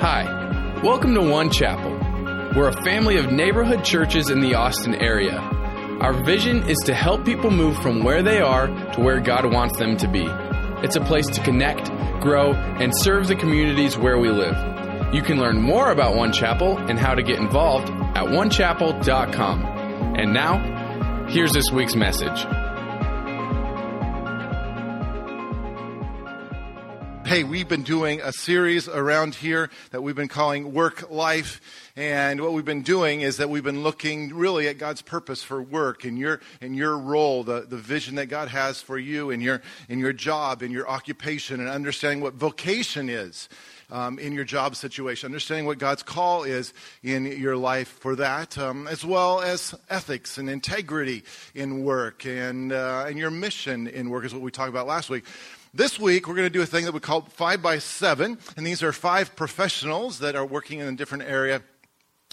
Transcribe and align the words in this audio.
Hi, 0.00 0.80
welcome 0.82 1.12
to 1.12 1.20
One 1.20 1.50
Chapel. 1.50 1.90
We're 2.56 2.70
a 2.70 2.84
family 2.84 3.18
of 3.18 3.30
neighborhood 3.30 3.84
churches 3.84 4.30
in 4.30 4.40
the 4.40 4.54
Austin 4.54 4.94
area. 4.94 5.38
Our 6.00 6.14
vision 6.24 6.66
is 6.66 6.78
to 6.86 6.94
help 6.94 7.26
people 7.26 7.50
move 7.50 7.76
from 7.82 8.02
where 8.02 8.22
they 8.22 8.40
are 8.40 8.68
to 8.94 9.00
where 9.02 9.20
God 9.20 9.52
wants 9.52 9.78
them 9.78 9.98
to 9.98 10.08
be. 10.08 10.24
It's 10.82 10.96
a 10.96 11.02
place 11.02 11.26
to 11.26 11.42
connect, 11.42 11.90
grow, 12.22 12.54
and 12.54 12.96
serve 12.96 13.28
the 13.28 13.36
communities 13.36 13.98
where 13.98 14.18
we 14.18 14.30
live. 14.30 14.56
You 15.12 15.20
can 15.20 15.38
learn 15.38 15.60
more 15.60 15.90
about 15.90 16.16
One 16.16 16.32
Chapel 16.32 16.78
and 16.78 16.98
how 16.98 17.14
to 17.14 17.22
get 17.22 17.38
involved 17.38 17.90
at 17.90 18.24
onechapel.com. 18.24 19.64
And 20.18 20.32
now, 20.32 21.26
here's 21.28 21.52
this 21.52 21.70
week's 21.70 21.94
message. 21.94 22.46
Hey, 27.30 27.44
we've 27.44 27.68
been 27.68 27.84
doing 27.84 28.20
a 28.20 28.32
series 28.32 28.88
around 28.88 29.36
here 29.36 29.70
that 29.92 30.02
we've 30.02 30.16
been 30.16 30.26
calling 30.26 30.74
Work 30.74 31.12
Life. 31.12 31.60
And 31.94 32.40
what 32.40 32.54
we've 32.54 32.64
been 32.64 32.82
doing 32.82 33.20
is 33.20 33.36
that 33.36 33.48
we've 33.48 33.62
been 33.62 33.84
looking 33.84 34.34
really 34.34 34.66
at 34.66 34.78
God's 34.78 35.00
purpose 35.00 35.40
for 35.40 35.62
work 35.62 36.04
and 36.04 36.18
your, 36.18 36.40
and 36.60 36.74
your 36.74 36.98
role, 36.98 37.44
the, 37.44 37.60
the 37.60 37.76
vision 37.76 38.16
that 38.16 38.26
God 38.26 38.48
has 38.48 38.82
for 38.82 38.98
you 38.98 39.30
in 39.30 39.40
your, 39.40 39.62
in 39.88 40.00
your 40.00 40.12
job, 40.12 40.60
in 40.60 40.72
your 40.72 40.90
occupation, 40.90 41.60
and 41.60 41.68
understanding 41.68 42.20
what 42.20 42.34
vocation 42.34 43.08
is. 43.08 43.48
Um, 43.92 44.20
in 44.20 44.32
your 44.34 44.44
job 44.44 44.76
situation, 44.76 45.26
understanding 45.26 45.66
what 45.66 45.78
God's 45.78 46.04
call 46.04 46.44
is 46.44 46.72
in 47.02 47.24
your 47.24 47.56
life 47.56 47.88
for 47.88 48.14
that, 48.14 48.56
um, 48.56 48.86
as 48.86 49.04
well 49.04 49.40
as 49.40 49.74
ethics 49.88 50.38
and 50.38 50.48
integrity 50.48 51.24
in 51.56 51.82
work 51.82 52.24
and, 52.24 52.72
uh, 52.72 53.06
and 53.08 53.18
your 53.18 53.32
mission 53.32 53.88
in 53.88 54.08
work, 54.08 54.24
is 54.24 54.32
what 54.32 54.42
we 54.42 54.52
talked 54.52 54.68
about 54.68 54.86
last 54.86 55.10
week. 55.10 55.24
This 55.72 56.00
week, 56.00 56.26
we're 56.26 56.34
going 56.34 56.46
to 56.46 56.50
do 56.50 56.62
a 56.62 56.66
thing 56.66 56.84
that 56.86 56.92
we 56.92 56.98
call 56.98 57.20
five 57.20 57.62
by 57.62 57.78
seven, 57.78 58.38
and 58.56 58.66
these 58.66 58.82
are 58.82 58.92
five 58.92 59.36
professionals 59.36 60.18
that 60.18 60.34
are 60.34 60.44
working 60.44 60.80
in 60.80 60.88
a 60.88 60.96
different 60.96 61.22
area 61.22 61.62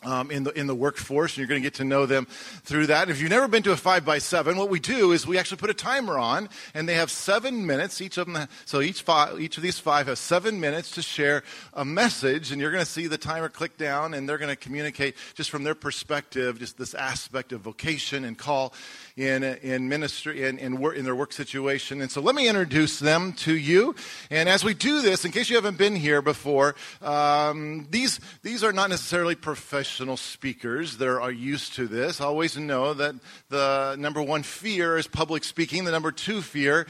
um, 0.03 0.29
in 0.29 0.43
the 0.43 0.51
in 0.51 0.67
the 0.67 0.75
workforce, 0.75 1.33
and 1.33 1.39
you're 1.39 1.47
going 1.47 1.61
to 1.61 1.65
get 1.65 1.75
to 1.75 1.83
know 1.83 2.05
them 2.05 2.27
through 2.63 2.87
that. 2.87 3.09
If 3.09 3.19
you've 3.19 3.31
never 3.31 3.47
been 3.47 3.63
to 3.63 3.71
a 3.71 3.77
five 3.77 4.05
by 4.05 4.19
seven, 4.19 4.55
what 4.55 4.69
we 4.69 4.79
do 4.79 5.11
is 5.11 5.25
we 5.25 5.39
actually 5.39 5.57
put 5.57 5.71
a 5.71 5.73
timer 5.73 6.19
on, 6.19 6.49
and 6.75 6.87
they 6.87 6.93
have 6.93 7.09
seven 7.09 7.65
minutes. 7.65 7.99
Each 7.99 8.17
of 8.19 8.31
them, 8.31 8.47
so 8.65 8.81
each 8.81 9.01
five, 9.01 9.39
each 9.41 9.57
of 9.57 9.63
these 9.63 9.79
five 9.79 10.05
has 10.05 10.19
seven 10.19 10.59
minutes 10.59 10.91
to 10.91 11.01
share 11.01 11.43
a 11.73 11.83
message, 11.83 12.51
and 12.51 12.61
you're 12.61 12.71
going 12.71 12.83
to 12.83 12.89
see 12.89 13.07
the 13.07 13.17
timer 13.17 13.49
click 13.49 13.75
down, 13.77 14.13
and 14.13 14.29
they're 14.29 14.37
going 14.37 14.49
to 14.49 14.55
communicate 14.55 15.15
just 15.33 15.49
from 15.49 15.63
their 15.63 15.75
perspective, 15.75 16.59
just 16.59 16.77
this 16.77 16.93
aspect 16.93 17.51
of 17.51 17.61
vocation 17.61 18.23
and 18.23 18.37
call 18.37 18.73
in 19.15 19.43
in 19.43 19.89
ministry 19.89 20.43
in 20.43 20.59
in, 20.59 20.79
work, 20.79 20.95
in 20.95 21.05
their 21.05 21.15
work 21.15 21.33
situation. 21.33 22.01
And 22.01 22.11
so, 22.11 22.21
let 22.21 22.35
me 22.35 22.47
introduce 22.47 22.99
them 22.99 23.33
to 23.33 23.57
you. 23.57 23.95
And 24.29 24.47
as 24.47 24.63
we 24.63 24.75
do 24.75 25.01
this, 25.01 25.25
in 25.25 25.31
case 25.31 25.49
you 25.49 25.55
haven't 25.55 25.79
been 25.79 25.95
here 25.95 26.21
before, 26.21 26.75
um, 27.01 27.87
these 27.89 28.19
these 28.43 28.63
are 28.63 28.71
not 28.71 28.91
necessarily 28.91 29.33
professional 29.33 29.87
professional 29.97 30.15
speakers 30.15 30.97
that 30.97 31.07
are 31.07 31.31
used 31.31 31.73
to 31.73 31.87
this 31.87 32.21
always 32.21 32.55
know 32.55 32.93
that 32.93 33.15
the 33.49 33.95
number 33.97 34.21
one 34.21 34.43
fear 34.43 34.95
is 34.95 35.07
public 35.07 35.43
speaking. 35.43 35.85
The 35.85 35.91
number 35.91 36.11
two 36.11 36.43
fear 36.43 36.85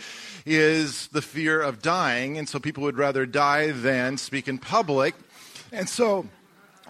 is 0.46 1.08
the 1.14 1.22
fear 1.22 1.62
of 1.62 1.82
dying. 1.82 2.38
And 2.38 2.50
so 2.50 2.60
people 2.60 2.84
would 2.84 2.98
rather 2.98 3.26
die 3.26 3.72
than 3.72 4.18
speak 4.18 4.50
in 4.50 4.58
public. 4.58 5.16
And 5.72 5.88
so 5.88 6.28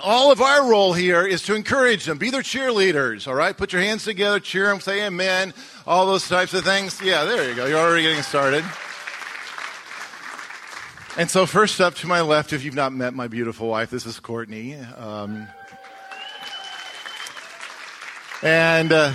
all 0.01 0.31
of 0.31 0.41
our 0.41 0.67
role 0.67 0.93
here 0.93 1.23
is 1.23 1.43
to 1.43 1.53
encourage 1.53 2.05
them. 2.05 2.17
Be 2.17 2.31
their 2.31 2.41
cheerleaders, 2.41 3.27
all 3.27 3.35
right? 3.35 3.55
Put 3.55 3.71
your 3.71 3.83
hands 3.83 4.03
together, 4.03 4.39
cheer 4.39 4.69
them, 4.69 4.79
say 4.79 5.05
amen, 5.05 5.53
all 5.85 6.07
those 6.07 6.27
types 6.27 6.55
of 6.55 6.63
things. 6.63 6.99
Yeah, 6.99 7.25
there 7.25 7.47
you 7.47 7.55
go. 7.55 7.67
You're 7.67 7.79
already 7.79 8.01
getting 8.01 8.23
started. 8.23 8.65
And 11.15 11.29
so, 11.29 11.45
first 11.45 11.79
up 11.79 11.93
to 11.95 12.07
my 12.07 12.21
left, 12.21 12.53
if 12.53 12.63
you've 12.63 12.75
not 12.75 12.91
met 12.91 13.13
my 13.13 13.27
beautiful 13.27 13.67
wife, 13.67 13.91
this 13.91 14.07
is 14.07 14.19
Courtney. 14.19 14.75
Um, 14.75 15.47
and 18.43 18.91
uh, 18.91 19.13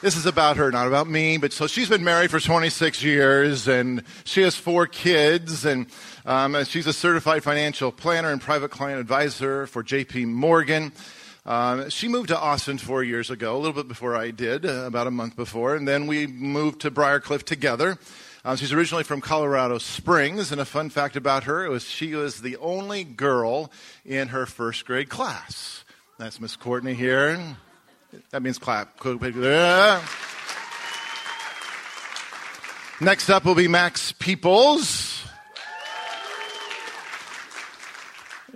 this 0.00 0.16
is 0.16 0.26
about 0.26 0.56
her, 0.56 0.70
not 0.70 0.86
about 0.86 1.08
me. 1.08 1.36
But 1.36 1.52
so 1.52 1.66
she's 1.66 1.88
been 1.88 2.04
married 2.04 2.30
for 2.30 2.40
26 2.40 3.02
years, 3.02 3.68
and 3.68 4.02
she 4.24 4.42
has 4.42 4.56
four 4.56 4.86
kids, 4.86 5.64
and 5.64 5.86
um, 6.24 6.64
she's 6.64 6.86
a 6.86 6.92
certified 6.92 7.42
financial 7.42 7.92
planner 7.92 8.30
and 8.30 8.40
private 8.40 8.70
client 8.70 9.00
advisor 9.00 9.66
for 9.66 9.82
J.P. 9.82 10.26
Morgan. 10.26 10.92
Um, 11.46 11.90
she 11.90 12.08
moved 12.08 12.28
to 12.28 12.38
Austin 12.38 12.78
four 12.78 13.04
years 13.04 13.30
ago, 13.30 13.54
a 13.54 13.58
little 13.58 13.74
bit 13.74 13.88
before 13.88 14.16
I 14.16 14.30
did, 14.30 14.64
uh, 14.64 14.84
about 14.86 15.06
a 15.06 15.10
month 15.10 15.36
before, 15.36 15.74
and 15.74 15.86
then 15.86 16.06
we 16.06 16.26
moved 16.26 16.80
to 16.82 16.90
Briarcliff 16.90 17.42
together. 17.42 17.98
Um, 18.46 18.56
she's 18.56 18.72
originally 18.72 19.04
from 19.04 19.20
Colorado 19.20 19.76
Springs, 19.78 20.52
and 20.52 20.60
a 20.60 20.64
fun 20.64 20.88
fact 20.88 21.16
about 21.16 21.44
her 21.44 21.68
was 21.68 21.84
she 21.84 22.14
was 22.14 22.40
the 22.40 22.56
only 22.58 23.04
girl 23.04 23.70
in 24.06 24.28
her 24.28 24.46
first 24.46 24.86
grade 24.86 25.10
class. 25.10 25.84
That's 26.18 26.40
Miss 26.40 26.56
Courtney 26.56 26.94
here. 26.94 27.56
That 28.30 28.42
means 28.42 28.58
clap. 28.58 28.98
Next 33.00 33.30
up 33.30 33.44
will 33.44 33.54
be 33.54 33.68
Max 33.68 34.12
Peoples. 34.12 35.24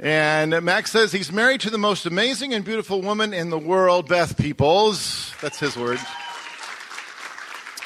And 0.01 0.63
Max 0.63 0.93
says 0.93 1.11
he's 1.11 1.33
married 1.33 1.61
to 1.63 1.71
the 1.71 1.79
most 1.79 2.07
amazing 2.07 2.55
and 2.55 2.65
beautiful 2.65 3.03
woman 3.03 3.35
in 3.35 3.51
the 3.51 3.59
world, 3.59 4.09
Beth 4.09 4.37
Peoples. 4.37 5.35
That's 5.41 5.59
his 5.59 5.77
word. 5.77 5.99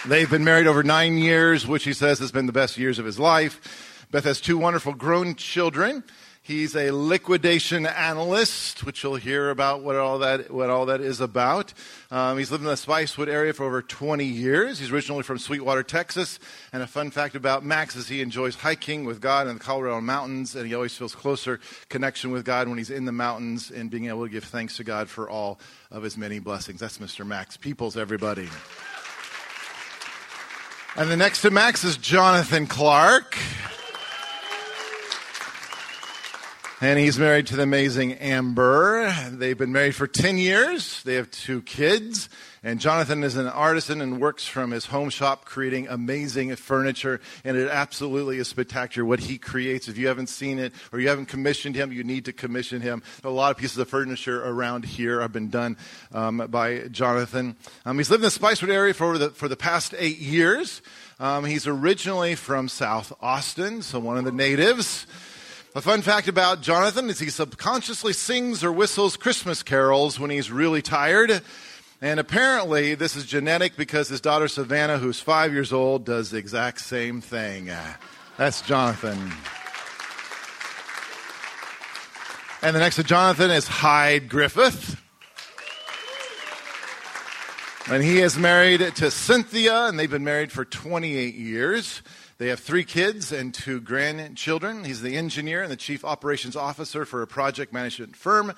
They've 0.07 0.29
been 0.29 0.45
married 0.45 0.67
over 0.67 0.83
nine 0.83 1.17
years, 1.17 1.67
which 1.67 1.85
he 1.85 1.95
says 1.95 2.19
has 2.19 2.33
been 2.33 2.47
the 2.47 2.53
best 2.53 2.77
years 2.77 2.99
of 2.99 3.07
his 3.07 3.19
life. 3.19 4.07
Beth 4.11 4.25
has 4.25 4.41
two 4.41 4.59
wonderful 4.59 4.93
grown 4.93 5.37
children. 5.37 6.05
He's 6.45 6.75
a 6.75 6.91
liquidation 6.91 7.87
analyst, 7.87 8.85
which 8.85 9.05
you'll 9.05 9.15
hear 9.15 9.51
about 9.51 9.85
what 9.85 9.95
all 9.95 10.19
that, 10.19 10.51
what 10.51 10.71
all 10.71 10.87
that 10.87 11.01
is 11.01 11.21
about. 11.21 11.73
Um, 12.11 12.37
he's 12.37 12.51
lived 12.51 12.65
in 12.65 12.69
the 12.69 12.75
Spicewood 12.75 13.29
area 13.29 13.53
for 13.53 13.65
over 13.65 13.81
20 13.81 14.25
years. 14.25 14.81
He's 14.81 14.91
originally 14.91 15.23
from 15.23 15.39
Sweetwater, 15.39 15.85
Texas. 15.85 16.41
And 16.73 16.83
a 16.83 16.89
fun 16.89 17.13
fact 17.13 17.37
about 17.37 17.65
Max 17.65 17.95
is 17.95 18.09
he 18.09 18.21
enjoys 18.21 18.57
hiking 18.57 19.05
with 19.05 19.21
God 19.21 19.47
in 19.47 19.55
the 19.55 19.61
Colorado 19.61 20.01
mountains, 20.01 20.57
and 20.57 20.67
he 20.67 20.75
always 20.75 20.97
feels 20.97 21.15
closer 21.15 21.61
connection 21.89 22.33
with 22.33 22.45
God 22.45 22.67
when 22.67 22.77
he's 22.77 22.91
in 22.91 23.05
the 23.05 23.13
mountains 23.13 23.71
and 23.71 23.89
being 23.89 24.07
able 24.07 24.25
to 24.25 24.29
give 24.29 24.43
thanks 24.43 24.77
to 24.79 24.85
God 24.85 25.09
for 25.09 25.31
all 25.31 25.61
of 25.93 26.03
his 26.03 26.17
many 26.17 26.41
blessings. 26.41 26.81
That's 26.81 26.99
Mr. 26.99 27.25
Max 27.25 27.57
Peoples, 27.57 27.97
everybody. 27.97 28.49
And 30.97 31.09
the 31.09 31.17
next 31.17 31.43
to 31.43 31.53
Max 31.53 31.85
is 31.85 31.97
Jonathan 31.97 32.67
Clark. 32.67 33.39
And 36.83 36.99
he's 36.99 37.17
married 37.17 37.47
to 37.47 37.55
the 37.55 37.63
amazing 37.63 38.15
Amber. 38.15 39.15
They've 39.31 39.57
been 39.57 39.71
married 39.71 39.95
for 39.95 40.09
10 40.09 40.37
years. 40.37 41.01
They 41.05 41.15
have 41.15 41.31
two 41.31 41.63
kids. 41.63 42.29
And 42.65 42.81
Jonathan 42.81 43.23
is 43.23 43.37
an 43.37 43.47
artisan 43.47 44.01
and 44.01 44.21
works 44.21 44.49
from 44.49 44.73
his 44.73 44.87
home 44.87 45.09
shop 45.09 45.45
creating 45.45 45.87
amazing 45.87 46.57
furniture. 46.57 47.21
And 47.45 47.57
it 47.57 47.69
absolutely 47.71 48.39
is 48.39 48.49
spectacular 48.49 49.07
what 49.07 49.21
he 49.21 49.39
creates. 49.39 49.87
If 49.87 49.97
you 49.97 50.09
haven't 50.09 50.27
seen 50.27 50.59
it 50.59 50.73
or 50.91 50.99
you 50.99 51.09
haven't 51.09 51.27
commissioned 51.27 51.77
him, 51.77 51.93
you 51.93 52.03
need 52.03 52.25
to 52.25 52.33
commission 52.33 52.81
him. 52.81 53.05
A 53.23 53.31
lot 53.31 53.53
of 53.53 53.59
pieces 53.59 53.79
of 53.79 53.89
furniture 53.89 54.45
around 54.45 54.85
here 54.85 55.21
have 55.21 55.33
been 55.33 55.51
done 55.51 55.77
um, 56.11 56.39
by 56.51 56.89
Jonathan. 56.89 57.55
Um, 57.87 57.97
he's 57.97 58.11
lived 58.11 58.25
in 58.25 58.29
the 58.29 58.37
Spicewood 58.37 58.71
area 58.71 58.93
for 58.93 59.19
the, 59.19 59.31
for 59.31 59.47
the 59.47 59.57
past 59.57 59.95
eight 59.99 60.19
years. 60.19 60.83
Um, 61.21 61.45
he's 61.45 61.69
originally 61.69 62.35
from 62.35 62.69
South 62.69 63.13
Austin, 63.21 63.83
so 63.83 64.01
one 64.01 64.19
of 64.19 64.25
the 64.25 64.33
natives. 64.33 65.07
A 65.75 65.81
fun 65.81 66.03
fact 66.03 66.29
about 66.29 66.61
Jonathan 66.61 67.09
is 67.09 67.19
he 67.19 67.31
subconsciously 67.31 68.13
sings 68.13 68.63
or 68.63 68.71
whistles 68.71 69.17
Christmas 69.17 69.63
carols 69.63 70.21
when 70.21 70.29
he's 70.29 70.51
really 70.51 70.83
tired. 70.83 71.41
And 72.03 72.21
apparently, 72.21 72.95
this 72.95 73.17
is 73.17 73.25
genetic 73.25 73.75
because 73.79 74.11
his 74.11 74.21
daughter 74.21 74.49
Savannah, 74.49 74.99
who's 74.99 75.19
five 75.19 75.51
years 75.55 75.73
old, 75.73 76.05
does 76.05 76.31
the 76.31 76.37
exact 76.37 76.83
same 76.83 77.23
thing. 77.23 77.71
That's 78.37 78.61
Jonathan. 78.61 79.33
And 82.61 82.77
the 82.77 82.81
next 82.81 82.97
to 82.97 83.03
Jonathan 83.03 83.51
is 83.51 83.67
Hyde 83.67 84.29
Griffith. 84.29 85.01
And 87.91 88.03
he 88.03 88.21
is 88.21 88.37
married 88.37 88.81
to 88.97 89.11
Cynthia, 89.11 89.87
and 89.87 89.99
they've 89.99 90.11
been 90.11 90.23
married 90.23 90.53
for 90.53 90.67
28 90.67 91.35
years. 91.35 92.03
They 92.43 92.49
have 92.49 92.59
three 92.59 92.83
kids 92.83 93.31
and 93.31 93.55
two 93.55 93.81
grandchildren. 93.81 94.83
He's 94.83 95.01
the 95.01 95.17
engineer 95.17 95.63
and 95.63 95.71
the 95.71 95.77
chief 95.77 96.05
operations 96.05 96.57
officer 96.57 97.05
for 97.05 97.23
a 97.23 97.27
project 97.29 97.73
management 97.73 98.17
firm. 98.17 98.53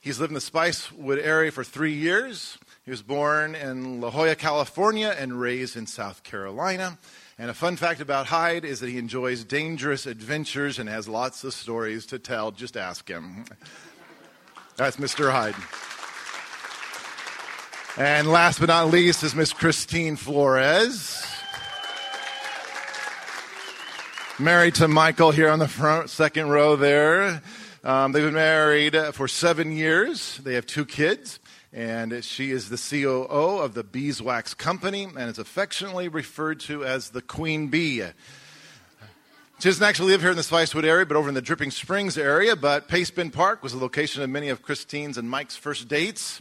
He's 0.00 0.18
lived 0.18 0.32
in 0.32 0.34
the 0.34 0.40
Spicewood 0.40 1.24
area 1.24 1.52
for 1.52 1.62
three 1.62 1.92
years. 1.92 2.58
He 2.84 2.90
was 2.90 3.02
born 3.02 3.54
in 3.54 4.00
La 4.00 4.10
Jolla, 4.10 4.34
California, 4.34 5.14
and 5.16 5.40
raised 5.40 5.76
in 5.76 5.86
South 5.86 6.24
Carolina. 6.24 6.98
And 7.38 7.48
a 7.48 7.54
fun 7.54 7.76
fact 7.76 8.00
about 8.00 8.26
Hyde 8.26 8.64
is 8.64 8.80
that 8.80 8.88
he 8.90 8.98
enjoys 8.98 9.44
dangerous 9.44 10.06
adventures 10.06 10.80
and 10.80 10.88
has 10.88 11.08
lots 11.08 11.44
of 11.44 11.54
stories 11.54 12.06
to 12.06 12.18
tell. 12.18 12.50
Just 12.50 12.76
ask 12.76 13.08
him. 13.08 13.44
That's 14.74 14.96
Mr. 14.96 15.30
Hyde. 15.30 15.54
And 17.96 18.26
last 18.26 18.58
but 18.58 18.70
not 18.70 18.88
least 18.88 19.22
is 19.22 19.36
Miss 19.36 19.52
Christine 19.52 20.16
Flores 20.16 21.39
married 24.40 24.74
to 24.76 24.88
Michael 24.88 25.30
here 25.32 25.50
on 25.50 25.58
the 25.58 25.68
front, 25.68 26.08
second 26.08 26.48
row 26.48 26.74
there. 26.74 27.42
Um, 27.84 28.12
they've 28.12 28.24
been 28.24 28.34
married 28.34 28.96
for 29.12 29.28
seven 29.28 29.72
years. 29.72 30.38
They 30.38 30.54
have 30.54 30.66
two 30.66 30.86
kids, 30.86 31.38
and 31.72 32.24
she 32.24 32.50
is 32.50 32.70
the 32.70 32.76
COO 32.76 33.58
of 33.58 33.74
the 33.74 33.84
Beeswax 33.84 34.54
Company 34.54 35.04
and 35.04 35.18
is 35.18 35.38
affectionately 35.38 36.08
referred 36.08 36.60
to 36.60 36.84
as 36.84 37.10
the 37.10 37.20
Queen 37.20 37.68
Bee. 37.68 38.02
She 39.58 39.68
doesn't 39.68 39.84
actually 39.84 40.12
live 40.12 40.22
here 40.22 40.30
in 40.30 40.36
the 40.36 40.42
Spicewood 40.42 40.84
area, 40.84 41.04
but 41.04 41.18
over 41.18 41.28
in 41.28 41.34
the 41.34 41.42
Dripping 41.42 41.70
Springs 41.70 42.16
area. 42.16 42.56
But 42.56 42.88
Pace 42.88 43.10
Bend 43.10 43.34
Park 43.34 43.62
was 43.62 43.72
the 43.72 43.78
location 43.78 44.22
of 44.22 44.30
many 44.30 44.48
of 44.48 44.62
Christine's 44.62 45.18
and 45.18 45.28
Mike's 45.28 45.56
first 45.56 45.86
dates. 45.86 46.40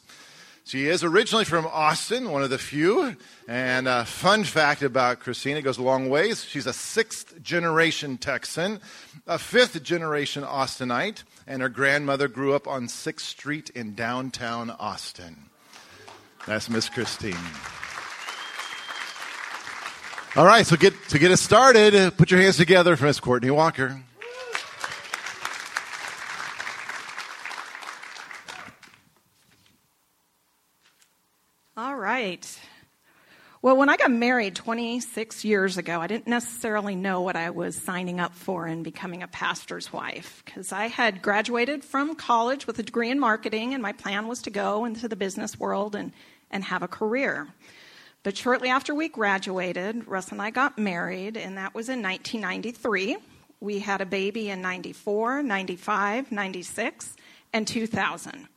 She 0.66 0.88
is 0.88 1.04
originally 1.04 1.46
from 1.46 1.66
Austin, 1.66 2.30
one 2.30 2.44
of 2.44 2.50
the 2.50 2.58
few. 2.58 3.16
And 3.48 3.88
a 3.88 4.06
fun 4.06 4.44
fact 4.44 4.84
about 4.84 5.20
Christine, 5.20 5.58
it 5.58 5.64
goes 5.64 5.78
a 5.78 5.84
long 5.84 6.10
ways. 6.10 6.44
She's 6.44 6.68
a 6.68 6.74
sixth 6.74 7.42
generation 7.42 8.18
Texan, 8.18 8.80
a 9.26 9.40
fifth 9.40 9.82
generation 9.82 10.44
Austinite, 10.44 11.24
and 11.48 11.62
her 11.62 11.70
grandmother 11.70 12.28
grew 12.28 12.54
up 12.54 12.68
on 12.68 12.88
6th 12.88 13.22
Street 13.22 13.72
in 13.72 13.96
downtown 13.96 14.70
Austin. 14.70 15.50
That's 16.46 16.70
Miss 16.70 16.90
Christine. 16.90 17.36
All 20.36 20.46
right, 20.46 20.66
so 20.66 20.76
get 20.76 20.94
to 21.10 21.18
get 21.18 21.32
us 21.32 21.42
started, 21.42 21.96
uh, 21.96 22.12
put 22.12 22.30
your 22.30 22.40
hands 22.40 22.58
together 22.58 22.96
for 22.96 23.06
Miss 23.06 23.20
Courtney 23.20 23.50
Walker. 23.50 24.00
All 31.76 31.96
right. 32.10 32.60
Well, 33.62 33.78
when 33.78 33.88
I 33.88 33.96
got 33.96 34.10
married 34.10 34.56
26 34.56 35.46
years 35.46 35.78
ago, 35.78 36.02
I 36.02 36.08
didn't 36.08 36.26
necessarily 36.26 36.96
know 36.96 37.22
what 37.22 37.36
I 37.36 37.52
was 37.52 37.76
signing 37.76 38.20
up 38.20 38.34
for 38.34 38.66
in 38.66 38.82
becoming 38.82 39.22
a 39.22 39.28
pastor's 39.28 39.94
wife 39.94 40.42
because 40.44 40.72
I 40.72 40.88
had 40.88 41.22
graduated 41.22 41.84
from 41.84 42.16
college 42.16 42.66
with 42.66 42.80
a 42.80 42.84
degree 42.84 43.12
in 43.12 43.20
marketing, 43.20 43.76
and 43.76 43.84
my 43.84 43.92
plan 43.92 44.28
was 44.28 44.42
to 44.44 44.50
go 44.50 44.86
into 44.86 45.08
the 45.08 45.16
business 45.16 45.60
world 45.60 45.94
and, 45.94 46.12
and 46.50 46.64
have 46.64 46.82
a 46.82 46.88
career. 46.88 47.48
But 48.24 48.36
shortly 48.36 48.70
after 48.70 48.96
we 48.96 49.08
graduated, 49.08 50.08
Russ 50.08 50.32
and 50.32 50.42
I 50.42 50.50
got 50.50 50.80
married, 50.80 51.38
and 51.38 51.58
that 51.58 51.76
was 51.76 51.90
in 51.90 52.02
1993. 52.02 53.18
We 53.60 53.78
had 53.78 54.02
a 54.02 54.08
baby 54.08 54.50
in 54.50 54.64
94, 54.64 55.44
95, 55.44 56.32
96, 56.32 57.16
and 57.54 57.68
2000. 57.68 58.48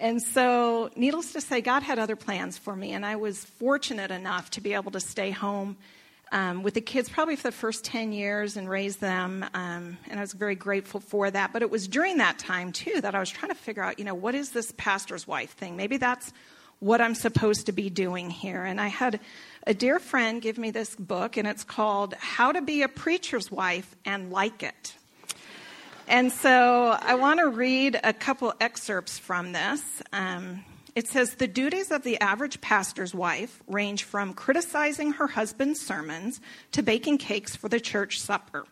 And 0.00 0.22
so, 0.22 0.88
needless 0.96 1.34
to 1.34 1.42
say, 1.42 1.60
God 1.60 1.82
had 1.82 1.98
other 1.98 2.16
plans 2.16 2.56
for 2.56 2.74
me, 2.74 2.92
and 2.92 3.04
I 3.04 3.16
was 3.16 3.44
fortunate 3.44 4.10
enough 4.10 4.50
to 4.52 4.62
be 4.62 4.72
able 4.72 4.92
to 4.92 5.00
stay 5.00 5.30
home 5.30 5.76
um, 6.32 6.62
with 6.62 6.72
the 6.72 6.80
kids 6.80 7.10
probably 7.10 7.36
for 7.36 7.42
the 7.48 7.52
first 7.52 7.84
10 7.84 8.12
years 8.12 8.56
and 8.56 8.66
raise 8.66 8.96
them. 8.96 9.44
Um, 9.52 9.98
and 10.08 10.18
I 10.18 10.20
was 10.22 10.32
very 10.32 10.54
grateful 10.54 11.00
for 11.00 11.30
that. 11.30 11.52
But 11.52 11.60
it 11.60 11.70
was 11.70 11.86
during 11.86 12.16
that 12.16 12.38
time, 12.38 12.72
too, 12.72 13.02
that 13.02 13.14
I 13.14 13.20
was 13.20 13.28
trying 13.28 13.50
to 13.50 13.58
figure 13.58 13.82
out, 13.82 13.98
you 13.98 14.06
know, 14.06 14.14
what 14.14 14.34
is 14.34 14.52
this 14.52 14.72
pastor's 14.78 15.26
wife 15.26 15.50
thing? 15.50 15.76
Maybe 15.76 15.98
that's 15.98 16.32
what 16.78 17.02
I'm 17.02 17.14
supposed 17.14 17.66
to 17.66 17.72
be 17.72 17.90
doing 17.90 18.30
here. 18.30 18.64
And 18.64 18.80
I 18.80 18.88
had 18.88 19.20
a 19.66 19.74
dear 19.74 19.98
friend 19.98 20.40
give 20.40 20.56
me 20.56 20.70
this 20.70 20.96
book, 20.96 21.36
and 21.36 21.46
it's 21.46 21.64
called 21.64 22.14
How 22.14 22.52
to 22.52 22.62
Be 22.62 22.82
a 22.82 22.88
Preacher's 22.88 23.50
Wife 23.50 23.94
and 24.06 24.30
Like 24.30 24.62
It. 24.62 24.94
And 26.10 26.32
so 26.32 26.98
I 27.00 27.14
want 27.14 27.38
to 27.38 27.46
read 27.46 28.00
a 28.02 28.12
couple 28.12 28.52
excerpts 28.60 29.16
from 29.16 29.52
this. 29.52 29.80
Um, 30.12 30.64
it 30.96 31.06
says 31.06 31.36
The 31.36 31.46
duties 31.46 31.92
of 31.92 32.02
the 32.02 32.20
average 32.20 32.60
pastor's 32.60 33.14
wife 33.14 33.62
range 33.68 34.02
from 34.02 34.34
criticizing 34.34 35.12
her 35.12 35.28
husband's 35.28 35.80
sermons 35.80 36.40
to 36.72 36.82
baking 36.82 37.18
cakes 37.18 37.54
for 37.54 37.68
the 37.68 37.78
church 37.78 38.20
supper. 38.20 38.64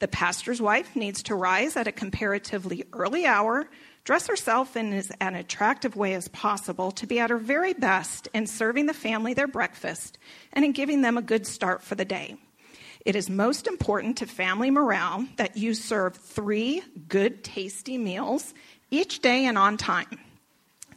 The 0.00 0.08
pastor's 0.08 0.60
wife 0.60 0.96
needs 0.96 1.22
to 1.24 1.36
rise 1.36 1.76
at 1.76 1.86
a 1.86 1.92
comparatively 1.92 2.84
early 2.92 3.26
hour 3.26 3.68
dress 4.02 4.26
herself 4.26 4.76
in 4.76 4.92
as 4.92 5.12
an 5.20 5.36
attractive 5.36 5.94
way 5.94 6.14
as 6.14 6.26
possible 6.26 6.90
to 6.90 7.06
be 7.06 7.20
at 7.20 7.30
her 7.30 7.38
very 7.38 7.74
best 7.74 8.26
in 8.34 8.48
serving 8.48 8.86
the 8.86 8.92
family 8.92 9.34
their 9.34 9.46
breakfast 9.46 10.18
and 10.52 10.64
in 10.64 10.72
giving 10.72 11.02
them 11.02 11.16
a 11.16 11.22
good 11.22 11.46
start 11.46 11.80
for 11.80 11.94
the 11.94 12.04
day. 12.04 12.34
It 13.04 13.16
is 13.16 13.28
most 13.28 13.66
important 13.66 14.18
to 14.18 14.26
family 14.26 14.70
morale 14.70 15.26
that 15.36 15.56
you 15.56 15.74
serve 15.74 16.14
three 16.14 16.82
good, 17.08 17.42
tasty 17.42 17.98
meals 17.98 18.54
each 18.90 19.20
day 19.20 19.46
and 19.46 19.58
on 19.58 19.76
time. 19.76 20.20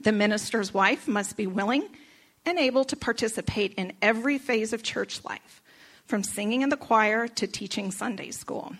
The 0.02 0.12
minister's 0.12 0.72
wife 0.72 1.08
must 1.08 1.36
be 1.36 1.48
willing 1.48 1.84
and 2.46 2.60
able 2.60 2.86
to 2.86 2.96
participate 2.96 3.74
in 3.74 3.94
every 4.04 4.38
phase 4.38 4.72
of 4.72 4.84
church 4.84 5.26
life, 5.26 5.64
from 6.06 6.22
singing 6.22 6.62
in 6.62 6.70
the 6.70 6.78
choir 6.78 7.28
to 7.28 7.48
teaching 7.48 7.90
Sunday 7.90 8.30
school. 8.30 8.76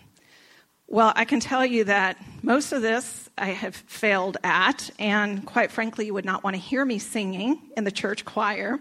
Well, 0.86 1.12
I 1.16 1.24
can 1.24 1.40
tell 1.40 1.66
you 1.66 1.82
that 1.84 2.16
most 2.42 2.70
of 2.70 2.80
this 2.80 3.28
I 3.36 3.46
have 3.46 3.74
failed 3.74 4.36
at, 4.44 4.88
and 5.00 5.44
quite 5.44 5.72
frankly, 5.72 6.06
you 6.06 6.14
would 6.14 6.24
not 6.24 6.44
want 6.44 6.54
to 6.54 6.62
hear 6.62 6.84
me 6.84 7.00
singing 7.00 7.60
in 7.76 7.82
the 7.82 7.90
church 7.90 8.24
choir. 8.24 8.78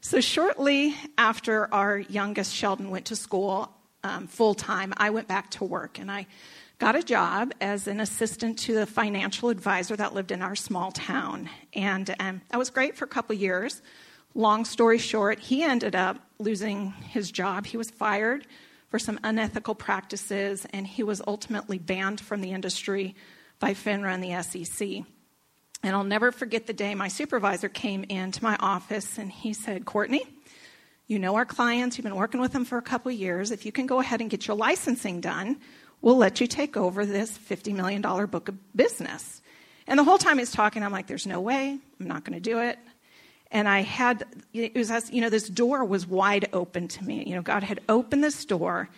So, 0.00 0.20
shortly 0.20 0.94
after 1.16 1.72
our 1.74 1.98
youngest 1.98 2.54
Sheldon 2.54 2.90
went 2.90 3.06
to 3.06 3.16
school 3.16 3.72
um, 4.04 4.28
full 4.28 4.54
time, 4.54 4.94
I 4.96 5.10
went 5.10 5.26
back 5.26 5.50
to 5.52 5.64
work 5.64 5.98
and 5.98 6.10
I 6.10 6.26
got 6.78 6.94
a 6.94 7.02
job 7.02 7.52
as 7.60 7.88
an 7.88 8.00
assistant 8.00 8.60
to 8.60 8.74
the 8.74 8.86
financial 8.86 9.48
advisor 9.48 9.96
that 9.96 10.14
lived 10.14 10.30
in 10.30 10.40
our 10.40 10.54
small 10.54 10.92
town. 10.92 11.50
And 11.74 12.14
um, 12.20 12.40
that 12.50 12.58
was 12.58 12.70
great 12.70 12.96
for 12.96 13.04
a 13.04 13.08
couple 13.08 13.34
years. 13.34 13.82
Long 14.34 14.64
story 14.64 14.98
short, 14.98 15.40
he 15.40 15.64
ended 15.64 15.96
up 15.96 16.18
losing 16.38 16.92
his 16.92 17.32
job. 17.32 17.66
He 17.66 17.76
was 17.76 17.90
fired 17.90 18.46
for 18.88 19.00
some 19.00 19.18
unethical 19.24 19.74
practices, 19.74 20.66
and 20.72 20.86
he 20.86 21.02
was 21.02 21.20
ultimately 21.26 21.78
banned 21.78 22.20
from 22.20 22.40
the 22.40 22.52
industry 22.52 23.16
by 23.58 23.74
FINRA 23.74 24.14
and 24.14 24.22
the 24.22 24.42
SEC. 24.42 25.04
And 25.82 25.94
I'll 25.94 26.04
never 26.04 26.32
forget 26.32 26.66
the 26.66 26.72
day 26.72 26.94
my 26.94 27.08
supervisor 27.08 27.68
came 27.68 28.04
into 28.04 28.42
my 28.42 28.56
office 28.58 29.18
and 29.18 29.30
he 29.30 29.52
said, 29.52 29.84
Courtney, 29.84 30.24
you 31.06 31.18
know 31.18 31.36
our 31.36 31.46
clients, 31.46 31.96
you've 31.96 32.04
been 32.04 32.16
working 32.16 32.40
with 32.40 32.52
them 32.52 32.64
for 32.64 32.78
a 32.78 32.82
couple 32.82 33.10
years. 33.10 33.50
If 33.50 33.64
you 33.64 33.72
can 33.72 33.86
go 33.86 34.00
ahead 34.00 34.20
and 34.20 34.28
get 34.28 34.46
your 34.46 34.56
licensing 34.56 35.20
done, 35.20 35.58
we'll 36.02 36.16
let 36.16 36.40
you 36.40 36.46
take 36.46 36.76
over 36.76 37.06
this 37.06 37.36
$50 37.36 37.74
million 37.74 38.02
book 38.02 38.48
of 38.48 38.76
business. 38.76 39.40
And 39.86 39.98
the 39.98 40.04
whole 40.04 40.18
time 40.18 40.38
he's 40.38 40.52
talking, 40.52 40.82
I'm 40.82 40.92
like, 40.92 41.06
there's 41.06 41.26
no 41.26 41.40
way, 41.40 41.78
I'm 41.98 42.06
not 42.06 42.24
going 42.24 42.34
to 42.34 42.40
do 42.40 42.58
it. 42.58 42.78
And 43.50 43.66
I 43.66 43.80
had, 43.80 44.26
it 44.52 44.74
was 44.74 44.90
as, 44.90 45.10
you 45.10 45.22
know, 45.22 45.30
this 45.30 45.48
door 45.48 45.82
was 45.84 46.06
wide 46.06 46.48
open 46.52 46.88
to 46.88 47.04
me. 47.04 47.24
You 47.26 47.34
know, 47.34 47.42
God 47.42 47.62
had 47.62 47.80
opened 47.88 48.22
this 48.22 48.44
door, 48.44 48.90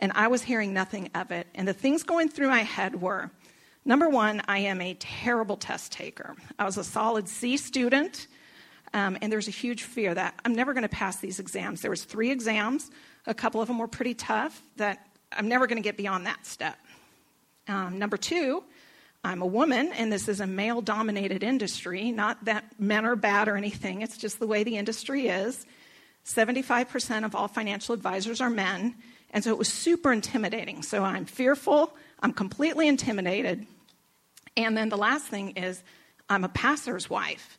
and 0.00 0.12
I 0.14 0.28
was 0.28 0.42
hearing 0.42 0.72
nothing 0.72 1.10
of 1.14 1.30
it. 1.30 1.46
And 1.54 1.68
the 1.68 1.74
things 1.74 2.02
going 2.02 2.30
through 2.30 2.48
my 2.48 2.62
head 2.62 3.02
were 3.02 3.30
number 3.84 4.08
one, 4.08 4.42
I 4.48 4.58
am 4.58 4.80
a 4.80 4.94
terrible 4.94 5.56
test 5.56 5.92
taker. 5.92 6.36
I 6.58 6.64
was 6.64 6.76
a 6.76 6.84
solid 6.84 7.28
C 7.28 7.56
student, 7.56 8.26
um, 8.94 9.18
and 9.20 9.32
there's 9.32 9.48
a 9.48 9.52
huge 9.52 9.82
fear 9.82 10.14
that 10.14 10.34
I'm 10.44 10.54
never 10.54 10.72
going 10.72 10.82
to 10.82 10.88
pass 10.88 11.16
these 11.16 11.40
exams. 11.40 11.82
There 11.82 11.90
was 11.90 12.04
three 12.04 12.30
exams, 12.30 12.90
a 13.26 13.34
couple 13.34 13.60
of 13.60 13.68
them 13.68 13.78
were 13.78 13.88
pretty 13.88 14.14
tough, 14.14 14.62
that 14.76 15.06
I'm 15.32 15.48
never 15.48 15.66
going 15.66 15.76
to 15.76 15.86
get 15.86 15.96
beyond 15.96 16.26
that 16.26 16.46
step. 16.46 16.78
Um, 17.66 17.98
number 17.98 18.16
two, 18.16 18.64
I'm 19.24 19.42
a 19.42 19.46
woman, 19.46 19.92
and 19.92 20.12
this 20.12 20.28
is 20.28 20.40
a 20.40 20.46
male 20.46 20.80
dominated 20.80 21.42
industry. 21.42 22.10
Not 22.12 22.44
that 22.46 22.64
men 22.78 23.04
are 23.04 23.16
bad 23.16 23.48
or 23.48 23.56
anything, 23.56 24.02
it's 24.02 24.16
just 24.16 24.38
the 24.38 24.46
way 24.46 24.64
the 24.64 24.76
industry 24.76 25.28
is. 25.28 25.66
75% 26.24 27.24
of 27.24 27.34
all 27.34 27.48
financial 27.48 27.94
advisors 27.94 28.40
are 28.40 28.50
men, 28.50 28.94
and 29.30 29.42
so 29.42 29.50
it 29.50 29.58
was 29.58 29.72
super 29.72 30.12
intimidating. 30.12 30.82
So 30.82 31.02
I'm 31.02 31.24
fearful, 31.24 31.94
I'm 32.20 32.32
completely 32.32 32.88
intimidated. 32.88 33.66
And 34.56 34.76
then 34.76 34.88
the 34.88 34.96
last 34.96 35.26
thing 35.26 35.50
is, 35.50 35.82
I'm 36.28 36.44
a 36.44 36.48
pastor's 36.48 37.08
wife. 37.08 37.58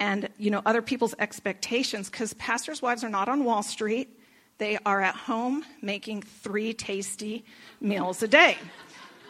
And, 0.00 0.28
you 0.36 0.50
know, 0.50 0.60
other 0.66 0.82
people's 0.82 1.14
expectations, 1.18 2.10
because 2.10 2.34
pastors' 2.34 2.82
wives 2.82 3.04
are 3.04 3.08
not 3.08 3.28
on 3.28 3.44
Wall 3.44 3.62
Street. 3.62 4.18
They 4.58 4.78
are 4.84 5.00
at 5.00 5.14
home 5.14 5.64
making 5.80 6.22
three 6.22 6.74
tasty 6.74 7.44
meals 7.80 8.22
a 8.22 8.28
day. 8.28 8.58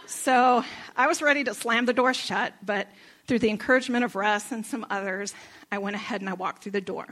So 0.06 0.64
I 0.96 1.06
was 1.06 1.22
ready 1.22 1.44
to 1.44 1.54
slam 1.54 1.86
the 1.86 1.92
door 1.92 2.14
shut, 2.14 2.54
but 2.64 2.88
through 3.26 3.38
the 3.40 3.50
encouragement 3.50 4.04
of 4.04 4.16
Russ 4.16 4.50
and 4.50 4.64
some 4.64 4.86
others, 4.90 5.34
I 5.70 5.78
went 5.78 5.96
ahead 5.96 6.20
and 6.20 6.28
I 6.28 6.34
walked 6.34 6.62
through 6.62 6.72
the 6.72 6.80
door. 6.80 7.06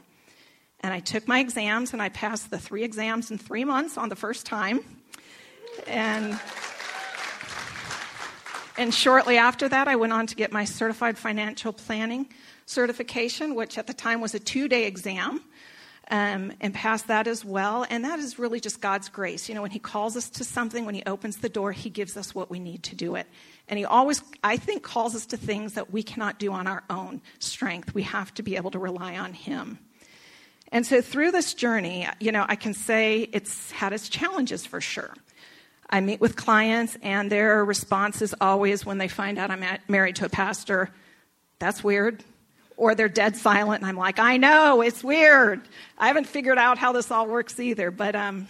And 0.81 0.93
I 0.93 1.00
took 1.00 1.29
my 1.29 1.40
exams 1.40 1.93
and 1.93 2.00
I 2.00 2.09
passed 2.09 2.50
the 2.50 2.59
three 2.59 2.85
exams 2.85 3.31
in 3.31 3.38
three 3.38 3.64
months 3.64 3.99
on 3.99 4.09
the 4.09 4.17
first 4.17 4.47
time. 4.47 4.81
And, 5.87 6.38
and 8.80 8.94
shortly 8.94 9.37
after 9.37 9.68
that, 9.68 9.88
I 9.88 9.96
went 9.96 10.14
on 10.14 10.26
to 10.28 10.34
get 10.34 10.52
my 10.52 10.64
certified 10.64 11.18
financial 11.18 11.70
planning 11.70 12.26
certification, 12.64 13.54
which 13.54 13.76
at 13.76 13.87
the 13.87 13.92
time 13.92 14.22
was 14.22 14.34
a 14.34 14.38
two 14.38 14.68
day 14.68 14.87
exam 14.87 15.42
um, 16.10 16.50
and 16.62 16.72
passed 16.72 17.06
that 17.08 17.26
as 17.26 17.44
well. 17.44 17.84
And 17.90 18.06
that 18.06 18.18
is 18.18 18.38
really 18.38 18.58
just 18.58 18.80
God's 18.80 19.10
grace. 19.10 19.50
You 19.50 19.54
know, 19.54 19.60
when 19.60 19.70
He 19.70 19.78
calls 19.78 20.16
us 20.16 20.30
to 20.30 20.44
something, 20.44 20.87
when 20.87 20.94
He 20.94 21.02
opens 21.04 21.37
the 21.37 21.50
door, 21.50 21.72
He 21.72 21.90
gives 21.90 22.16
us 22.16 22.34
what 22.34 22.50
we 22.50 22.58
need 22.58 22.82
to 22.84 22.96
do 22.96 23.16
it. 23.16 23.26
And 23.68 23.78
He 23.78 23.84
always, 23.84 24.22
I 24.42 24.56
think, 24.56 24.82
calls 24.82 25.14
us 25.14 25.26
to 25.26 25.37
things 25.37 25.75
that 25.75 25.92
we 25.92 26.02
cannot 26.02 26.38
do 26.38 26.50
on 26.50 26.66
our 26.66 26.82
own 26.88 27.20
strength. 27.38 27.92
We 27.92 28.04
have 28.04 28.32
to 28.32 28.42
be 28.42 28.56
able 28.56 28.70
to 28.70 28.78
rely 28.78 29.18
on 29.18 29.34
Him. 29.34 29.78
And 30.72 30.87
so 30.87 31.02
through 31.02 31.32
this 31.32 31.52
journey, 31.52 32.08
you 32.18 32.32
know, 32.32 32.46
I 32.49 32.56
can 32.56 32.72
say 32.72 33.28
it's 33.32 33.72
had 33.72 33.92
its 33.92 34.08
challenges 34.08 34.64
for 34.64 34.80
sure. 34.80 35.12
I 35.90 36.00
meet 36.00 36.20
with 36.20 36.37
clients, 36.37 36.97
and 37.02 37.30
their 37.30 37.64
response 37.64 38.23
is 38.23 38.35
always 38.40 38.87
when 38.87 38.99
they 38.99 39.09
find 39.09 39.38
out 39.38 39.50
I'm 39.50 39.64
married 39.88 40.16
to 40.16 40.26
a 40.26 40.28
pastor, 40.28 40.90
that's 41.59 41.82
weird. 41.82 42.23
Or 42.76 42.94
they're 42.94 43.09
dead 43.09 43.37
silent, 43.37 43.82
and 43.82 43.88
I'm 43.88 43.97
like, 43.97 44.18
I 44.18 44.37
know, 44.37 44.80
it's 44.80 45.04
weird. 45.04 45.61
I 45.99 46.06
haven't 46.06 46.26
figured 46.26 46.56
out 46.56 46.78
how 46.78 46.92
this 46.92 47.11
all 47.11 47.26
works 47.26 47.61
either. 47.61 47.90
But 47.90 48.14
um, 48.14 48.47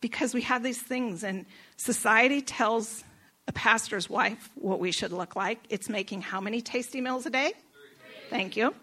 because 0.00 0.34
we 0.34 0.40
have 0.42 0.62
these 0.62 0.80
things, 0.80 1.22
and 1.22 1.46
society 1.76 2.40
tells 2.40 3.04
a 3.46 3.52
pastor's 3.52 4.10
wife 4.10 4.50
what 4.56 4.80
we 4.80 4.90
should 4.90 5.12
look 5.12 5.36
like. 5.36 5.58
It's 5.68 5.88
making 5.88 6.22
how 6.22 6.40
many 6.40 6.60
tasty 6.60 7.00
meals 7.00 7.26
a 7.26 7.30
day? 7.30 7.52
Thank 8.30 8.56
you. 8.56 8.74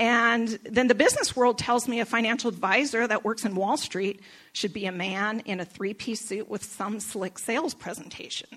And 0.00 0.48
then 0.64 0.88
the 0.88 0.94
business 0.94 1.36
world 1.36 1.58
tells 1.58 1.86
me 1.86 2.00
a 2.00 2.06
financial 2.06 2.48
advisor 2.48 3.06
that 3.06 3.22
works 3.22 3.44
in 3.44 3.54
Wall 3.54 3.76
Street 3.76 4.22
should 4.54 4.72
be 4.72 4.86
a 4.86 4.92
man 4.92 5.40
in 5.40 5.60
a 5.60 5.64
three 5.66 5.92
piece 5.92 6.22
suit 6.22 6.48
with 6.48 6.64
some 6.64 7.00
slick 7.00 7.38
sales 7.38 7.74
presentation. 7.74 8.48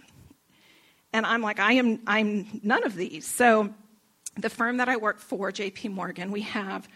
And 1.11 1.25
I'm 1.25 1.41
like, 1.41 1.59
I 1.59 1.73
am 1.73 1.99
I'm 2.07 2.61
none 2.63 2.85
of 2.85 2.95
these. 2.95 3.27
So 3.27 3.73
the 4.37 4.49
firm 4.49 4.77
that 4.77 4.87
I 4.87 4.95
work 4.95 5.19
for, 5.19 5.51
JP 5.51 5.91
Morgan, 5.91 6.31
we 6.31 6.41
have 6.43 6.87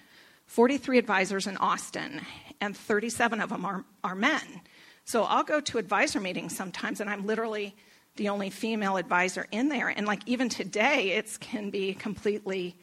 43 0.46 0.98
advisors 0.98 1.46
in 1.46 1.58
Austin, 1.58 2.22
and 2.62 2.76
37 2.76 3.42
of 3.42 3.50
them 3.50 3.66
are, 3.66 3.84
are 4.02 4.16
men. 4.16 4.62
So 5.04 5.26
I'll 5.26 5.44
go 5.44 5.60
to 5.60 5.78
advisor 5.78 6.22
meetings 6.22 6.56
sometimes, 6.56 7.02
and 7.02 7.10
I'm 7.10 7.28
literally 7.28 7.76
the 8.16 8.30
only 8.30 8.50
female 8.50 8.96
advisor 8.96 9.46
in 9.52 9.68
there. 9.68 9.90
And 9.90 10.08
like 10.08 10.22
even 10.26 10.48
today, 10.48 11.12
it 11.12 11.38
can 11.42 11.70
be 11.70 11.94
completely 11.94 12.78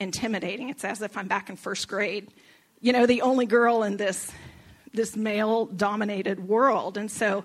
intimidating. 0.00 0.70
It's 0.70 0.84
as 0.84 1.02
if 1.02 1.16
I'm 1.16 1.28
back 1.28 1.50
in 1.50 1.56
first 1.56 1.86
grade, 1.86 2.28
you 2.80 2.92
know, 2.92 3.06
the 3.06 3.22
only 3.22 3.46
girl 3.46 3.82
in 3.82 3.96
this 3.96 4.32
this 4.92 5.14
male 5.14 5.66
dominated 5.66 6.48
world. 6.48 6.96
And 6.96 7.08
so 7.08 7.44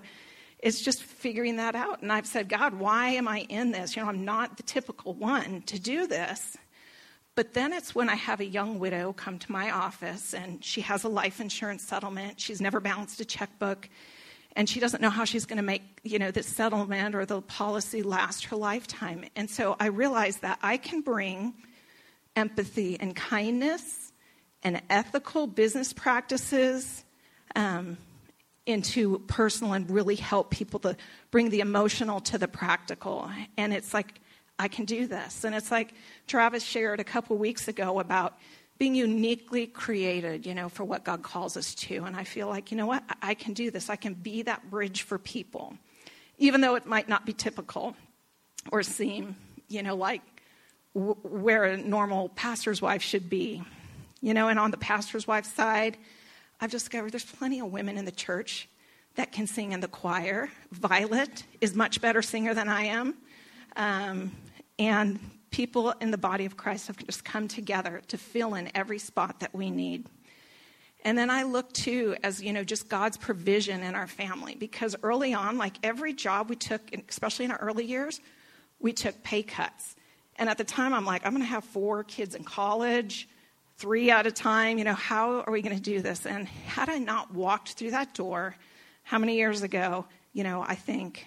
it's 0.58 0.80
just 0.80 1.04
figuring 1.04 1.56
that 1.56 1.76
out. 1.76 2.02
And 2.02 2.10
I've 2.10 2.26
said, 2.26 2.48
God, 2.48 2.74
why 2.74 3.10
am 3.10 3.28
I 3.28 3.46
in 3.48 3.70
this? 3.70 3.94
You 3.94 4.02
know, 4.02 4.08
I'm 4.08 4.24
not 4.24 4.56
the 4.56 4.64
typical 4.64 5.14
one 5.14 5.62
to 5.62 5.78
do 5.78 6.08
this. 6.08 6.56
But 7.36 7.52
then 7.54 7.72
it's 7.72 7.94
when 7.94 8.08
I 8.08 8.14
have 8.14 8.40
a 8.40 8.44
young 8.44 8.78
widow 8.78 9.12
come 9.12 9.38
to 9.38 9.52
my 9.52 9.70
office 9.70 10.34
and 10.34 10.64
she 10.64 10.80
has 10.80 11.04
a 11.04 11.08
life 11.08 11.40
insurance 11.40 11.84
settlement. 11.84 12.40
She's 12.40 12.60
never 12.60 12.80
balanced 12.80 13.20
a 13.20 13.24
checkbook 13.24 13.88
and 14.56 14.66
she 14.68 14.80
doesn't 14.80 15.02
know 15.02 15.10
how 15.10 15.26
she's 15.26 15.44
going 15.44 15.58
to 15.58 15.62
make, 15.62 15.82
you 16.02 16.18
know, 16.18 16.30
this 16.30 16.46
settlement 16.46 17.14
or 17.14 17.26
the 17.26 17.42
policy 17.42 18.02
last 18.02 18.46
her 18.46 18.56
lifetime. 18.56 19.26
And 19.36 19.50
so 19.50 19.76
I 19.78 19.88
realized 19.88 20.40
that 20.40 20.58
I 20.62 20.78
can 20.78 21.02
bring 21.02 21.52
empathy 22.36 22.98
and 23.00 23.16
kindness 23.16 24.12
and 24.62 24.80
ethical 24.90 25.46
business 25.46 25.92
practices 25.92 27.04
um, 27.54 27.96
into 28.66 29.18
personal 29.20 29.72
and 29.72 29.90
really 29.90 30.16
help 30.16 30.50
people 30.50 30.78
to 30.80 30.96
bring 31.30 31.50
the 31.50 31.60
emotional 31.60 32.20
to 32.20 32.38
the 32.38 32.48
practical. 32.48 33.30
And 33.56 33.72
it's 33.72 33.94
like, 33.94 34.20
I 34.58 34.68
can 34.68 34.84
do 34.84 35.06
this. 35.06 35.44
And 35.44 35.54
it's 35.54 35.70
like 35.70 35.94
Travis 36.26 36.62
shared 36.62 37.00
a 37.00 37.04
couple 37.04 37.36
weeks 37.36 37.68
ago 37.68 38.00
about 38.00 38.38
being 38.78 38.94
uniquely 38.94 39.66
created, 39.66 40.44
you 40.46 40.54
know, 40.54 40.68
for 40.68 40.84
what 40.84 41.04
God 41.04 41.22
calls 41.22 41.56
us 41.56 41.74
to. 41.74 42.04
And 42.04 42.16
I 42.16 42.24
feel 42.24 42.48
like, 42.48 42.70
you 42.70 42.76
know 42.76 42.86
what? 42.86 43.02
I 43.22 43.34
can 43.34 43.54
do 43.54 43.70
this. 43.70 43.88
I 43.88 43.96
can 43.96 44.14
be 44.14 44.42
that 44.42 44.70
bridge 44.70 45.02
for 45.02 45.18
people, 45.18 45.74
even 46.38 46.60
though 46.60 46.74
it 46.74 46.86
might 46.86 47.08
not 47.08 47.24
be 47.24 47.32
typical 47.32 47.96
or 48.70 48.82
seem, 48.82 49.36
you 49.68 49.82
know, 49.82 49.94
like 49.94 50.22
where 50.96 51.64
a 51.64 51.76
normal 51.76 52.30
pastor's 52.30 52.80
wife 52.80 53.02
should 53.02 53.28
be. 53.28 53.62
You 54.22 54.32
know, 54.32 54.48
and 54.48 54.58
on 54.58 54.70
the 54.70 54.78
pastor's 54.78 55.26
wife 55.26 55.44
side, 55.44 55.98
I've 56.60 56.70
discovered 56.70 57.12
there's 57.12 57.24
plenty 57.24 57.60
of 57.60 57.70
women 57.70 57.98
in 57.98 58.06
the 58.06 58.12
church 58.12 58.68
that 59.16 59.30
can 59.30 59.46
sing 59.46 59.72
in 59.72 59.80
the 59.80 59.88
choir. 59.88 60.50
Violet 60.72 61.44
is 61.60 61.74
much 61.74 62.00
better 62.00 62.22
singer 62.22 62.54
than 62.54 62.68
I 62.68 62.84
am. 62.84 63.14
Um, 63.76 64.32
and 64.78 65.18
people 65.50 65.90
in 66.00 66.10
the 66.10 66.18
body 66.18 66.46
of 66.46 66.56
Christ 66.56 66.86
have 66.86 66.96
just 66.96 67.24
come 67.24 67.46
together 67.46 68.00
to 68.08 68.16
fill 68.16 68.54
in 68.54 68.70
every 68.74 68.98
spot 68.98 69.40
that 69.40 69.54
we 69.54 69.70
need. 69.70 70.06
And 71.04 71.16
then 71.16 71.30
I 71.30 71.42
look 71.42 71.72
too 71.72 72.16
as, 72.22 72.42
you 72.42 72.52
know, 72.52 72.64
just 72.64 72.88
God's 72.88 73.16
provision 73.16 73.82
in 73.82 73.94
our 73.94 74.06
family 74.06 74.54
because 74.54 74.96
early 75.02 75.34
on, 75.34 75.58
like 75.58 75.76
every 75.82 76.14
job 76.14 76.48
we 76.48 76.56
took, 76.56 76.80
especially 77.08 77.44
in 77.44 77.50
our 77.50 77.58
early 77.58 77.84
years, 77.84 78.20
we 78.80 78.92
took 78.92 79.22
pay 79.22 79.42
cuts. 79.42 79.95
And 80.38 80.48
at 80.48 80.58
the 80.58 80.64
time, 80.64 80.92
I'm 80.92 81.04
like, 81.04 81.24
I'm 81.24 81.32
going 81.32 81.42
to 81.42 81.48
have 81.48 81.64
four 81.64 82.04
kids 82.04 82.34
in 82.34 82.44
college, 82.44 83.28
three 83.78 84.10
at 84.10 84.26
a 84.26 84.32
time. 84.32 84.78
You 84.78 84.84
know, 84.84 84.94
how 84.94 85.40
are 85.40 85.52
we 85.52 85.62
going 85.62 85.76
to 85.76 85.82
do 85.82 86.00
this? 86.00 86.26
And 86.26 86.46
had 86.46 86.88
I 86.88 86.98
not 86.98 87.32
walked 87.34 87.72
through 87.72 87.92
that 87.92 88.14
door, 88.14 88.56
how 89.02 89.18
many 89.18 89.36
years 89.36 89.62
ago, 89.62 90.06
you 90.32 90.44
know, 90.44 90.64
I 90.66 90.74
think 90.74 91.26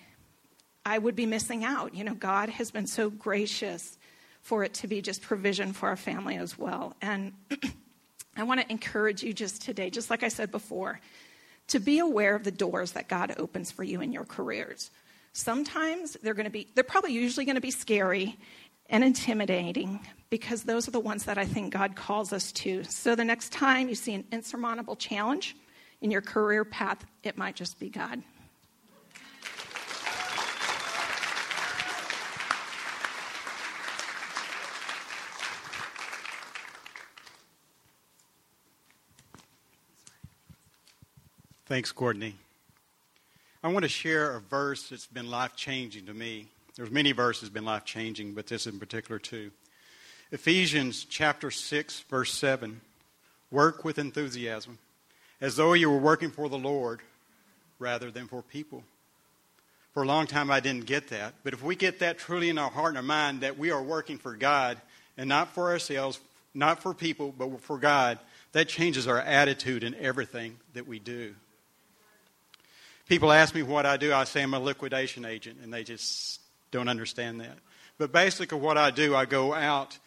I 0.85 0.97
would 0.97 1.15
be 1.15 1.25
missing 1.25 1.63
out. 1.63 1.95
You 1.95 2.03
know, 2.03 2.13
God 2.13 2.49
has 2.49 2.71
been 2.71 2.87
so 2.87 3.09
gracious 3.09 3.97
for 4.41 4.63
it 4.63 4.73
to 4.75 4.87
be 4.87 5.01
just 5.01 5.21
provision 5.21 5.73
for 5.73 5.89
our 5.89 5.95
family 5.95 6.37
as 6.37 6.57
well. 6.57 6.95
And 7.01 7.33
I 8.37 8.43
want 8.43 8.61
to 8.61 8.71
encourage 8.71 9.23
you 9.23 9.33
just 9.33 9.61
today, 9.61 9.89
just 9.89 10.09
like 10.09 10.23
I 10.23 10.29
said 10.29 10.51
before, 10.51 10.99
to 11.67 11.79
be 11.79 11.99
aware 11.99 12.35
of 12.35 12.43
the 12.43 12.51
doors 12.51 12.93
that 12.93 13.07
God 13.07 13.35
opens 13.37 13.71
for 13.71 13.83
you 13.83 14.01
in 14.01 14.11
your 14.11 14.25
careers. 14.25 14.91
Sometimes 15.33 16.17
they're 16.23 16.33
going 16.33 16.45
to 16.45 16.51
be, 16.51 16.67
they're 16.73 16.83
probably 16.83 17.13
usually 17.13 17.45
going 17.45 17.55
to 17.55 17.61
be 17.61 17.71
scary 17.71 18.37
and 18.89 19.03
intimidating 19.03 19.99
because 20.29 20.63
those 20.63 20.87
are 20.87 20.91
the 20.91 20.99
ones 20.99 21.25
that 21.25 21.37
I 21.37 21.45
think 21.45 21.73
God 21.73 21.95
calls 21.95 22.33
us 22.33 22.51
to. 22.53 22.83
So 22.83 23.15
the 23.15 23.25
next 23.25 23.51
time 23.51 23.89
you 23.89 23.95
see 23.95 24.13
an 24.13 24.25
insurmountable 24.31 24.95
challenge 24.95 25.55
in 26.01 26.11
your 26.11 26.21
career 26.21 26.65
path, 26.65 27.05
it 27.23 27.37
might 27.37 27.55
just 27.55 27.79
be 27.79 27.89
God. 27.89 28.21
Thanks, 41.65 41.91
Courtney. 41.91 42.33
I 43.63 43.67
want 43.71 43.83
to 43.83 43.89
share 43.89 44.35
a 44.35 44.39
verse 44.39 44.89
that's 44.89 45.05
been 45.05 45.29
life 45.29 45.55
changing 45.55 46.07
to 46.07 46.15
me. 46.15 46.47
There's 46.79 46.91
many 46.91 47.11
verses 47.11 47.49
been 47.49 47.65
life 47.65 47.83
changing, 47.83 48.35
but 48.35 48.47
this 48.47 48.65
in 48.65 48.79
particular 48.79 49.19
too. 49.19 49.51
Ephesians 50.31 51.03
chapter 51.03 51.51
6 51.51 51.99
verse 52.09 52.33
7. 52.33 52.79
Work 53.51 53.83
with 53.83 53.99
enthusiasm 53.99 54.77
as 55.41 55.57
though 55.57 55.73
you 55.73 55.89
were 55.89 55.97
working 55.97 56.31
for 56.31 56.47
the 56.47 56.57
Lord 56.57 57.01
rather 57.79 58.11
than 58.11 58.27
for 58.27 58.41
people. 58.41 58.85
For 59.93 60.03
a 60.03 60.05
long 60.05 60.25
time 60.25 60.49
I 60.49 60.61
didn't 60.61 60.85
get 60.85 61.09
that, 61.09 61.33
but 61.43 61.51
if 61.51 61.61
we 61.61 61.75
get 61.75 61.99
that 61.99 62.17
truly 62.17 62.47
in 62.47 62.57
our 62.57 62.71
heart 62.71 62.91
and 62.91 62.97
our 62.99 63.03
mind 63.03 63.41
that 63.41 63.59
we 63.59 63.71
are 63.71 63.83
working 63.83 64.17
for 64.17 64.33
God 64.33 64.77
and 65.17 65.27
not 65.27 65.53
for 65.53 65.71
ourselves, 65.71 66.21
not 66.53 66.81
for 66.81 66.93
people, 66.93 67.35
but 67.37 67.59
for 67.59 67.77
God, 67.77 68.19
that 68.53 68.69
changes 68.69 69.05
our 69.05 69.19
attitude 69.19 69.83
in 69.83 69.95
everything 69.95 70.55
that 70.75 70.87
we 70.87 70.97
do. 70.97 71.35
People 73.09 73.33
ask 73.33 73.53
me 73.53 73.63
what 73.63 73.85
I 73.85 73.97
do, 73.97 74.13
I 74.13 74.23
say 74.23 74.43
I'm 74.43 74.53
a 74.53 74.61
liquidation 74.61 75.25
agent, 75.25 75.57
and 75.61 75.73
they 75.73 75.83
just 75.83 76.39
don't 76.71 76.87
understand 76.87 77.41
that. 77.41 77.57
But 77.97 78.11
basically, 78.11 78.59
what 78.59 78.77
I 78.77 78.91
do, 78.91 79.15
I 79.15 79.25
go 79.25 79.53
out 79.53 79.97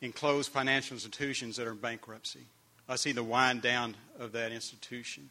and 0.00 0.14
close 0.14 0.48
financial 0.48 0.94
institutions 0.94 1.56
that 1.56 1.66
are 1.66 1.72
in 1.72 1.78
bankruptcy. 1.78 2.46
I 2.88 2.96
see 2.96 3.12
the 3.12 3.22
wind 3.22 3.62
down 3.62 3.96
of 4.18 4.32
that 4.32 4.52
institution. 4.52 5.30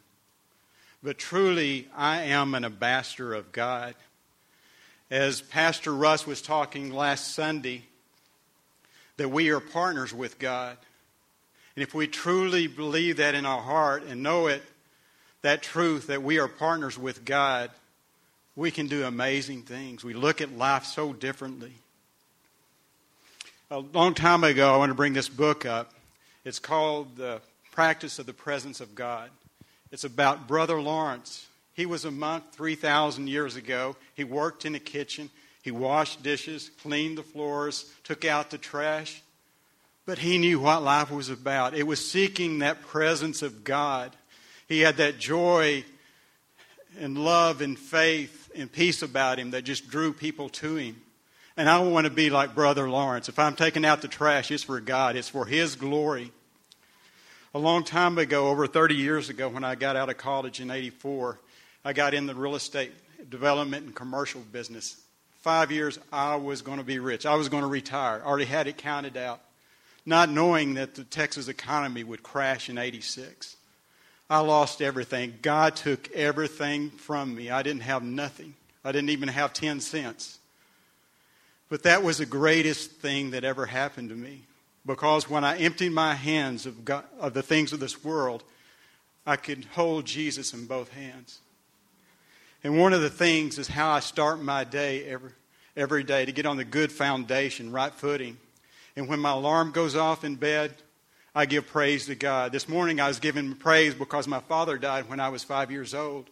But 1.02 1.18
truly, 1.18 1.88
I 1.96 2.22
am 2.22 2.54
an 2.54 2.64
ambassador 2.64 3.34
of 3.34 3.52
God. 3.52 3.94
As 5.10 5.40
Pastor 5.40 5.92
Russ 5.94 6.26
was 6.26 6.40
talking 6.40 6.92
last 6.92 7.34
Sunday, 7.34 7.82
that 9.16 9.28
we 9.28 9.50
are 9.50 9.60
partners 9.60 10.14
with 10.14 10.38
God. 10.38 10.76
And 11.76 11.82
if 11.82 11.94
we 11.94 12.06
truly 12.06 12.66
believe 12.66 13.18
that 13.18 13.34
in 13.34 13.46
our 13.46 13.60
heart 13.60 14.04
and 14.04 14.22
know 14.22 14.46
it, 14.46 14.62
that 15.42 15.62
truth 15.62 16.06
that 16.06 16.22
we 16.22 16.38
are 16.38 16.48
partners 16.48 16.98
with 16.98 17.24
God, 17.24 17.70
we 18.54 18.70
can 18.70 18.86
do 18.86 19.04
amazing 19.04 19.62
things. 19.62 20.04
We 20.04 20.14
look 20.14 20.40
at 20.40 20.56
life 20.56 20.84
so 20.84 21.12
differently. 21.12 21.72
A 23.70 23.78
long 23.78 24.14
time 24.14 24.44
ago, 24.44 24.74
I 24.74 24.76
want 24.76 24.90
to 24.90 24.94
bring 24.94 25.14
this 25.14 25.28
book 25.28 25.64
up. 25.64 25.92
It's 26.44 26.58
called 26.58 27.16
The 27.16 27.40
Practice 27.70 28.18
of 28.18 28.26
the 28.26 28.34
Presence 28.34 28.80
of 28.80 28.94
God. 28.94 29.30
It's 29.90 30.04
about 30.04 30.46
Brother 30.46 30.80
Lawrence. 30.80 31.46
He 31.74 31.86
was 31.86 32.04
a 32.04 32.10
monk 32.10 32.44
3,000 32.52 33.28
years 33.28 33.56
ago. 33.56 33.96
He 34.14 34.24
worked 34.24 34.66
in 34.66 34.74
the 34.74 34.78
kitchen. 34.78 35.30
He 35.62 35.70
washed 35.70 36.22
dishes, 36.22 36.70
cleaned 36.82 37.16
the 37.16 37.22
floors, 37.22 37.90
took 38.04 38.26
out 38.26 38.50
the 38.50 38.58
trash. 38.58 39.22
But 40.04 40.18
he 40.18 40.36
knew 40.36 40.60
what 40.60 40.82
life 40.82 41.10
was 41.10 41.30
about. 41.30 41.74
It 41.74 41.86
was 41.86 42.06
seeking 42.06 42.58
that 42.58 42.82
presence 42.82 43.40
of 43.40 43.64
God. 43.64 44.14
He 44.68 44.80
had 44.80 44.96
that 44.96 45.18
joy 45.18 45.84
and 47.00 47.16
love 47.16 47.62
and 47.62 47.78
faith 47.78 48.41
and 48.56 48.70
peace 48.70 49.02
about 49.02 49.38
him 49.38 49.50
that 49.52 49.62
just 49.62 49.88
drew 49.88 50.12
people 50.12 50.48
to 50.50 50.76
him. 50.76 51.00
And 51.56 51.68
I 51.68 51.80
want 51.80 52.06
to 52.06 52.12
be 52.12 52.30
like 52.30 52.54
Brother 52.54 52.88
Lawrence. 52.88 53.28
If 53.28 53.38
I'm 53.38 53.54
taking 53.54 53.84
out 53.84 54.00
the 54.00 54.08
trash, 54.08 54.50
it's 54.50 54.62
for 54.62 54.80
God, 54.80 55.16
it's 55.16 55.28
for 55.28 55.44
His 55.44 55.76
glory. 55.76 56.32
A 57.54 57.58
long 57.58 57.84
time 57.84 58.16
ago, 58.16 58.48
over 58.48 58.66
30 58.66 58.94
years 58.94 59.28
ago, 59.28 59.50
when 59.50 59.62
I 59.62 59.74
got 59.74 59.94
out 59.94 60.08
of 60.08 60.16
college 60.16 60.60
in 60.60 60.70
84, 60.70 61.38
I 61.84 61.92
got 61.92 62.14
in 62.14 62.26
the 62.26 62.34
real 62.34 62.54
estate 62.54 62.92
development 63.28 63.84
and 63.84 63.94
commercial 63.94 64.40
business. 64.40 64.98
Five 65.42 65.70
years, 65.70 65.98
I 66.10 66.36
was 66.36 66.62
going 66.62 66.78
to 66.78 66.84
be 66.84 66.98
rich. 66.98 67.26
I 67.26 67.34
was 67.34 67.50
going 67.50 67.62
to 67.62 67.68
retire. 67.68 68.22
I 68.24 68.26
already 68.26 68.46
had 68.46 68.66
it 68.66 68.78
counted 68.78 69.18
out, 69.18 69.40
not 70.06 70.30
knowing 70.30 70.74
that 70.74 70.94
the 70.94 71.04
Texas 71.04 71.48
economy 71.48 72.02
would 72.02 72.22
crash 72.22 72.70
in 72.70 72.78
86. 72.78 73.56
I 74.32 74.38
lost 74.38 74.80
everything. 74.80 75.34
God 75.42 75.76
took 75.76 76.10
everything 76.12 76.88
from 76.88 77.34
me. 77.34 77.50
I 77.50 77.62
didn't 77.62 77.82
have 77.82 78.02
nothing. 78.02 78.54
I 78.82 78.90
didn't 78.90 79.10
even 79.10 79.28
have 79.28 79.52
10 79.52 79.80
cents. 79.80 80.38
But 81.68 81.82
that 81.82 82.02
was 82.02 82.16
the 82.16 82.24
greatest 82.24 82.92
thing 82.92 83.32
that 83.32 83.44
ever 83.44 83.66
happened 83.66 84.08
to 84.08 84.14
me. 84.14 84.40
Because 84.86 85.28
when 85.28 85.44
I 85.44 85.58
emptied 85.58 85.92
my 85.92 86.14
hands 86.14 86.64
of, 86.64 86.82
God, 86.82 87.04
of 87.20 87.34
the 87.34 87.42
things 87.42 87.74
of 87.74 87.80
this 87.80 88.02
world, 88.02 88.42
I 89.26 89.36
could 89.36 89.66
hold 89.74 90.06
Jesus 90.06 90.54
in 90.54 90.64
both 90.64 90.90
hands. 90.94 91.40
And 92.64 92.80
one 92.80 92.94
of 92.94 93.02
the 93.02 93.10
things 93.10 93.58
is 93.58 93.68
how 93.68 93.90
I 93.90 94.00
start 94.00 94.40
my 94.40 94.64
day 94.64 95.04
every, 95.04 95.32
every 95.76 96.04
day 96.04 96.24
to 96.24 96.32
get 96.32 96.46
on 96.46 96.56
the 96.56 96.64
good 96.64 96.90
foundation, 96.90 97.70
right 97.70 97.92
footing. 97.92 98.38
And 98.96 99.08
when 99.08 99.20
my 99.20 99.32
alarm 99.32 99.72
goes 99.72 99.94
off 99.94 100.24
in 100.24 100.36
bed, 100.36 100.72
I 101.34 101.46
give 101.46 101.66
praise 101.66 102.06
to 102.06 102.14
God. 102.14 102.52
This 102.52 102.68
morning 102.68 103.00
I 103.00 103.08
was 103.08 103.18
giving 103.18 103.54
praise 103.54 103.94
because 103.94 104.28
my 104.28 104.40
father 104.40 104.76
died 104.76 105.08
when 105.08 105.18
I 105.18 105.30
was 105.30 105.42
five 105.42 105.70
years 105.70 105.94
old. 105.94 106.28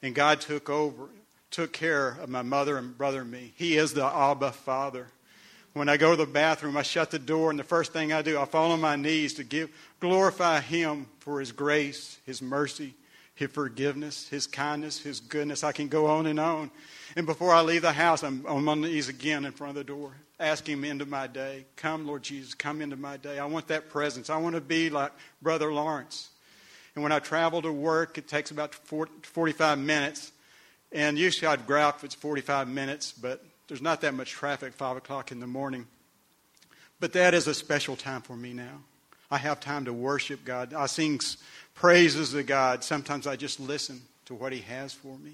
And 0.00 0.14
God 0.14 0.40
took 0.40 0.70
over, 0.70 1.08
took 1.50 1.74
care 1.74 2.16
of 2.20 2.30
my 2.30 2.40
mother 2.40 2.78
and 2.78 2.96
brother 2.96 3.20
and 3.20 3.30
me. 3.30 3.52
He 3.56 3.76
is 3.76 3.92
the 3.92 4.06
Abba 4.06 4.52
Father. 4.52 5.08
When 5.74 5.90
I 5.90 5.98
go 5.98 6.12
to 6.12 6.16
the 6.16 6.30
bathroom, 6.30 6.78
I 6.78 6.82
shut 6.82 7.10
the 7.10 7.18
door, 7.18 7.50
and 7.50 7.58
the 7.58 7.64
first 7.64 7.92
thing 7.92 8.12
I 8.12 8.20
do, 8.20 8.38
I 8.38 8.44
fall 8.46 8.72
on 8.72 8.80
my 8.80 8.96
knees 8.96 9.34
to 9.34 9.44
give, 9.44 9.70
glorify 10.00 10.60
Him 10.60 11.06
for 11.20 11.40
His 11.40 11.52
grace, 11.52 12.18
His 12.26 12.42
mercy, 12.42 12.94
His 13.34 13.50
forgiveness, 13.50 14.28
His 14.28 14.46
kindness, 14.46 14.98
His 14.98 15.20
goodness. 15.20 15.64
I 15.64 15.72
can 15.72 15.88
go 15.88 16.06
on 16.06 16.26
and 16.26 16.38
on. 16.38 16.70
And 17.16 17.24
before 17.26 17.52
I 17.52 17.62
leave 17.62 17.82
the 17.82 17.92
house, 17.92 18.22
I'm 18.22 18.44
on 18.46 18.64
my 18.64 18.74
knees 18.74 19.08
again 19.08 19.44
in 19.44 19.52
front 19.52 19.70
of 19.70 19.76
the 19.76 19.84
door, 19.84 20.12
asking 20.42 20.78
Him 20.78 20.84
into 20.84 21.06
my 21.06 21.26
day. 21.26 21.64
Come, 21.76 22.06
Lord 22.06 22.22
Jesus, 22.22 22.54
come 22.54 22.82
into 22.82 22.96
my 22.96 23.16
day. 23.16 23.38
I 23.38 23.46
want 23.46 23.68
that 23.68 23.88
presence. 23.88 24.28
I 24.28 24.36
want 24.36 24.54
to 24.54 24.60
be 24.60 24.90
like 24.90 25.12
Brother 25.40 25.72
Lawrence. 25.72 26.30
And 26.94 27.02
when 27.02 27.12
I 27.12 27.20
travel 27.20 27.62
to 27.62 27.72
work, 27.72 28.18
it 28.18 28.28
takes 28.28 28.50
about 28.50 28.74
45 28.74 29.78
minutes. 29.78 30.32
And 30.92 31.18
usually 31.18 31.48
I'd 31.48 31.66
go 31.66 31.88
if 31.88 32.04
it's 32.04 32.14
45 32.14 32.68
minutes, 32.68 33.12
but 33.12 33.42
there's 33.68 33.80
not 33.80 34.02
that 34.02 34.12
much 34.12 34.30
traffic 34.30 34.74
5 34.74 34.98
o'clock 34.98 35.32
in 35.32 35.40
the 35.40 35.46
morning. 35.46 35.86
But 37.00 37.14
that 37.14 37.32
is 37.32 37.46
a 37.46 37.54
special 37.54 37.96
time 37.96 38.20
for 38.20 38.36
me 38.36 38.52
now. 38.52 38.80
I 39.30 39.38
have 39.38 39.60
time 39.60 39.86
to 39.86 39.92
worship 39.92 40.44
God. 40.44 40.74
I 40.74 40.86
sing 40.86 41.18
praises 41.74 42.32
to 42.32 42.42
God. 42.42 42.84
Sometimes 42.84 43.26
I 43.26 43.36
just 43.36 43.58
listen 43.58 44.02
to 44.26 44.34
what 44.34 44.52
He 44.52 44.60
has 44.60 44.92
for 44.92 45.16
me. 45.18 45.32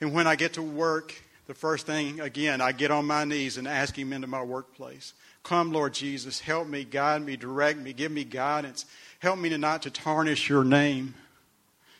And 0.00 0.12
when 0.12 0.26
I 0.26 0.34
get 0.34 0.54
to 0.54 0.62
work, 0.62 1.14
the 1.48 1.54
first 1.54 1.86
thing, 1.86 2.20
again, 2.20 2.60
I 2.60 2.72
get 2.72 2.90
on 2.90 3.06
my 3.06 3.24
knees 3.24 3.56
and 3.56 3.66
ask 3.66 3.96
Him 3.96 4.12
into 4.12 4.26
my 4.26 4.42
workplace. 4.42 5.14
Come, 5.42 5.72
Lord 5.72 5.94
Jesus, 5.94 6.40
help 6.40 6.68
me, 6.68 6.84
guide 6.84 7.22
me, 7.22 7.36
direct 7.36 7.78
me, 7.78 7.94
give 7.94 8.12
me 8.12 8.22
guidance. 8.22 8.84
Help 9.18 9.38
me 9.38 9.48
to 9.48 9.56
not 9.56 9.82
to 9.82 9.90
tarnish 9.90 10.50
your 10.50 10.62
name, 10.62 11.14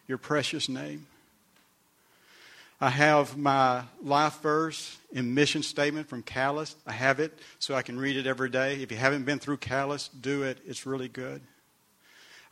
your 0.06 0.18
precious 0.18 0.68
name. 0.68 1.06
I 2.78 2.90
have 2.90 3.38
my 3.38 3.84
life 4.02 4.38
verse 4.42 4.98
and 5.14 5.34
mission 5.34 5.62
statement 5.62 6.10
from 6.10 6.22
Callus. 6.22 6.76
I 6.86 6.92
have 6.92 7.18
it 7.18 7.36
so 7.58 7.74
I 7.74 7.80
can 7.80 7.98
read 7.98 8.18
it 8.18 8.26
every 8.26 8.50
day. 8.50 8.74
If 8.82 8.92
you 8.92 8.98
haven't 8.98 9.24
been 9.24 9.38
through 9.38 9.56
Callus, 9.56 10.08
do 10.08 10.42
it. 10.42 10.58
It's 10.66 10.84
really 10.84 11.08
good. 11.08 11.40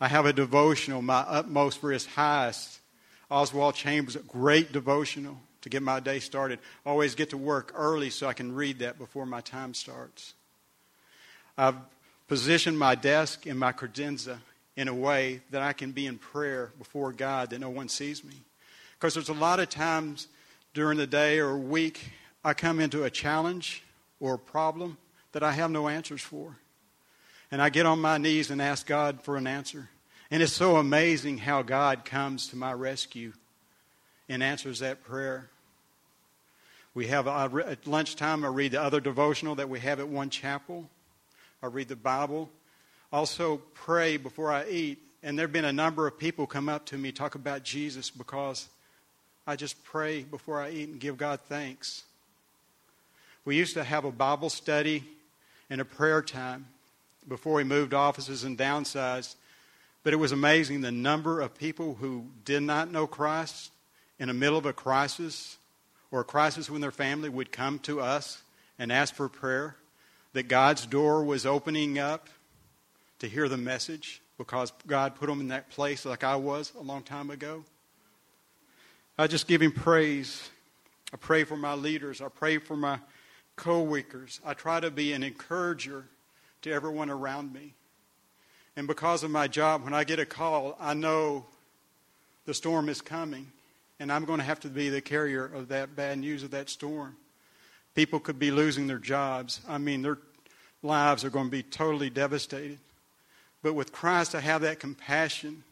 I 0.00 0.08
have 0.08 0.24
a 0.24 0.32
devotional, 0.32 1.02
my 1.02 1.20
utmost 1.20 1.78
for 1.78 1.92
his 1.92 2.06
highest. 2.06 2.80
Oswald 3.30 3.74
Chambers, 3.74 4.16
great 4.28 4.72
devotional 4.72 5.36
to 5.66 5.70
get 5.70 5.82
my 5.82 5.98
day 5.98 6.20
started. 6.20 6.60
I 6.86 6.90
Always 6.90 7.16
get 7.16 7.30
to 7.30 7.36
work 7.36 7.72
early 7.74 8.08
so 8.08 8.28
I 8.28 8.34
can 8.34 8.54
read 8.54 8.78
that 8.78 9.00
before 9.00 9.26
my 9.26 9.40
time 9.40 9.74
starts. 9.74 10.34
I've 11.58 11.74
positioned 12.28 12.78
my 12.78 12.94
desk 12.94 13.46
and 13.46 13.58
my 13.58 13.72
credenza 13.72 14.38
in 14.76 14.86
a 14.86 14.94
way 14.94 15.40
that 15.50 15.62
I 15.62 15.72
can 15.72 15.90
be 15.90 16.06
in 16.06 16.18
prayer 16.18 16.70
before 16.78 17.10
God 17.10 17.50
that 17.50 17.58
no 17.58 17.68
one 17.68 17.88
sees 17.88 18.22
me. 18.22 18.34
Because 18.94 19.14
there's 19.14 19.28
a 19.28 19.32
lot 19.34 19.58
of 19.58 19.68
times 19.68 20.28
during 20.72 20.98
the 20.98 21.06
day 21.06 21.40
or 21.40 21.58
week 21.58 22.12
I 22.44 22.54
come 22.54 22.78
into 22.78 23.02
a 23.02 23.10
challenge 23.10 23.82
or 24.20 24.34
a 24.34 24.38
problem 24.38 24.98
that 25.32 25.42
I 25.42 25.50
have 25.50 25.72
no 25.72 25.88
answers 25.88 26.22
for. 26.22 26.56
And 27.50 27.60
I 27.60 27.70
get 27.70 27.86
on 27.86 28.00
my 28.00 28.18
knees 28.18 28.52
and 28.52 28.62
ask 28.62 28.86
God 28.86 29.20
for 29.20 29.36
an 29.36 29.48
answer. 29.48 29.88
And 30.30 30.44
it's 30.44 30.52
so 30.52 30.76
amazing 30.76 31.38
how 31.38 31.62
God 31.62 32.04
comes 32.04 32.46
to 32.50 32.56
my 32.56 32.72
rescue 32.72 33.32
and 34.28 34.42
answers 34.44 34.78
that 34.80 35.04
prayer. 35.04 35.50
We 36.96 37.08
have 37.08 37.28
at 37.28 37.86
lunchtime, 37.86 38.42
I 38.42 38.48
read 38.48 38.72
the 38.72 38.80
other 38.80 39.00
devotional 39.00 39.56
that 39.56 39.68
we 39.68 39.80
have 39.80 40.00
at 40.00 40.08
one 40.08 40.30
chapel. 40.30 40.88
I 41.62 41.66
read 41.66 41.88
the 41.88 41.94
Bible. 41.94 42.48
Also, 43.12 43.58
pray 43.74 44.16
before 44.16 44.50
I 44.50 44.66
eat. 44.66 44.98
And 45.22 45.38
there 45.38 45.44
have 45.44 45.52
been 45.52 45.66
a 45.66 45.74
number 45.74 46.06
of 46.06 46.18
people 46.18 46.46
come 46.46 46.70
up 46.70 46.86
to 46.86 46.96
me 46.96 47.12
talk 47.12 47.34
about 47.34 47.64
Jesus 47.64 48.08
because 48.08 48.70
I 49.46 49.56
just 49.56 49.84
pray 49.84 50.22
before 50.22 50.58
I 50.58 50.70
eat 50.70 50.88
and 50.88 50.98
give 50.98 51.18
God 51.18 51.40
thanks. 51.50 52.04
We 53.44 53.56
used 53.56 53.74
to 53.74 53.84
have 53.84 54.06
a 54.06 54.10
Bible 54.10 54.48
study 54.48 55.04
and 55.68 55.82
a 55.82 55.84
prayer 55.84 56.22
time 56.22 56.64
before 57.28 57.56
we 57.56 57.64
moved 57.64 57.92
offices 57.92 58.42
and 58.42 58.56
downsized. 58.56 59.34
But 60.02 60.14
it 60.14 60.16
was 60.16 60.32
amazing 60.32 60.80
the 60.80 60.92
number 60.92 61.42
of 61.42 61.58
people 61.58 61.98
who 62.00 62.24
did 62.46 62.62
not 62.62 62.90
know 62.90 63.06
Christ 63.06 63.70
in 64.18 64.28
the 64.28 64.34
middle 64.34 64.56
of 64.56 64.64
a 64.64 64.72
crisis 64.72 65.58
or 66.16 66.20
a 66.20 66.24
crisis 66.24 66.70
when 66.70 66.80
their 66.80 66.90
family 66.90 67.28
would 67.28 67.52
come 67.52 67.78
to 67.78 68.00
us 68.00 68.42
and 68.78 68.90
ask 68.90 69.14
for 69.14 69.28
prayer. 69.28 69.76
That 70.32 70.48
God's 70.48 70.86
door 70.86 71.22
was 71.22 71.44
opening 71.44 71.98
up 71.98 72.30
to 73.18 73.28
hear 73.28 73.50
the 73.50 73.58
message 73.58 74.22
because 74.38 74.72
God 74.86 75.16
put 75.16 75.28
them 75.28 75.40
in 75.42 75.48
that 75.48 75.68
place 75.68 76.06
like 76.06 76.24
I 76.24 76.36
was 76.36 76.72
a 76.74 76.82
long 76.82 77.02
time 77.02 77.28
ago. 77.28 77.64
I 79.18 79.26
just 79.26 79.46
give 79.46 79.60
him 79.60 79.72
praise. 79.72 80.48
I 81.12 81.18
pray 81.18 81.44
for 81.44 81.56
my 81.56 81.74
leaders. 81.74 82.22
I 82.22 82.28
pray 82.28 82.56
for 82.56 82.78
my 82.78 82.98
co-workers. 83.56 84.40
I 84.42 84.54
try 84.54 84.80
to 84.80 84.90
be 84.90 85.12
an 85.12 85.22
encourager 85.22 86.06
to 86.62 86.72
everyone 86.72 87.10
around 87.10 87.52
me. 87.52 87.74
And 88.74 88.86
because 88.86 89.22
of 89.22 89.30
my 89.30 89.48
job, 89.48 89.84
when 89.84 89.92
I 89.92 90.04
get 90.04 90.18
a 90.18 90.26
call, 90.26 90.78
I 90.80 90.94
know 90.94 91.44
the 92.46 92.54
storm 92.54 92.88
is 92.88 93.02
coming, 93.02 93.52
and 93.98 94.12
I'm 94.12 94.24
going 94.24 94.38
to 94.38 94.44
have 94.44 94.60
to 94.60 94.68
be 94.68 94.88
the 94.88 95.00
carrier 95.00 95.44
of 95.44 95.68
that 95.68 95.96
bad 95.96 96.18
news 96.18 96.42
of 96.42 96.50
that 96.50 96.68
storm. 96.68 97.16
People 97.94 98.20
could 98.20 98.38
be 98.38 98.50
losing 98.50 98.86
their 98.86 98.98
jobs. 98.98 99.60
I 99.68 99.78
mean, 99.78 100.02
their 100.02 100.18
lives 100.82 101.24
are 101.24 101.30
going 101.30 101.46
to 101.46 101.50
be 101.50 101.62
totally 101.62 102.10
devastated. 102.10 102.78
But 103.62 103.74
with 103.74 103.92
Christ, 103.92 104.34
I 104.34 104.40
have 104.40 104.62
that 104.62 104.80
compassion 104.80 105.64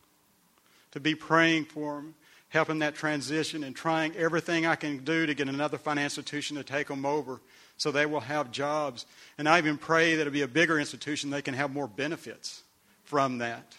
to 0.92 1.00
be 1.00 1.14
praying 1.14 1.66
for 1.66 1.96
them 1.96 2.14
helping 2.54 2.78
that 2.78 2.94
transition 2.94 3.64
and 3.64 3.74
trying 3.74 4.14
everything 4.14 4.64
I 4.64 4.76
can 4.76 4.98
do 4.98 5.26
to 5.26 5.34
get 5.34 5.48
another 5.48 5.76
financial 5.76 6.20
institution 6.20 6.56
to 6.56 6.62
take 6.62 6.86
them 6.86 7.04
over 7.04 7.40
so 7.76 7.90
they 7.90 8.06
will 8.06 8.20
have 8.20 8.52
jobs. 8.52 9.06
And 9.38 9.48
I 9.48 9.58
even 9.58 9.76
pray 9.76 10.14
that 10.14 10.20
it'll 10.20 10.32
be 10.32 10.42
a 10.42 10.48
bigger 10.48 10.78
institution, 10.78 11.30
they 11.30 11.42
can 11.42 11.54
have 11.54 11.72
more 11.72 11.88
benefits 11.88 12.62
from 13.02 13.38
that. 13.38 13.74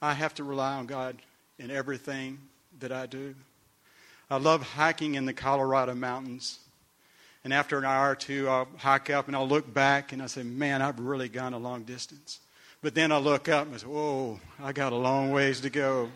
I 0.00 0.14
have 0.14 0.32
to 0.36 0.44
rely 0.44 0.76
on 0.76 0.86
God 0.86 1.14
in 1.58 1.70
everything 1.70 2.38
that 2.80 2.92
I 2.92 3.06
do. 3.06 3.34
I 4.30 4.36
love 4.36 4.62
hiking 4.62 5.14
in 5.14 5.26
the 5.26 5.32
Colorado 5.32 5.94
mountains. 5.94 6.58
And 7.42 7.52
after 7.52 7.78
an 7.78 7.84
hour 7.84 8.10
or 8.10 8.16
two, 8.16 8.48
I'll 8.48 8.68
hike 8.76 9.10
up 9.10 9.26
and 9.26 9.34
I'll 9.34 9.48
look 9.48 9.72
back 9.72 10.12
and 10.12 10.22
I 10.22 10.26
say, 10.26 10.42
man, 10.42 10.82
I've 10.82 11.00
really 11.00 11.28
gone 11.28 11.54
a 11.54 11.58
long 11.58 11.84
distance. 11.84 12.40
But 12.82 12.94
then 12.94 13.12
I 13.12 13.18
look 13.18 13.48
up 13.48 13.66
and 13.66 13.74
I 13.74 13.78
say, 13.78 13.86
whoa, 13.86 14.40
I 14.62 14.72
got 14.72 14.92
a 14.92 14.96
long 14.96 15.30
ways 15.30 15.60
to 15.62 15.70
go. 15.70 16.10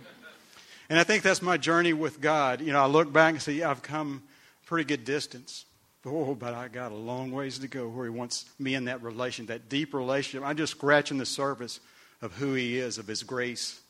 And 0.89 0.99
I 0.99 1.05
think 1.05 1.23
that's 1.23 1.43
my 1.43 1.57
journey 1.57 1.93
with 1.93 2.21
God. 2.21 2.61
You 2.61 2.73
know, 2.73 2.83
I 2.83 2.87
look 2.87 3.13
back 3.13 3.33
and 3.33 3.43
see 3.43 3.63
I've 3.63 3.83
come 3.83 4.23
a 4.63 4.67
pretty 4.67 4.87
good 4.87 5.05
distance. 5.05 5.65
Oh, 6.07 6.35
but 6.35 6.53
I 6.53 6.69
got 6.69 6.93
a 6.93 6.97
long 6.97 7.33
ways 7.33 7.59
to 7.61 7.69
go 7.69 7.89
where 7.89 8.05
He 8.05 8.11
wants 8.11 8.45
me 8.59 8.75
in 8.75 8.85
that 8.85 9.03
relation, 9.03 9.47
that 9.47 9.71
deep 9.71 9.95
relationship. 9.95 10.47
I'm 10.47 10.57
just 10.57 10.73
scratching 10.73 11.17
the 11.17 11.27
surface 11.27 11.81
of 12.21 12.35
who 12.35 12.53
He 12.53 12.79
is, 12.79 12.99
of 12.99 13.07
His 13.07 13.23
grace, 13.23 13.81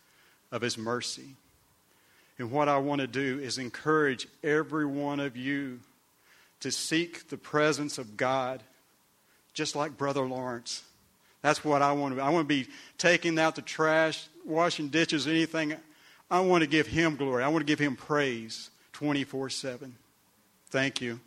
of 0.53 0.63
His 0.63 0.79
mercy. 0.79 1.35
And 2.39 2.51
what 2.51 2.69
I 2.69 2.79
want 2.79 3.01
to 3.01 3.07
do 3.07 3.39
is 3.39 3.59
encourage 3.59 4.27
every 4.43 4.87
one 4.87 5.21
of 5.21 5.37
you 5.37 5.81
to 6.61 6.71
seek 6.71 7.29
the 7.29 7.37
presence 7.37 7.99
of 7.99 8.17
God, 8.17 8.63
just 9.53 9.77
like 9.77 9.97
Brother 9.97 10.23
Lawrence. 10.23 10.83
That's 11.43 11.65
what 11.65 11.83
I 11.83 11.93
want 11.93 12.13
to 12.13 12.17
be. 12.17 12.23
I 12.23 12.31
want 12.31 12.49
to 12.49 12.65
be 12.65 12.69
taking 12.97 13.39
out 13.39 13.55
the 13.55 13.63
trash, 13.63 14.27
washing 14.47 14.89
dishes, 14.89 15.27
anything. 15.27 15.75
I 16.31 16.41
want 16.41 16.63
to 16.63 16.67
give 16.67 16.87
him 16.87 17.17
glory. 17.17 17.45
I 17.45 17.49
want 17.49 17.61
to 17.61 17.67
give 17.71 17.79
him 17.79 17.97
praise 17.97 18.71
24 18.95 19.51
7. 19.51 19.95
Thank 20.71 21.01
you. 21.01 21.21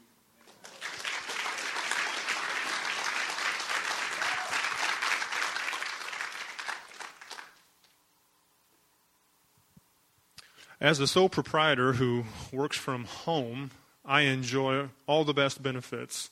As 10.80 11.00
a 11.00 11.08
sole 11.08 11.28
proprietor 11.28 11.94
who 11.94 12.26
works 12.52 12.78
from 12.78 13.06
home, 13.06 13.72
I 14.06 14.22
enjoy 14.22 14.90
all 15.08 15.24
the 15.24 15.34
best 15.34 15.64
benefits. 15.64 16.30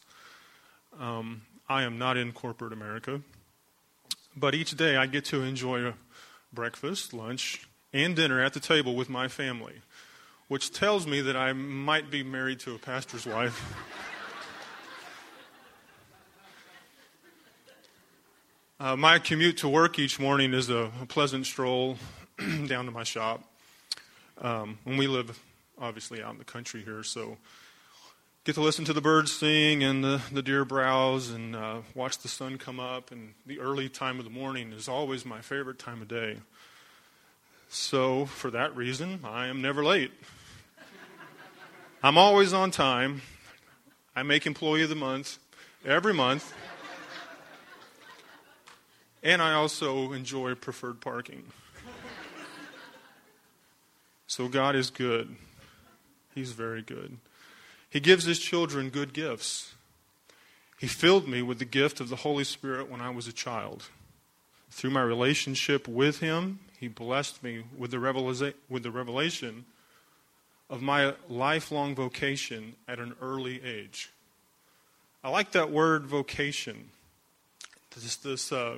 Um, 1.00 1.42
I 1.68 1.82
am 1.82 1.98
not 1.98 2.16
in 2.16 2.32
corporate 2.32 2.72
America, 2.72 3.22
but 4.36 4.54
each 4.54 4.78
day 4.78 4.98
I 4.98 5.08
get 5.08 5.26
to 5.26 5.42
enjoy 5.42 5.94
breakfast, 6.54 7.12
lunch, 7.12 7.68
and 7.92 8.16
dinner 8.16 8.40
at 8.40 8.54
the 8.54 8.60
table 8.60 8.96
with 8.96 9.10
my 9.10 9.28
family, 9.28 9.82
which 10.48 10.72
tells 10.72 11.08
me 11.08 11.22
that 11.22 11.36
I 11.36 11.52
might 11.54 12.12
be 12.12 12.22
married 12.22 12.60
to 12.62 12.76
a 12.76 12.78
pastor's 12.78 13.26
wife. 13.26 13.74
uh, 18.80 18.96
my 18.96 19.18
commute 19.18 19.58
to 19.58 19.68
work 19.68 19.98
each 19.98 20.20
morning 20.20 20.54
is 20.54 20.70
a 20.70 20.92
pleasant 21.08 21.48
stroll 21.48 21.98
down 22.68 22.86
to 22.86 22.92
my 22.92 23.04
shop. 23.04 23.44
Um, 24.42 24.80
and 24.86 24.98
we 24.98 25.08
live 25.08 25.40
obviously 25.80 26.22
out 26.22 26.34
in 26.34 26.38
the 26.38 26.46
country 26.46 26.84
here, 26.84 27.04
so 27.04 27.38
get 28.44 28.56
to 28.56 28.62
listen 28.62 28.86
to 28.86 28.94
the 28.94 29.02
birds 29.02 29.34
sing 29.34 29.84
and 29.84 30.04
the, 30.04 30.22
the 30.32 30.42
deer 30.42 30.66
browse 30.66 31.30
and 31.30 31.56
uh, 31.56 31.78
watch 31.94 32.20
the 32.20 32.28
sun 32.28 32.58
come 32.58 32.80
up. 32.80 33.12
And 33.12 33.34
the 33.46 33.60
early 33.60 33.90
time 33.90 34.20
of 34.20 34.26
the 34.26 34.32
morning 34.32 34.72
is 34.72 34.88
always 34.88 35.26
my 35.26 35.42
favorite 35.42 35.80
time 35.80 36.02
of 36.02 36.08
day. 36.08 36.38
So, 37.68 38.26
for 38.26 38.52
that 38.52 38.76
reason, 38.76 39.22
I 39.24 39.48
am 39.48 39.62
never 39.62 39.84
late. 39.84 40.12
I'm 42.04 42.18
always 42.18 42.54
on 42.54 42.70
time. 42.70 43.24
I 44.16 44.22
make 44.24 44.46
Employee 44.46 44.84
of 44.84 44.90
the 44.90 44.96
Month 44.96 45.40
every 45.84 46.14
month. 46.14 46.54
And 49.24 49.42
I 49.42 49.54
also 49.54 50.14
enjoy 50.14 50.54
preferred 50.54 51.02
parking. 51.02 51.46
So 54.28 54.48
God 54.48 54.76
is 54.76 54.90
good. 54.90 55.36
He's 56.34 56.52
very 56.52 56.82
good. 56.82 57.18
He 57.90 58.00
gives 58.00 58.26
his 58.26 58.40
children 58.40 58.90
good 58.90 59.14
gifts. 59.14 59.74
He 60.78 60.88
filled 60.88 61.28
me 61.28 61.42
with 61.42 61.60
the 61.60 61.66
gift 61.66 62.00
of 62.00 62.10
the 62.10 62.18
Holy 62.18 62.44
Spirit 62.44 62.90
when 62.90 63.02
I 63.02 63.10
was 63.10 63.28
a 63.28 63.34
child. 63.34 63.86
Through 64.70 64.90
my 64.90 65.02
relationship 65.02 65.88
with 65.88 66.20
him, 66.20 66.60
he 66.80 66.90
blessed 66.90 67.42
me 67.42 67.64
with 67.78 67.92
the, 67.92 67.98
revela- 67.98 68.54
with 68.70 68.84
the 68.84 68.92
revelation 68.92 69.66
of 70.70 70.82
my 70.82 71.14
lifelong 71.30 71.96
vocation 71.96 72.76
at 72.88 73.00
an 73.00 73.16
early 73.22 73.64
age. 73.64 74.12
I 75.24 75.30
like 75.30 75.52
that 75.54 75.72
word 75.72 76.06
vocation. 76.06 76.90
This, 77.96 78.18
this, 78.18 78.52
uh, 78.52 78.78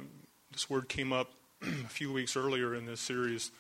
this 0.52 0.70
word 0.70 0.88
came 0.88 1.12
up 1.12 1.32
a 1.62 1.90
few 1.90 2.14
weeks 2.14 2.38
earlier 2.38 2.76
in 2.76 2.86
this 2.86 3.02
series. 3.02 3.52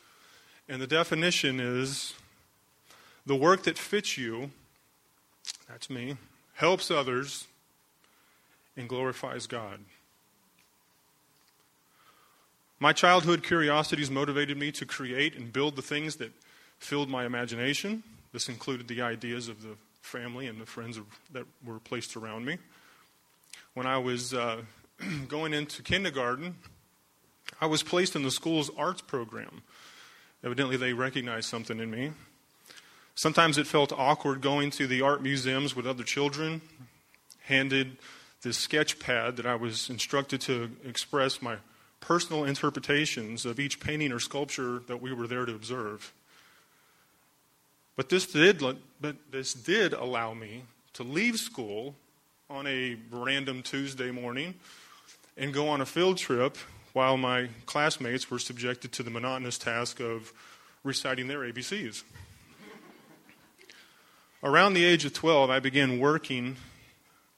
And 0.69 0.81
the 0.81 0.87
definition 0.87 1.59
is 1.59 2.13
the 3.25 3.35
work 3.35 3.63
that 3.63 3.77
fits 3.77 4.17
you, 4.17 4.51
that's 5.69 5.89
me, 5.89 6.17
helps 6.55 6.91
others, 6.91 7.47
and 8.75 8.89
glorifies 8.89 9.47
God. 9.47 9.79
My 12.79 12.93
childhood 12.93 13.43
curiosities 13.43 14.11
motivated 14.11 14.57
me 14.57 14.71
to 14.73 14.85
create 14.85 15.35
and 15.35 15.51
build 15.51 15.75
the 15.75 15.81
things 15.81 16.17
that 16.17 16.31
filled 16.79 17.09
my 17.09 17.25
imagination. 17.25 18.03
This 18.33 18.49
included 18.49 18.87
the 18.87 19.01
ideas 19.01 19.47
of 19.47 19.63
the 19.63 19.75
family 20.01 20.47
and 20.47 20.61
the 20.61 20.65
friends 20.65 20.99
that 21.33 21.45
were 21.65 21.79
placed 21.79 22.15
around 22.15 22.45
me. 22.45 22.57
When 23.73 23.87
I 23.87 23.97
was 23.97 24.33
uh, 24.33 24.61
going 25.27 25.53
into 25.53 25.81
kindergarten, 25.81 26.55
I 27.59 27.65
was 27.65 27.81
placed 27.81 28.15
in 28.15 28.23
the 28.23 28.31
school's 28.31 28.69
arts 28.77 29.01
program. 29.01 29.63
Evidently, 30.43 30.77
they 30.77 30.93
recognized 30.93 31.49
something 31.49 31.79
in 31.79 31.89
me. 31.89 32.11
Sometimes 33.15 33.57
it 33.57 33.65
felt 33.65 33.91
awkward 33.91 34.41
going 34.41 34.69
to 34.71 34.85
the 34.85 35.01
art 35.01 35.23
museums 35.23 35.75
with 35.75 35.87
other 35.87 36.03
children, 36.03 36.61
handed 37.41 37.97
this 38.43 38.57
sketch 38.57 38.99
pad 38.99 39.37
that 39.37 39.45
I 39.45 39.55
was 39.55 39.89
instructed 39.89 40.41
to 40.41 40.69
express 40.85 41.41
my 41.41 41.57
personal 41.99 42.45
interpretations 42.45 43.45
of 43.45 43.59
each 43.59 43.79
painting 43.79 44.11
or 44.11 44.19
sculpture 44.19 44.83
that 44.87 45.01
we 45.01 45.11
were 45.11 45.27
there 45.27 45.45
to 45.45 45.55
observe. 45.55 46.13
But 47.95 48.09
this 48.09 48.27
did, 48.27 48.61
but 49.01 49.15
this 49.31 49.53
did 49.53 49.93
allow 49.93 50.35
me 50.35 50.63
to 50.93 51.03
leave 51.03 51.37
school 51.39 51.95
on 52.49 52.67
a 52.67 52.97
random 53.11 53.63
Tuesday 53.63 54.11
morning 54.11 54.53
and 55.35 55.53
go 55.53 55.67
on 55.67 55.81
a 55.81 55.85
field 55.85 56.17
trip 56.17 56.57
while 56.97 57.15
my 57.15 57.47
classmates 57.67 58.31
were 58.31 58.39
subjected 58.39 58.91
to 58.91 59.03
the 59.03 59.11
monotonous 59.11 59.59
task 59.59 59.99
of 59.99 60.33
reciting 60.83 61.27
their 61.27 61.41
ABCs. 61.41 62.01
Around 64.43 64.73
the 64.73 64.83
age 64.83 65.05
of 65.05 65.13
12, 65.13 65.51
I 65.51 65.59
began 65.59 65.99
working 65.99 66.55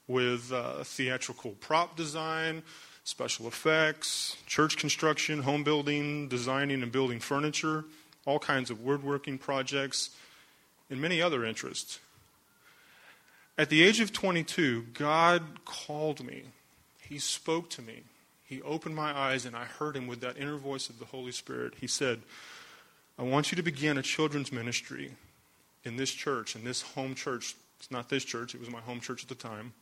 with 0.08 0.50
uh, 0.50 0.82
theatrical 0.82 1.50
prop 1.60 1.94
design, 1.94 2.62
special 3.04 3.48
effects, 3.48 4.38
church 4.46 4.78
construction, 4.78 5.42
home 5.42 5.62
building, 5.62 6.26
designing 6.26 6.82
and 6.82 6.90
building 6.90 7.20
furniture, 7.20 7.84
all 8.24 8.38
kinds 8.38 8.70
of 8.70 8.80
woodworking 8.80 9.36
projects, 9.36 10.08
and 10.88 11.02
many 11.02 11.20
other 11.20 11.44
interests. 11.44 11.98
At 13.58 13.68
the 13.68 13.82
age 13.82 14.00
of 14.00 14.10
22, 14.10 14.86
God 14.94 15.42
called 15.66 16.24
me. 16.24 16.44
He 17.06 17.18
spoke 17.18 17.68
to 17.70 17.82
me. 17.82 18.04
He 18.50 18.60
opened 18.62 18.96
my 18.96 19.16
eyes, 19.16 19.46
and 19.46 19.54
I 19.54 19.62
heard 19.62 19.94
him 19.94 20.08
with 20.08 20.22
that 20.22 20.36
inner 20.36 20.56
voice 20.56 20.88
of 20.88 20.98
the 20.98 21.04
Holy 21.04 21.30
Spirit. 21.30 21.74
He 21.80 21.86
said, 21.86 22.20
I 23.16 23.22
want 23.22 23.52
you 23.52 23.56
to 23.56 23.62
begin 23.62 23.96
a 23.96 24.02
children's 24.02 24.50
ministry 24.50 25.12
in 25.84 25.96
this 25.96 26.10
church, 26.10 26.56
in 26.56 26.64
this 26.64 26.82
home 26.82 27.14
church. 27.14 27.54
It's 27.78 27.92
not 27.92 28.08
this 28.08 28.24
church, 28.24 28.56
it 28.56 28.60
was 28.60 28.68
my 28.68 28.80
home 28.80 28.98
church 28.98 29.22
at 29.22 29.28
the 29.28 29.36
time. 29.36 29.72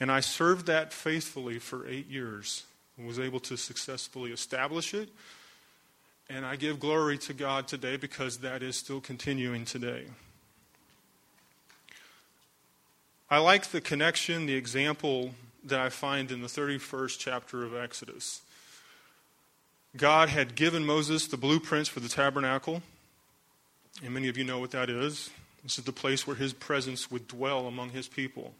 And 0.00 0.10
I 0.10 0.20
served 0.20 0.64
that 0.66 0.94
faithfully 0.94 1.58
for 1.58 1.86
eight 1.86 2.08
years 2.08 2.64
and 2.96 3.06
was 3.06 3.18
able 3.18 3.40
to 3.40 3.58
successfully 3.58 4.32
establish 4.32 4.94
it. 4.94 5.10
And 6.30 6.46
I 6.46 6.56
give 6.56 6.80
glory 6.80 7.18
to 7.18 7.34
God 7.34 7.68
today 7.68 7.98
because 7.98 8.38
that 8.38 8.62
is 8.62 8.76
still 8.76 9.02
continuing 9.02 9.66
today. 9.66 10.06
I 13.28 13.38
like 13.38 13.66
the 13.66 13.82
connection, 13.82 14.46
the 14.46 14.54
example 14.54 15.34
that 15.66 15.80
I 15.80 15.88
find 15.88 16.30
in 16.30 16.42
the 16.42 16.48
31st 16.48 17.18
chapter 17.18 17.64
of 17.64 17.74
Exodus. 17.74 18.42
God 19.96 20.28
had 20.28 20.54
given 20.54 20.84
Moses 20.84 21.26
the 21.26 21.36
blueprints 21.36 21.88
for 21.88 22.00
the 22.00 22.08
tabernacle, 22.08 22.82
and 24.04 24.12
many 24.12 24.28
of 24.28 24.36
you 24.36 24.44
know 24.44 24.58
what 24.58 24.70
that 24.72 24.90
is. 24.90 25.30
This 25.62 25.78
is 25.78 25.84
the 25.84 25.92
place 25.92 26.26
where 26.26 26.36
his 26.36 26.52
presence 26.52 27.10
would 27.10 27.26
dwell 27.26 27.66
among 27.66 27.90
his 27.90 28.06
people. 28.06 28.54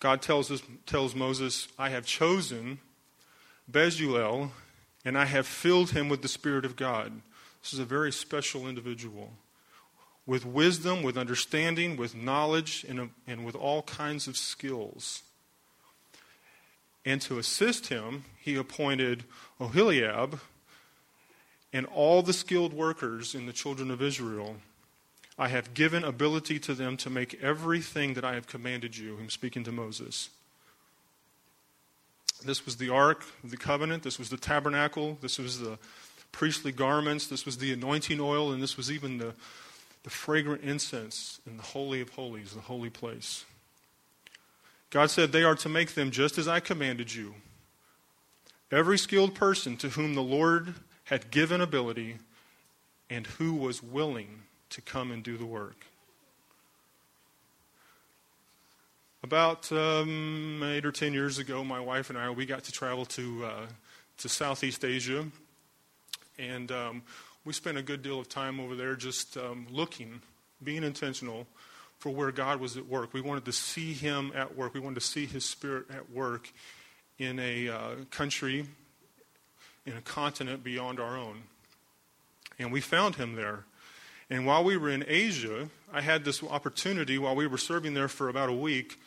God 0.00 0.22
tells, 0.22 0.50
us, 0.50 0.62
tells 0.86 1.14
Moses, 1.14 1.68
I 1.78 1.90
have 1.90 2.06
chosen 2.06 2.78
Bezalel, 3.70 4.50
and 5.04 5.16
I 5.16 5.26
have 5.26 5.46
filled 5.46 5.90
him 5.90 6.08
with 6.08 6.22
the 6.22 6.28
Spirit 6.28 6.64
of 6.64 6.76
God. 6.76 7.20
This 7.62 7.74
is 7.74 7.78
a 7.78 7.84
very 7.84 8.10
special 8.10 8.66
individual 8.66 9.32
with 10.26 10.46
wisdom, 10.46 11.02
with 11.02 11.18
understanding, 11.18 11.96
with 11.96 12.14
knowledge, 12.14 12.84
and, 12.88 13.10
and 13.26 13.44
with 13.44 13.54
all 13.54 13.82
kinds 13.82 14.26
of 14.26 14.36
skills. 14.36 15.22
And 17.04 17.20
to 17.22 17.38
assist 17.38 17.86
him, 17.86 18.24
he 18.38 18.56
appointed 18.56 19.24
Oholiab 19.60 20.40
and 21.72 21.86
all 21.86 22.22
the 22.22 22.32
skilled 22.32 22.72
workers 22.72 23.34
in 23.34 23.46
the 23.46 23.52
children 23.52 23.90
of 23.90 24.02
Israel 24.02 24.56
I 25.40 25.48
have 25.48 25.72
given 25.72 26.04
ability 26.04 26.58
to 26.60 26.74
them 26.74 26.98
to 26.98 27.08
make 27.08 27.42
everything 27.42 28.12
that 28.12 28.26
I 28.26 28.34
have 28.34 28.46
commanded 28.46 28.98
you. 28.98 29.16
I'm 29.18 29.30
speaking 29.30 29.64
to 29.64 29.72
Moses. 29.72 30.28
This 32.44 32.66
was 32.66 32.76
the 32.76 32.90
Ark 32.90 33.24
of 33.42 33.50
the 33.50 33.56
Covenant. 33.56 34.02
This 34.02 34.18
was 34.18 34.28
the 34.28 34.36
tabernacle. 34.36 35.16
This 35.22 35.38
was 35.38 35.58
the 35.58 35.78
priestly 36.30 36.72
garments. 36.72 37.26
This 37.26 37.46
was 37.46 37.56
the 37.56 37.72
anointing 37.72 38.20
oil. 38.20 38.52
And 38.52 38.62
this 38.62 38.76
was 38.76 38.92
even 38.92 39.16
the, 39.16 39.32
the 40.02 40.10
fragrant 40.10 40.62
incense 40.62 41.40
in 41.46 41.56
the 41.56 41.62
Holy 41.62 42.02
of 42.02 42.10
Holies, 42.10 42.52
the 42.52 42.60
holy 42.60 42.90
place. 42.90 43.46
God 44.90 45.10
said, 45.10 45.32
They 45.32 45.44
are 45.44 45.54
to 45.56 45.68
make 45.68 45.94
them 45.94 46.10
just 46.10 46.36
as 46.36 46.48
I 46.48 46.60
commanded 46.60 47.14
you. 47.14 47.34
Every 48.72 48.98
skilled 48.98 49.34
person 49.34 49.76
to 49.78 49.90
whom 49.90 50.14
the 50.14 50.22
Lord 50.22 50.74
had 51.04 51.30
given 51.30 51.60
ability 51.60 52.18
and 53.08 53.26
who 53.26 53.54
was 53.54 53.82
willing 53.82 54.42
to 54.70 54.80
come 54.80 55.10
and 55.10 55.22
do 55.22 55.36
the 55.36 55.46
work. 55.46 55.86
About 59.22 59.70
um, 59.72 60.62
eight 60.64 60.86
or 60.86 60.92
ten 60.92 61.12
years 61.12 61.38
ago, 61.38 61.62
my 61.62 61.80
wife 61.80 62.10
and 62.10 62.18
I 62.18 62.30
we 62.30 62.46
got 62.46 62.64
to 62.64 62.72
travel 62.72 63.04
to 63.06 63.44
uh, 63.44 63.66
to 64.18 64.28
Southeast 64.28 64.84
Asia, 64.84 65.26
and 66.38 66.72
um, 66.72 67.02
we 67.44 67.52
spent 67.52 67.76
a 67.76 67.82
good 67.82 68.02
deal 68.02 68.18
of 68.18 68.28
time 68.28 68.60
over 68.60 68.74
there 68.74 68.96
just 68.96 69.36
um, 69.36 69.66
looking, 69.70 70.22
being 70.62 70.84
intentional 70.84 71.46
for 72.00 72.10
where 72.10 72.32
God 72.32 72.60
was 72.60 72.76
at 72.76 72.86
work. 72.86 73.12
We 73.14 73.20
wanted 73.20 73.44
to 73.44 73.52
see 73.52 73.92
Him 73.92 74.32
at 74.34 74.56
work. 74.56 74.74
We 74.74 74.80
wanted 74.80 74.96
to 74.96 75.06
see 75.06 75.26
His 75.26 75.44
Spirit 75.44 75.86
at 75.90 76.10
work 76.10 76.50
in 77.18 77.38
a 77.38 77.68
uh, 77.68 77.90
country, 78.10 78.66
in 79.86 79.92
a 79.92 80.00
continent 80.00 80.64
beyond 80.64 80.98
our 80.98 81.16
own. 81.16 81.42
And 82.58 82.72
we 82.72 82.80
found 82.80 83.16
him 83.16 83.36
there. 83.36 83.64
And 84.30 84.46
while 84.46 84.64
we 84.64 84.76
were 84.76 84.90
in 84.90 85.04
Asia, 85.06 85.68
I 85.92 86.00
had 86.00 86.24
this 86.24 86.42
opportunity 86.42 87.18
while 87.18 87.36
we 87.36 87.46
were 87.46 87.58
serving 87.58 87.94
there 87.94 88.08
for 88.08 88.28
about 88.28 88.48
a 88.48 88.54
week. 88.54 88.98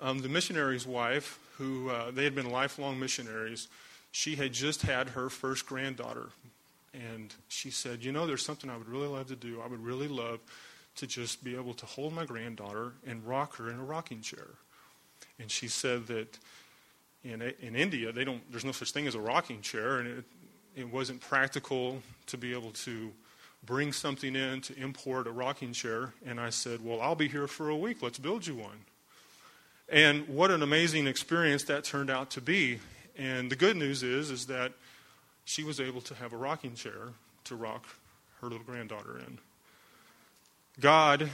Um, 0.00 0.20
the 0.20 0.28
missionary's 0.28 0.86
wife, 0.86 1.38
who 1.58 1.90
uh, 1.90 2.10
they 2.10 2.24
had 2.24 2.34
been 2.34 2.50
lifelong 2.50 2.98
missionaries, 2.98 3.68
she 4.10 4.34
had 4.34 4.52
just 4.52 4.82
had 4.82 5.10
her 5.10 5.28
first 5.28 5.66
granddaughter. 5.66 6.26
And 6.92 7.32
she 7.48 7.70
said, 7.70 8.02
You 8.02 8.10
know, 8.12 8.26
there's 8.26 8.44
something 8.44 8.70
I 8.70 8.76
would 8.76 8.88
really 8.88 9.08
love 9.08 9.28
to 9.28 9.36
do. 9.36 9.60
I 9.62 9.68
would 9.68 9.84
really 9.84 10.08
love 10.08 10.40
to 10.96 11.06
just 11.06 11.44
be 11.44 11.54
able 11.54 11.74
to 11.74 11.86
hold 11.86 12.12
my 12.12 12.24
granddaughter 12.24 12.92
and 13.06 13.24
rock 13.24 13.56
her 13.56 13.70
in 13.70 13.78
a 13.78 13.84
rocking 13.84 14.20
chair. 14.20 14.48
And 15.38 15.50
she 15.50 15.68
said 15.68 16.06
that 16.06 16.38
in, 17.22 17.42
in 17.60 17.76
India, 17.76 18.12
they 18.12 18.24
don't, 18.24 18.40
there's 18.50 18.64
no 18.64 18.72
such 18.72 18.92
thing 18.92 19.06
as 19.06 19.14
a 19.14 19.20
rocking 19.20 19.60
chair, 19.60 19.98
and 19.98 20.08
it, 20.08 20.24
it 20.74 20.92
wasn't 20.92 21.20
practical 21.20 22.00
to 22.26 22.38
be 22.38 22.52
able 22.52 22.70
to 22.70 23.12
bring 23.64 23.92
something 23.92 24.36
in 24.36 24.60
to 24.62 24.78
import 24.78 25.26
a 25.26 25.32
rocking 25.32 25.72
chair. 25.72 26.14
And 26.24 26.40
I 26.40 26.50
said, 26.50 26.84
Well, 26.84 27.00
I'll 27.00 27.14
be 27.14 27.28
here 27.28 27.46
for 27.46 27.68
a 27.68 27.76
week. 27.76 28.02
Let's 28.02 28.18
build 28.18 28.46
you 28.46 28.54
one. 28.54 28.84
And 29.88 30.26
what 30.28 30.50
an 30.50 30.62
amazing 30.62 31.06
experience 31.06 31.64
that 31.64 31.84
turned 31.84 32.10
out 32.10 32.30
to 32.32 32.40
be. 32.40 32.80
And 33.16 33.50
the 33.50 33.56
good 33.56 33.76
news 33.76 34.02
is, 34.02 34.30
is 34.30 34.46
that 34.46 34.72
she 35.44 35.62
was 35.62 35.80
able 35.80 36.00
to 36.02 36.14
have 36.14 36.32
a 36.32 36.36
rocking 36.36 36.74
chair 36.74 37.12
to 37.44 37.56
rock 37.56 37.86
her 38.40 38.48
little 38.48 38.64
granddaughter 38.64 39.18
in. 39.18 39.38
God 40.80 41.30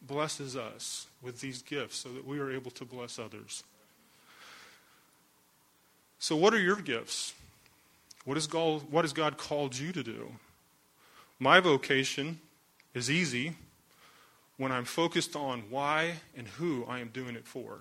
blesses 0.00 0.56
us 0.56 1.06
with 1.22 1.40
these 1.40 1.62
gifts 1.62 1.96
so 1.96 2.10
that 2.10 2.26
we 2.26 2.38
are 2.38 2.50
able 2.50 2.70
to 2.72 2.84
bless 2.84 3.18
others. 3.18 3.64
So, 6.18 6.36
what 6.36 6.54
are 6.54 6.60
your 6.60 6.76
gifts? 6.76 7.34
What, 8.24 8.36
is 8.36 8.46
God, 8.46 8.82
what 8.90 9.04
has 9.04 9.12
God 9.12 9.36
called 9.36 9.78
you 9.78 9.92
to 9.92 10.02
do? 10.02 10.32
My 11.38 11.60
vocation 11.60 12.40
is 12.94 13.10
easy 13.10 13.54
when 14.56 14.72
I'm 14.72 14.84
focused 14.84 15.36
on 15.36 15.64
why 15.70 16.14
and 16.36 16.48
who 16.48 16.84
I 16.88 17.00
am 17.00 17.08
doing 17.08 17.36
it 17.36 17.46
for. 17.46 17.80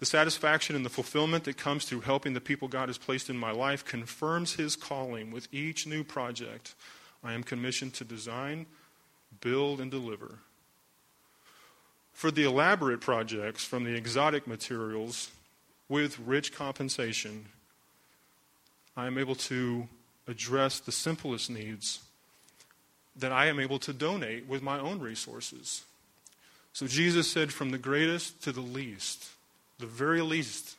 The 0.00 0.06
satisfaction 0.06 0.74
and 0.74 0.84
the 0.84 0.90
fulfillment 0.90 1.44
that 1.44 1.56
comes 1.56 1.84
through 1.84 2.00
helping 2.00 2.34
the 2.34 2.40
people 2.40 2.68
God 2.68 2.88
has 2.88 2.98
placed 2.98 3.30
in 3.30 3.38
my 3.38 3.52
life 3.52 3.84
confirms 3.84 4.54
His 4.54 4.74
calling 4.76 5.30
with 5.30 5.48
each 5.52 5.86
new 5.86 6.02
project 6.02 6.74
I 7.22 7.32
am 7.32 7.42
commissioned 7.42 7.94
to 7.94 8.04
design, 8.04 8.66
build, 9.40 9.80
and 9.80 9.90
deliver. 9.90 10.38
For 12.12 12.30
the 12.30 12.44
elaborate 12.44 13.00
projects 13.00 13.64
from 13.64 13.84
the 13.84 13.94
exotic 13.94 14.46
materials 14.46 15.30
with 15.88 16.18
rich 16.20 16.54
compensation, 16.54 17.46
I 18.96 19.06
am 19.06 19.18
able 19.18 19.34
to 19.34 19.88
address 20.26 20.78
the 20.80 20.92
simplest 20.92 21.50
needs 21.50 22.00
that 23.16 23.32
I 23.32 23.46
am 23.46 23.60
able 23.60 23.78
to 23.80 23.92
donate 23.92 24.46
with 24.46 24.62
my 24.62 24.78
own 24.78 25.00
resources. 25.00 25.82
So 26.72 26.86
Jesus 26.86 27.30
said, 27.30 27.52
from 27.52 27.70
the 27.70 27.78
greatest 27.78 28.42
to 28.44 28.52
the 28.52 28.60
least, 28.60 29.28
the 29.78 29.86
very 29.86 30.20
least. 30.20 30.76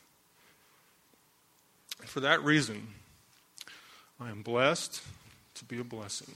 For 2.06 2.20
that 2.20 2.44
reason, 2.44 2.88
I 4.20 4.30
am 4.30 4.42
blessed 4.42 5.02
to 5.56 5.66
be 5.66 5.80
a 5.80 5.84
blessing. 5.84 6.34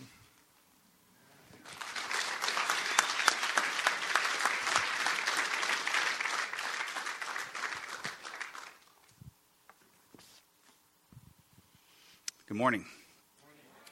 Good 12.50 12.58
morning, 12.58 12.86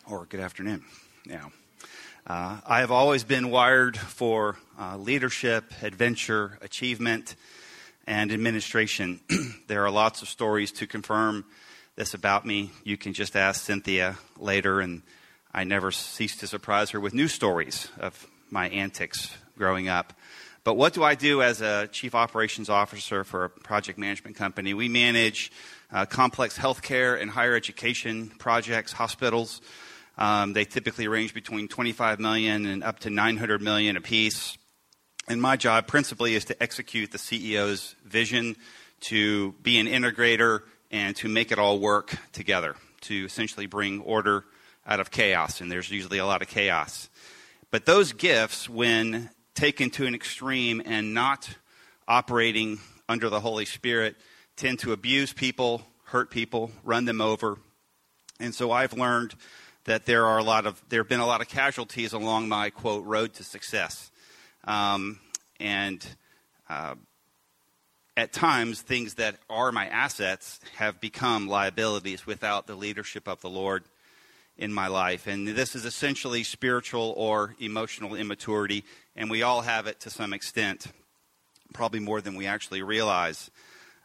or 0.10 0.26
good 0.26 0.40
afternoon. 0.40 0.84
Now, 1.28 1.52
uh, 2.26 2.60
I 2.66 2.80
have 2.80 2.90
always 2.90 3.24
been 3.24 3.52
wired 3.52 3.96
for 3.96 4.58
uh, 4.80 4.98
leadership, 4.98 5.72
adventure, 5.84 6.58
achievement, 6.64 7.36
and 8.08 8.32
administration. 8.32 9.20
there 9.68 9.86
are 9.86 9.92
lots 9.92 10.24
of 10.24 10.28
stories 10.28 10.72
to 10.72 10.88
confirm 10.88 11.46
this 11.98 12.16
about 12.16 12.48
me. 12.48 12.72
You 12.84 12.98
can 12.98 13.14
just 13.14 13.36
ask 13.36 13.64
Cynthia 13.64 14.18
later, 14.40 14.80
and 14.80 15.04
I 15.54 15.64
never 15.64 15.92
cease 15.92 16.36
to 16.38 16.48
surprise 16.48 16.90
her 16.90 17.00
with 17.00 17.14
new 17.14 17.28
stories 17.28 17.90
of 18.00 18.26
my 18.50 18.70
antics 18.70 19.38
growing 19.56 19.88
up. 19.88 20.14
But 20.64 20.78
what 20.78 20.94
do 20.94 21.04
I 21.04 21.14
do 21.14 21.44
as 21.44 21.62
a 21.62 21.88
chief 21.92 22.16
operations 22.16 22.72
officer 22.72 23.24
for 23.24 23.44
a 23.44 23.50
project 23.52 24.00
management 24.00 24.36
company? 24.36 24.74
We 24.74 24.90
manage 24.90 25.52
uh, 25.92 26.06
complex 26.06 26.58
healthcare 26.58 27.20
and 27.20 27.32
higher 27.32 27.56
education 27.56 28.32
projects, 28.40 28.92
hospitals. 28.92 29.62
Um, 30.18 30.54
they 30.54 30.66
typically 30.66 31.08
range 31.08 31.34
between 31.34 31.68
25 31.68 32.20
million 32.20 32.66
and 32.66 32.84
up 32.84 33.00
to 33.00 33.10
900 33.10 33.62
million 33.62 33.98
apiece. 33.98 34.58
And 35.28 35.42
my 35.42 35.58
job 35.58 35.88
principally 35.88 36.36
is 36.36 36.46
to 36.46 36.64
execute 36.64 37.12
the 37.12 37.18
CEO's 37.18 37.96
vision 38.06 38.56
to 39.02 39.52
be 39.62 39.78
an 39.78 39.88
integrator 39.88 40.62
and 40.90 41.16
to 41.18 41.28
make 41.28 41.52
it 41.52 41.60
all 41.60 41.80
work 41.80 42.16
together, 42.32 42.76
to 43.02 43.26
essentially 43.26 43.66
bring 43.66 44.02
order 44.02 44.46
out 44.86 45.00
of 45.00 45.12
chaos. 45.12 45.62
And 45.62 45.72
there's 45.72 45.92
usually 45.92 46.18
a 46.18 46.26
lot 46.26 46.42
of 46.42 46.48
chaos. 46.48 47.10
But 47.70 47.86
those 47.86 48.14
gifts, 48.14 48.70
when 48.70 49.30
taken 49.54 49.90
to 49.90 50.06
an 50.06 50.16
extreme 50.16 50.82
and 50.86 51.14
not 51.14 51.50
operating 52.08 52.80
under 53.10 53.30
the 53.30 53.40
Holy 53.40 53.66
Spirit 53.66 54.16
tend 54.58 54.80
to 54.80 54.92
abuse 54.92 55.32
people, 55.32 55.84
hurt 56.06 56.32
people, 56.32 56.72
run 56.84 57.06
them 57.06 57.22
over. 57.22 57.60
And 58.40 58.54
so 58.54 58.72
I've 58.72 58.94
learned 58.94 59.36
that 59.86 60.06
there 60.06 60.26
are 60.26 60.38
a 60.38 60.44
lot 60.44 60.66
of 60.66 60.82
there 60.90 61.00
have 61.00 61.08
been 61.08 61.22
a 61.22 61.26
lot 61.26 61.42
of 61.42 61.48
casualties 61.48 62.12
along 62.12 62.50
my 62.50 62.70
quote 62.70 63.06
road 63.06 63.34
to 63.36 63.44
success, 63.44 64.12
um, 64.66 65.20
and 65.60 66.06
uh, 66.70 66.96
at 68.18 68.34
times 68.34 68.82
things 68.82 69.14
that 69.14 69.38
are 69.50 69.72
my 69.72 69.88
assets 69.88 70.60
have 70.76 71.00
become 71.00 71.48
liabilities 71.48 72.28
without 72.28 72.68
the 72.68 72.76
leadership 72.76 73.28
of 73.28 73.40
the 73.42 73.50
Lord 73.50 73.86
in 74.58 74.74
my 74.74 74.88
life. 74.88 75.28
And 75.28 75.48
this 75.48 75.76
is 75.76 75.86
essentially 75.86 76.44
spiritual 76.44 77.14
or 77.16 77.56
emotional 77.60 78.16
immaturity, 78.16 78.84
and 79.16 79.30
we 79.30 79.44
all 79.44 79.62
have 79.62 79.88
it 79.88 80.00
to 80.02 80.10
some 80.10 80.34
extent, 80.34 80.88
probably 81.74 82.00
more 82.00 82.22
than 82.22 82.36
we 82.36 82.46
actually 82.46 82.82
realize. 82.82 83.50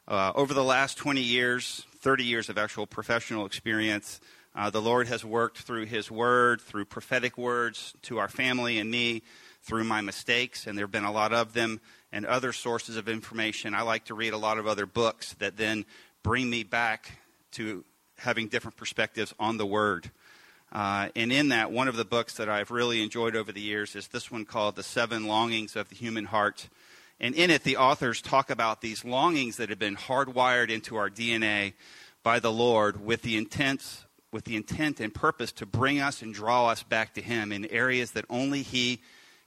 Uh, 0.08 0.32
over 0.34 0.52
the 0.52 0.64
last 0.64 0.98
20 0.98 1.20
years, 1.20 1.86
30 2.00 2.24
years 2.24 2.48
of 2.48 2.58
actual 2.58 2.88
professional 2.88 3.46
experience, 3.46 4.20
uh, 4.54 4.68
the 4.68 4.82
Lord 4.82 5.06
has 5.06 5.24
worked 5.24 5.58
through 5.58 5.86
His 5.86 6.10
Word, 6.10 6.60
through 6.60 6.86
prophetic 6.86 7.38
words 7.38 7.94
to 8.02 8.18
our 8.18 8.28
family 8.28 8.78
and 8.78 8.90
me, 8.90 9.22
through 9.62 9.84
my 9.84 10.00
mistakes, 10.00 10.66
and 10.66 10.76
there 10.76 10.86
have 10.86 10.90
been 10.90 11.04
a 11.04 11.12
lot 11.12 11.32
of 11.32 11.52
them, 11.52 11.80
and 12.10 12.26
other 12.26 12.52
sources 12.52 12.96
of 12.96 13.08
information. 13.08 13.74
I 13.74 13.82
like 13.82 14.06
to 14.06 14.14
read 14.14 14.32
a 14.32 14.38
lot 14.38 14.58
of 14.58 14.66
other 14.66 14.86
books 14.86 15.34
that 15.34 15.56
then 15.56 15.84
bring 16.24 16.50
me 16.50 16.64
back 16.64 17.18
to 17.52 17.84
having 18.18 18.48
different 18.48 18.76
perspectives 18.76 19.32
on 19.38 19.56
the 19.56 19.66
Word. 19.66 20.10
Uh, 20.72 21.10
and 21.14 21.30
in 21.30 21.50
that, 21.50 21.70
one 21.70 21.86
of 21.86 21.94
the 21.94 22.04
books 22.04 22.34
that 22.38 22.48
I've 22.48 22.72
really 22.72 23.04
enjoyed 23.04 23.36
over 23.36 23.52
the 23.52 23.60
years 23.60 23.94
is 23.94 24.08
this 24.08 24.32
one 24.32 24.46
called 24.46 24.74
The 24.74 24.82
Seven 24.82 25.28
Longings 25.28 25.76
of 25.76 25.90
the 25.90 25.94
Human 25.94 26.24
Heart. 26.24 26.68
And 27.22 27.36
in 27.36 27.52
it, 27.52 27.62
the 27.62 27.76
authors 27.76 28.20
talk 28.20 28.50
about 28.50 28.80
these 28.80 29.04
longings 29.04 29.56
that 29.56 29.68
have 29.68 29.78
been 29.78 29.96
hardwired 29.96 30.70
into 30.70 30.96
our 30.96 31.08
DNA 31.08 31.74
by 32.24 32.40
the 32.40 32.50
Lord 32.50 33.04
with 33.04 33.22
the 33.22 33.36
intent, 33.36 34.04
with 34.32 34.44
the 34.44 34.56
intent 34.56 34.98
and 34.98 35.14
purpose 35.14 35.52
to 35.52 35.66
bring 35.66 36.00
us 36.00 36.20
and 36.20 36.34
draw 36.34 36.66
us 36.66 36.82
back 36.82 37.14
to 37.14 37.22
Him 37.22 37.52
in 37.52 37.64
areas 37.66 38.10
that 38.10 38.24
only 38.28 38.62
He 38.62 39.00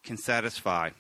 can 0.04 0.16
satisfy. 0.16 0.92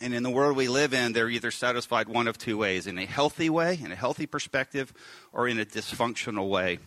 And 0.00 0.12
in 0.12 0.24
the 0.24 0.30
world 0.30 0.56
we 0.56 0.66
live 0.66 0.92
in, 0.92 1.12
they're 1.12 1.28
either 1.28 1.52
satisfied 1.52 2.08
one 2.08 2.26
of 2.26 2.36
two 2.36 2.58
ways 2.58 2.88
in 2.88 2.98
a 2.98 3.06
healthy 3.06 3.48
way, 3.48 3.78
in 3.80 3.92
a 3.92 3.96
healthy 3.96 4.26
perspective, 4.26 4.92
or 5.32 5.46
in 5.46 5.60
a 5.60 5.64
dysfunctional 5.64 6.48
way. 6.48 6.80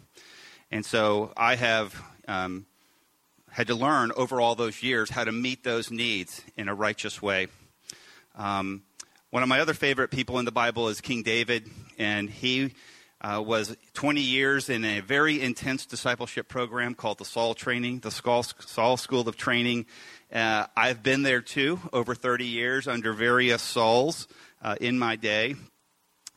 And 0.72 0.86
so 0.86 1.32
I 1.38 1.56
have 1.56 2.04
um, 2.28 2.66
had 3.50 3.68
to 3.68 3.76
learn 3.76 4.12
over 4.18 4.42
all 4.42 4.56
those 4.56 4.84
years 4.84 5.12
how 5.12 5.24
to 5.24 5.32
meet 5.32 5.64
those 5.64 5.90
needs 5.90 6.42
in 6.58 6.68
a 6.68 6.76
righteous 6.76 7.22
way. 7.22 7.48
Um, 8.38 8.82
one 9.32 9.44
of 9.44 9.50
my 9.50 9.60
other 9.60 9.74
favorite 9.74 10.12
people 10.12 10.40
in 10.40 10.46
the 10.46 10.52
Bible 10.52 10.88
is 10.90 11.02
King 11.02 11.24
David, 11.24 11.70
and 11.98 12.30
he 12.30 12.74
uh, 13.22 13.42
was 13.46 13.76
20 13.94 14.22
years 14.22 14.70
in 14.70 14.86
a 14.86 15.00
very 15.02 15.42
intense 15.42 15.86
discipleship 15.86 16.48
program 16.48 16.94
called 16.94 17.18
the 17.18 17.26
Saul 17.26 17.54
Training, 17.54 18.00
the 18.00 18.12
Saul 18.12 18.98
School 18.98 19.28
of 19.28 19.36
Training. 19.38 19.86
Uh, 20.32 20.68
I've 20.78 21.04
been 21.04 21.24
there 21.24 21.42
too, 21.42 21.80
over 21.92 22.16
30 22.16 22.46
years 22.46 22.88
under 22.88 23.14
various 23.14 23.62
Sauls 23.62 24.28
uh, 24.62 24.76
in 24.80 25.00
my 25.00 25.16
day 25.16 25.56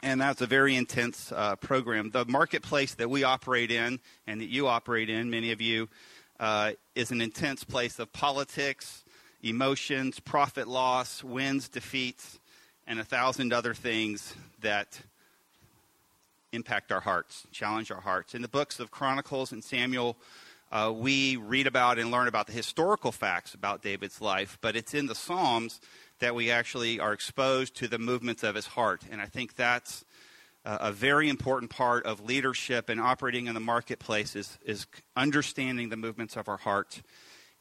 and 0.02 0.20
that's 0.20 0.40
a 0.40 0.46
very 0.46 0.76
intense 0.76 1.32
uh, 1.32 1.56
program. 1.56 2.10
The 2.10 2.24
marketplace 2.24 2.94
that 2.94 3.10
we 3.10 3.24
operate 3.24 3.70
in 3.70 4.00
and 4.26 4.40
that 4.40 4.48
you 4.48 4.68
operate 4.68 5.10
in, 5.10 5.30
many 5.30 5.52
of 5.52 5.60
you, 5.60 5.88
uh, 6.38 6.72
is 6.94 7.10
an 7.10 7.20
intense 7.20 7.64
place 7.64 7.98
of 7.98 8.12
politics, 8.12 9.04
emotions, 9.42 10.20
profit 10.20 10.68
loss, 10.68 11.24
wins, 11.24 11.68
defeats, 11.68 12.37
and 12.88 12.98
a 12.98 13.04
thousand 13.04 13.52
other 13.52 13.74
things 13.74 14.34
that 14.60 15.00
impact 16.52 16.90
our 16.90 17.00
hearts, 17.00 17.46
challenge 17.52 17.92
our 17.92 18.00
hearts. 18.00 18.34
In 18.34 18.42
the 18.42 18.48
books 18.48 18.80
of 18.80 18.90
Chronicles 18.90 19.52
and 19.52 19.62
Samuel, 19.62 20.16
Uh, 20.70 20.92
we 20.94 21.36
read 21.36 21.66
about 21.66 21.98
and 21.98 22.10
learn 22.10 22.28
about 22.28 22.46
the 22.46 22.52
historical 22.52 23.10
facts 23.10 23.54
about 23.54 23.82
David's 23.82 24.20
life, 24.20 24.58
but 24.60 24.76
it's 24.76 24.92
in 24.92 25.06
the 25.06 25.14
Psalms 25.14 25.80
that 26.18 26.34
we 26.34 26.50
actually 26.50 27.00
are 27.00 27.14
exposed 27.14 27.74
to 27.76 27.88
the 27.88 27.98
movements 27.98 28.42
of 28.42 28.54
his 28.54 28.66
heart. 28.66 29.02
And 29.10 29.22
I 29.22 29.24
think 29.24 29.56
that's 29.56 30.04
a 30.64 30.92
very 30.92 31.30
important 31.30 31.70
part 31.70 32.04
of 32.04 32.20
leadership 32.20 32.90
and 32.90 33.00
operating 33.00 33.46
in 33.46 33.54
the 33.54 33.60
marketplace 33.60 34.36
is, 34.36 34.58
is 34.62 34.86
understanding 35.16 35.88
the 35.88 35.96
movements 35.96 36.36
of 36.36 36.48
our 36.48 36.58
heart. 36.58 37.00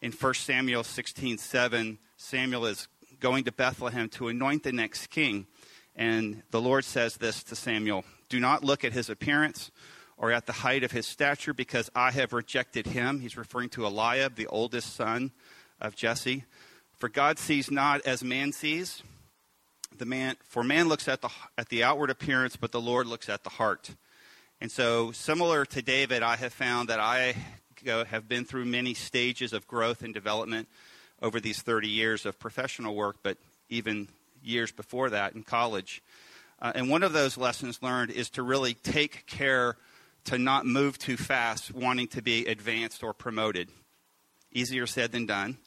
In 0.02 0.12
1 0.12 0.34
Samuel 0.34 0.84
16 0.84 1.38
7, 1.38 2.00
Samuel 2.18 2.66
is 2.66 2.90
going 3.20 3.44
to 3.46 3.52
Bethlehem 3.52 4.10
to 4.10 4.28
anoint 4.28 4.64
the 4.64 4.72
next 4.72 5.08
king. 5.08 5.48
And 5.96 6.44
the 6.52 6.62
Lord 6.62 6.86
says 6.86 7.18
this 7.18 7.44
to 7.44 7.56
Samuel 7.56 8.06
Do 8.30 8.40
not 8.40 8.64
look 8.64 8.84
at 8.84 8.94
his 8.94 9.10
appearance 9.10 9.72
or 10.18 10.32
at 10.32 10.48
the 10.48 10.54
height 10.54 10.84
of 10.84 10.92
his 10.92 11.06
stature, 11.06 11.54
because 11.54 11.92
I 11.96 12.10
have 12.12 12.34
rejected 12.34 12.88
him. 12.88 13.20
He's 13.20 13.38
referring 13.38 13.70
to 13.70 13.86
Eliab, 13.86 14.36
the 14.36 14.48
oldest 14.48 14.96
son 14.96 15.32
of 15.80 15.96
Jesse. 15.96 16.46
For 16.98 17.08
God 17.08 17.38
sees 17.38 17.70
not 17.70 18.02
as 18.02 18.24
man 18.24 18.52
sees. 18.52 19.04
The 19.96 20.06
man, 20.06 20.36
for 20.48 20.64
man 20.64 20.90
looks 20.90 21.08
at 21.08 21.22
the, 21.22 21.30
at 21.56 21.70
the 21.70 21.84
outward 21.84 22.10
appearance, 22.10 22.56
but 22.56 22.72
the 22.72 22.82
Lord 22.82 23.06
looks 23.06 23.30
at 23.30 23.44
the 23.44 23.52
heart. 23.52 23.92
And 24.60 24.72
so, 24.72 25.12
similar 25.12 25.66
to 25.66 25.82
David, 25.84 26.24
I 26.24 26.36
have 26.36 26.52
found 26.52 26.90
that 26.90 27.00
I 27.00 27.36
have 27.86 28.28
been 28.28 28.44
through 28.44 28.66
many 28.66 28.96
stages 28.96 29.54
of 29.54 29.68
growth 29.68 30.02
and 30.02 30.14
development 30.14 30.68
over 31.22 31.40
these 31.40 31.62
30 31.62 31.88
years 31.88 32.26
of 32.26 32.40
professional 32.40 32.96
work, 32.96 33.18
but 33.24 33.38
even 33.70 34.08
years 34.44 34.72
before 34.72 35.10
that 35.10 35.34
in 35.34 35.44
college. 35.44 36.02
Uh, 36.62 36.72
and 36.76 36.90
one 36.90 37.04
of 37.04 37.14
those 37.14 37.38
lessons 37.38 37.82
learned 37.82 38.12
is 38.12 38.30
to 38.32 38.44
really 38.44 38.74
take 38.74 39.26
care 39.28 39.78
to 40.26 40.38
not 40.38 40.66
move 40.66 40.98
too 40.98 41.18
fast, 41.18 41.74
wanting 41.74 42.08
to 42.08 42.22
be 42.22 42.46
advanced 42.46 43.04
or 43.04 43.14
promoted. 43.14 43.70
Easier 44.52 44.86
said 44.86 45.12
than 45.12 45.26
done. 45.26 45.58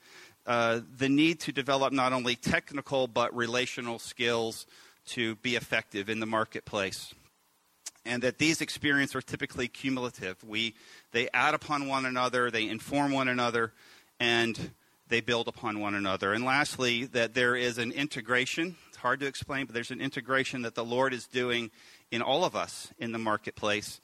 Uh, 0.47 0.81
the 0.97 1.09
need 1.09 1.41
to 1.41 1.53
develop 1.53 1.93
not 1.93 2.13
only 2.13 2.35
technical 2.35 3.07
but 3.07 3.35
relational 3.35 3.99
skills 3.99 4.67
to 5.07 5.37
be 5.37 5.57
effective 5.57 6.09
in 6.09 6.21
the 6.21 6.27
marketplace. 6.27 7.15
And 8.05 8.23
that 8.23 8.39
these 8.39 8.61
experiences 8.61 9.17
are 9.17 9.23
typically 9.23 9.69
cumulative. 9.69 10.43
We, 10.43 10.75
they 11.13 11.29
add 11.35 11.55
upon 11.55 11.87
one 11.87 12.07
another, 12.07 12.51
they 12.51 12.69
inform 12.69 13.13
one 13.13 13.29
another, 13.29 13.73
and 14.19 14.73
they 15.11 15.20
build 15.20 15.49
upon 15.49 15.81
one 15.81 15.94
another. 15.94 16.33
And 16.33 16.44
lastly, 16.44 17.05
that 17.07 17.35
there 17.35 17.55
is 17.55 17.79
an 17.79 17.92
integration. 17.92 18.77
It's 18.88 18.96
hard 18.96 19.20
to 19.20 19.27
explain, 19.27 19.66
but 19.66 19.75
there's 19.75 19.90
an 19.90 20.01
integration 20.01 20.62
that 20.62 20.75
the 20.75 20.85
Lord 20.85 21.12
is 21.12 21.27
doing 21.27 21.70
in 22.11 22.23
all 22.23 22.44
of 22.44 22.57
us 22.57 22.92
in 22.99 23.12
the 23.12 23.18
marketplace, 23.18 24.01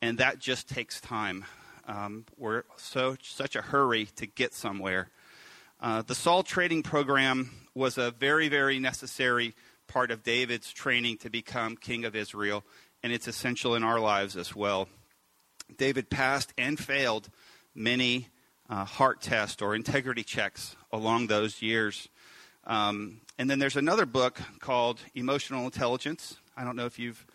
and 0.00 0.18
that 0.18 0.38
just 0.38 0.68
takes 0.68 1.00
time. 1.00 1.44
Um, 1.86 2.24
we're 2.36 2.62
so 2.76 3.16
such 3.22 3.56
a 3.56 3.62
hurry 3.62 4.06
to 4.16 4.26
get 4.26 4.54
somewhere. 4.54 5.08
Uh, 5.80 6.02
the 6.02 6.14
Saul 6.14 6.42
trading 6.42 6.82
program 6.82 7.50
was 7.74 7.98
a 7.98 8.10
very, 8.10 8.48
very 8.48 8.78
necessary 8.78 9.54
part 9.88 10.10
of 10.10 10.22
David's 10.22 10.72
training 10.72 11.16
to 11.18 11.30
become 11.30 11.76
king 11.76 12.04
of 12.04 12.14
Israel, 12.14 12.64
and 13.02 13.12
it's 13.12 13.26
essential 13.26 13.74
in 13.74 13.82
our 13.82 13.98
lives 13.98 14.36
as 14.36 14.54
well. 14.54 14.88
David 15.76 16.10
passed 16.10 16.52
and 16.58 16.78
failed 16.78 17.30
many 17.74 18.28
uh, 18.70 18.84
heart 18.84 19.20
tests 19.20 19.60
or 19.60 19.74
integrity 19.74 20.22
checks 20.22 20.76
along 20.92 21.26
those 21.26 21.60
years. 21.60 22.08
Um, 22.64 23.20
and 23.36 23.50
then 23.50 23.58
there's 23.58 23.76
another 23.76 24.06
book 24.06 24.40
called 24.60 25.00
Emotional 25.14 25.64
Intelligence. 25.64 26.36
I 26.56 26.64
don't 26.64 26.76
know 26.76 26.86
if 26.86 26.98
you've 26.98 27.26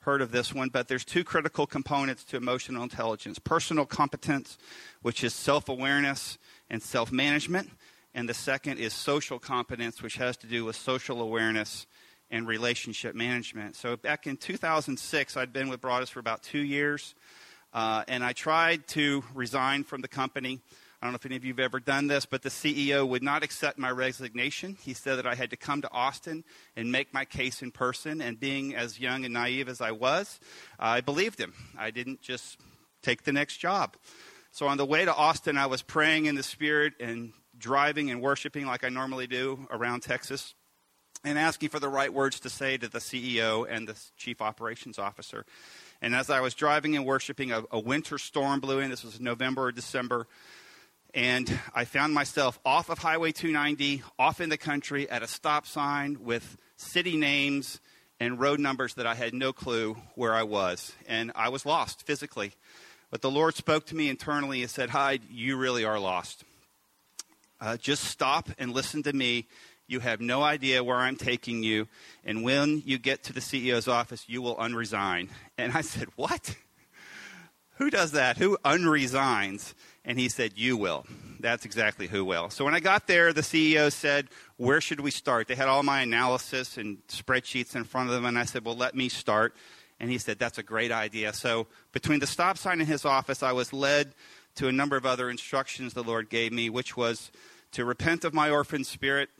heard 0.00 0.22
of 0.22 0.30
this 0.30 0.54
one, 0.54 0.68
but 0.68 0.86
there's 0.86 1.04
two 1.04 1.24
critical 1.24 1.66
components 1.66 2.22
to 2.24 2.36
emotional 2.36 2.82
intelligence 2.82 3.38
personal 3.38 3.86
competence, 3.86 4.56
which 5.02 5.24
is 5.24 5.34
self 5.34 5.68
awareness 5.68 6.38
and 6.70 6.82
self 6.82 7.10
management, 7.10 7.70
and 8.14 8.28
the 8.28 8.34
second 8.34 8.78
is 8.78 8.92
social 8.92 9.38
competence, 9.38 10.02
which 10.02 10.16
has 10.16 10.36
to 10.36 10.46
do 10.46 10.64
with 10.64 10.76
social 10.76 11.20
awareness 11.20 11.86
and 12.30 12.46
relationship 12.46 13.14
management. 13.14 13.76
So 13.76 13.96
back 13.96 14.26
in 14.26 14.36
2006, 14.36 15.36
I'd 15.36 15.52
been 15.52 15.68
with 15.68 15.80
Broadus 15.80 16.10
for 16.10 16.20
about 16.20 16.42
two 16.42 16.60
years, 16.60 17.14
uh, 17.72 18.04
and 18.06 18.22
I 18.22 18.32
tried 18.32 18.86
to 18.88 19.24
resign 19.34 19.84
from 19.84 20.02
the 20.02 20.08
company. 20.08 20.60
I 21.04 21.06
don't 21.06 21.12
know 21.12 21.16
if 21.16 21.26
any 21.26 21.36
of 21.36 21.44
you 21.44 21.52
have 21.52 21.58
ever 21.58 21.80
done 21.80 22.06
this, 22.06 22.24
but 22.24 22.40
the 22.40 22.48
CEO 22.48 23.06
would 23.06 23.22
not 23.22 23.42
accept 23.42 23.78
my 23.78 23.90
resignation. 23.90 24.78
He 24.80 24.94
said 24.94 25.16
that 25.16 25.26
I 25.26 25.34
had 25.34 25.50
to 25.50 25.56
come 25.56 25.82
to 25.82 25.92
Austin 25.92 26.44
and 26.76 26.90
make 26.90 27.12
my 27.12 27.26
case 27.26 27.60
in 27.60 27.72
person. 27.72 28.22
And 28.22 28.40
being 28.40 28.74
as 28.74 28.98
young 28.98 29.26
and 29.26 29.34
naive 29.34 29.68
as 29.68 29.82
I 29.82 29.90
was, 29.90 30.40
I 30.78 31.02
believed 31.02 31.38
him. 31.38 31.52
I 31.76 31.90
didn't 31.90 32.22
just 32.22 32.58
take 33.02 33.24
the 33.24 33.34
next 33.34 33.58
job. 33.58 33.98
So 34.50 34.66
on 34.66 34.78
the 34.78 34.86
way 34.86 35.04
to 35.04 35.14
Austin, 35.14 35.58
I 35.58 35.66
was 35.66 35.82
praying 35.82 36.24
in 36.24 36.36
the 36.36 36.42
Spirit 36.42 36.94
and 36.98 37.34
driving 37.58 38.10
and 38.10 38.22
worshiping 38.22 38.64
like 38.64 38.82
I 38.82 38.88
normally 38.88 39.26
do 39.26 39.68
around 39.70 40.00
Texas 40.00 40.54
and 41.22 41.38
asking 41.38 41.68
for 41.68 41.80
the 41.80 41.90
right 41.90 42.14
words 42.14 42.40
to 42.40 42.48
say 42.48 42.78
to 42.78 42.88
the 42.88 43.00
CEO 43.00 43.66
and 43.68 43.86
the 43.86 43.96
chief 44.16 44.40
operations 44.40 44.98
officer. 44.98 45.44
And 46.00 46.14
as 46.14 46.30
I 46.30 46.40
was 46.40 46.54
driving 46.54 46.96
and 46.96 47.04
worshiping, 47.04 47.52
a, 47.52 47.62
a 47.70 47.78
winter 47.78 48.16
storm 48.16 48.60
blew 48.60 48.78
in. 48.78 48.88
This 48.88 49.04
was 49.04 49.20
November 49.20 49.64
or 49.64 49.72
December 49.72 50.26
and 51.14 51.60
I 51.72 51.84
found 51.84 52.12
myself 52.12 52.58
off 52.64 52.90
of 52.90 52.98
Highway 52.98 53.30
290, 53.30 54.02
off 54.18 54.40
in 54.40 54.48
the 54.48 54.58
country 54.58 55.08
at 55.08 55.22
a 55.22 55.28
stop 55.28 55.64
sign 55.64 56.18
with 56.24 56.56
city 56.76 57.16
names 57.16 57.80
and 58.18 58.40
road 58.40 58.58
numbers 58.58 58.94
that 58.94 59.06
I 59.06 59.14
had 59.14 59.32
no 59.32 59.52
clue 59.52 59.96
where 60.16 60.34
I 60.34 60.42
was. 60.42 60.92
And 61.06 61.30
I 61.36 61.50
was 61.50 61.64
lost 61.64 62.04
physically. 62.04 62.52
But 63.10 63.22
the 63.22 63.30
Lord 63.30 63.54
spoke 63.54 63.86
to 63.86 63.94
me 63.94 64.08
internally 64.08 64.62
and 64.62 64.70
said, 64.70 64.90
Hyde, 64.90 65.22
you 65.30 65.56
really 65.56 65.84
are 65.84 66.00
lost. 66.00 66.42
Uh, 67.60 67.76
just 67.76 68.04
stop 68.04 68.50
and 68.58 68.72
listen 68.72 69.04
to 69.04 69.12
me. 69.12 69.46
You 69.86 70.00
have 70.00 70.20
no 70.20 70.42
idea 70.42 70.82
where 70.82 70.96
I'm 70.96 71.16
taking 71.16 71.62
you. 71.62 71.86
And 72.24 72.42
when 72.42 72.82
you 72.84 72.98
get 72.98 73.22
to 73.24 73.32
the 73.32 73.40
CEO's 73.40 73.86
office, 73.86 74.24
you 74.26 74.42
will 74.42 74.56
unresign. 74.56 75.28
And 75.56 75.72
I 75.72 75.82
said, 75.82 76.08
What? 76.16 76.56
Who 77.78 77.90
does 77.90 78.12
that? 78.12 78.36
Who 78.38 78.56
unresigns? 78.64 79.74
And 80.04 80.18
he 80.18 80.28
said, 80.28 80.52
You 80.56 80.76
will. 80.76 81.06
That's 81.40 81.64
exactly 81.64 82.06
who 82.06 82.24
will. 82.24 82.48
So 82.50 82.64
when 82.64 82.74
I 82.74 82.80
got 82.80 83.06
there, 83.06 83.32
the 83.32 83.42
CEO 83.42 83.92
said, 83.92 84.28
Where 84.56 84.80
should 84.80 85.00
we 85.00 85.10
start? 85.10 85.48
They 85.48 85.54
had 85.54 85.68
all 85.68 85.82
my 85.82 86.02
analysis 86.02 86.76
and 86.76 86.98
spreadsheets 87.08 87.76
in 87.76 87.84
front 87.84 88.08
of 88.08 88.14
them, 88.14 88.24
and 88.24 88.38
I 88.38 88.44
said, 88.44 88.64
Well, 88.64 88.76
let 88.76 88.94
me 88.94 89.08
start. 89.08 89.54
And 90.00 90.10
he 90.10 90.18
said, 90.18 90.38
That's 90.38 90.58
a 90.58 90.62
great 90.62 90.92
idea. 90.92 91.32
So 91.32 91.66
between 91.92 92.20
the 92.20 92.26
stop 92.26 92.58
sign 92.58 92.80
and 92.80 92.88
his 92.88 93.04
office, 93.04 93.42
I 93.42 93.52
was 93.52 93.72
led 93.72 94.14
to 94.56 94.68
a 94.68 94.72
number 94.72 94.96
of 94.96 95.04
other 95.04 95.30
instructions 95.30 95.94
the 95.94 96.02
Lord 96.02 96.30
gave 96.30 96.52
me, 96.52 96.70
which 96.70 96.96
was 96.96 97.30
to 97.72 97.84
repent 97.84 98.24
of 98.24 98.32
my 98.32 98.50
orphan 98.50 98.84
spirit, 98.84 99.30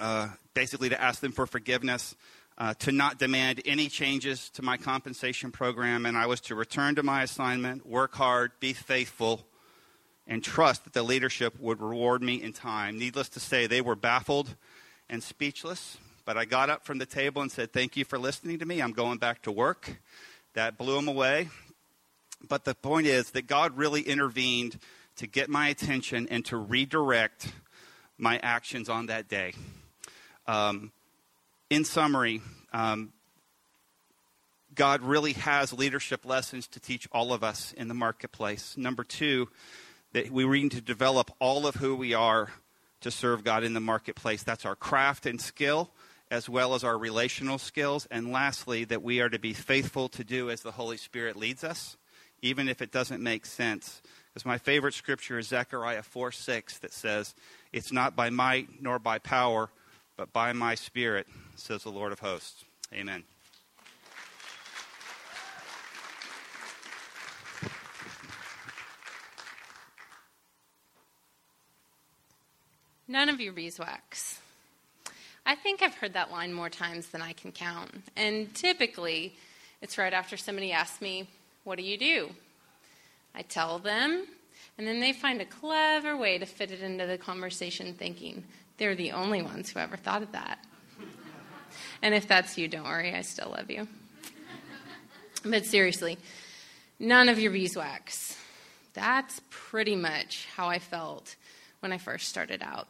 uh, 0.00 0.28
basically 0.54 0.88
to 0.88 1.00
ask 1.00 1.20
them 1.20 1.32
for 1.32 1.46
forgiveness, 1.46 2.14
uh, 2.56 2.72
to 2.74 2.92
not 2.92 3.18
demand 3.18 3.60
any 3.66 3.88
changes 3.88 4.48
to 4.50 4.62
my 4.62 4.76
compensation 4.76 5.50
program, 5.50 6.06
and 6.06 6.16
I 6.16 6.26
was 6.26 6.40
to 6.42 6.54
return 6.54 6.94
to 6.94 7.02
my 7.02 7.22
assignment, 7.22 7.86
work 7.86 8.14
hard, 8.14 8.52
be 8.60 8.72
faithful, 8.72 9.44
and 10.26 10.42
trust 10.42 10.84
that 10.84 10.92
the 10.92 11.02
leadership 11.02 11.58
would 11.60 11.80
reward 11.80 12.22
me 12.22 12.42
in 12.42 12.52
time. 12.52 12.98
Needless 12.98 13.28
to 13.30 13.40
say, 13.40 13.66
they 13.66 13.80
were 13.80 13.96
baffled 13.96 14.54
and 15.08 15.22
speechless, 15.22 15.98
but 16.24 16.36
I 16.36 16.44
got 16.44 16.70
up 16.70 16.84
from 16.84 16.98
the 16.98 17.06
table 17.06 17.42
and 17.42 17.52
said, 17.52 17.72
Thank 17.72 17.96
you 17.96 18.04
for 18.04 18.18
listening 18.18 18.58
to 18.60 18.66
me. 18.66 18.80
I'm 18.80 18.92
going 18.92 19.18
back 19.18 19.42
to 19.42 19.52
work. 19.52 19.98
That 20.54 20.78
blew 20.78 20.96
them 20.96 21.08
away. 21.08 21.48
But 22.48 22.64
the 22.64 22.74
point 22.74 23.06
is 23.06 23.30
that 23.32 23.46
God 23.46 23.76
really 23.76 24.02
intervened 24.02 24.78
to 25.16 25.26
get 25.26 25.48
my 25.48 25.68
attention 25.68 26.28
and 26.30 26.44
to 26.46 26.56
redirect 26.56 27.52
my 28.18 28.38
actions 28.42 28.88
on 28.88 29.06
that 29.06 29.28
day. 29.28 29.54
Um, 30.46 30.92
in 31.70 31.84
summary, 31.84 32.42
um, 32.72 33.12
God 34.74 35.02
really 35.02 35.32
has 35.34 35.72
leadership 35.72 36.24
lessons 36.24 36.66
to 36.68 36.80
teach 36.80 37.08
all 37.12 37.32
of 37.32 37.44
us 37.44 37.72
in 37.72 37.88
the 37.88 37.94
marketplace. 37.94 38.76
Number 38.76 39.04
two, 39.04 39.48
that 40.14 40.30
we 40.30 40.46
need 40.46 40.70
to 40.70 40.80
develop 40.80 41.30
all 41.40 41.66
of 41.66 41.74
who 41.74 41.94
we 41.94 42.14
are 42.14 42.50
to 43.00 43.10
serve 43.10 43.44
God 43.44 43.64
in 43.64 43.74
the 43.74 43.80
marketplace. 43.80 44.42
That's 44.42 44.64
our 44.64 44.76
craft 44.76 45.26
and 45.26 45.40
skill, 45.40 45.90
as 46.30 46.48
well 46.48 46.74
as 46.74 46.84
our 46.84 46.96
relational 46.96 47.58
skills. 47.58 48.06
And 48.10 48.32
lastly, 48.32 48.84
that 48.84 49.02
we 49.02 49.20
are 49.20 49.28
to 49.28 49.40
be 49.40 49.52
faithful 49.52 50.08
to 50.10 50.24
do 50.24 50.50
as 50.50 50.62
the 50.62 50.70
Holy 50.70 50.96
Spirit 50.96 51.36
leads 51.36 51.64
us, 51.64 51.96
even 52.40 52.68
if 52.68 52.80
it 52.80 52.92
doesn't 52.92 53.22
make 53.22 53.44
sense. 53.44 54.00
Because 54.32 54.46
my 54.46 54.56
favorite 54.56 54.94
scripture 54.94 55.38
is 55.38 55.48
Zechariah 55.48 56.02
4 56.02 56.30
6 56.32 56.78
that 56.78 56.92
says, 56.92 57.34
It's 57.72 57.92
not 57.92 58.14
by 58.14 58.30
might 58.30 58.80
nor 58.80 59.00
by 59.00 59.18
power, 59.18 59.68
but 60.16 60.32
by 60.32 60.52
my 60.52 60.76
Spirit, 60.76 61.26
says 61.56 61.82
the 61.82 61.90
Lord 61.90 62.12
of 62.12 62.20
hosts. 62.20 62.64
Amen. 62.92 63.24
None 73.06 73.28
of 73.28 73.40
your 73.40 73.52
beeswax. 73.52 74.40
I 75.44 75.54
think 75.54 75.82
I've 75.82 75.94
heard 75.94 76.14
that 76.14 76.30
line 76.30 76.54
more 76.54 76.70
times 76.70 77.08
than 77.08 77.20
I 77.20 77.34
can 77.34 77.52
count. 77.52 77.90
And 78.16 78.54
typically, 78.54 79.36
it's 79.82 79.98
right 79.98 80.12
after 80.12 80.38
somebody 80.38 80.72
asks 80.72 81.02
me, 81.02 81.28
What 81.64 81.76
do 81.76 81.84
you 81.84 81.98
do? 81.98 82.30
I 83.34 83.42
tell 83.42 83.78
them, 83.78 84.26
And 84.78 84.86
then 84.86 85.00
they 85.00 85.12
find 85.12 85.42
a 85.42 85.44
clever 85.44 86.16
way 86.16 86.38
to 86.38 86.46
fit 86.46 86.70
it 86.70 86.80
into 86.80 87.06
the 87.06 87.18
conversation, 87.18 87.92
thinking 87.92 88.44
they're 88.78 88.94
the 88.94 89.12
only 89.12 89.42
ones 89.42 89.70
who 89.70 89.80
ever 89.80 89.98
thought 89.98 90.22
of 90.22 90.32
that. 90.32 90.58
and 92.00 92.14
if 92.14 92.26
that's 92.26 92.56
you, 92.56 92.68
don't 92.68 92.84
worry, 92.84 93.14
I 93.14 93.20
still 93.20 93.50
love 93.50 93.70
you. 93.70 93.86
But 95.44 95.66
seriously, 95.66 96.16
none 96.98 97.28
of 97.28 97.38
your 97.38 97.52
beeswax. 97.52 98.38
That's 98.94 99.42
pretty 99.50 99.94
much 99.94 100.46
how 100.56 100.68
I 100.68 100.78
felt 100.78 101.36
when 101.80 101.92
I 101.92 101.98
first 101.98 102.28
started 102.28 102.62
out. 102.62 102.88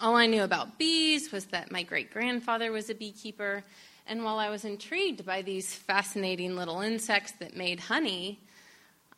All 0.00 0.16
I 0.16 0.24
knew 0.24 0.42
about 0.42 0.78
bees 0.78 1.30
was 1.30 1.44
that 1.46 1.70
my 1.70 1.82
great 1.82 2.10
grandfather 2.10 2.72
was 2.72 2.88
a 2.88 2.94
beekeeper, 2.94 3.62
and 4.06 4.24
while 4.24 4.38
I 4.38 4.48
was 4.48 4.64
intrigued 4.64 5.26
by 5.26 5.42
these 5.42 5.74
fascinating 5.74 6.56
little 6.56 6.80
insects 6.80 7.32
that 7.32 7.54
made 7.54 7.80
honey, 7.80 8.40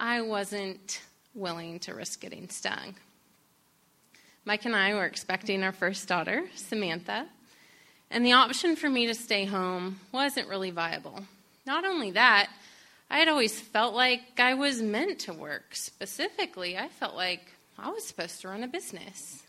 I 0.01 0.23
wasn't 0.23 1.01
willing 1.35 1.79
to 1.81 1.95
risk 1.95 2.21
getting 2.21 2.49
stung. 2.49 2.97
Mike 4.45 4.65
and 4.65 4.75
I 4.75 4.95
were 4.95 5.05
expecting 5.05 5.63
our 5.63 5.71
first 5.71 6.09
daughter, 6.09 6.49
Samantha, 6.57 7.29
and 8.11 8.27
the 8.27 8.33
option 8.33 8.75
for 8.75 8.91
me 8.91 9.07
to 9.07 9.15
stay 9.15 9.45
home 9.45 10.01
wasn't 10.11 10.49
really 10.49 10.73
viable. 10.73 11.23
Not 11.65 11.85
only 11.85 12.11
that, 12.11 12.51
I 13.09 13.19
had 13.19 13.29
always 13.29 13.59
felt 13.61 13.95
like 13.95 14.41
I 14.41 14.55
was 14.55 14.83
meant 14.83 15.21
to 15.21 15.33
work. 15.33 15.77
Specifically, 15.77 16.77
I 16.77 16.89
felt 16.89 17.15
like 17.15 17.53
I 17.79 17.89
was 17.91 18.05
supposed 18.05 18.41
to 18.41 18.49
run 18.49 18.65
a 18.65 18.69
business. 18.69 19.45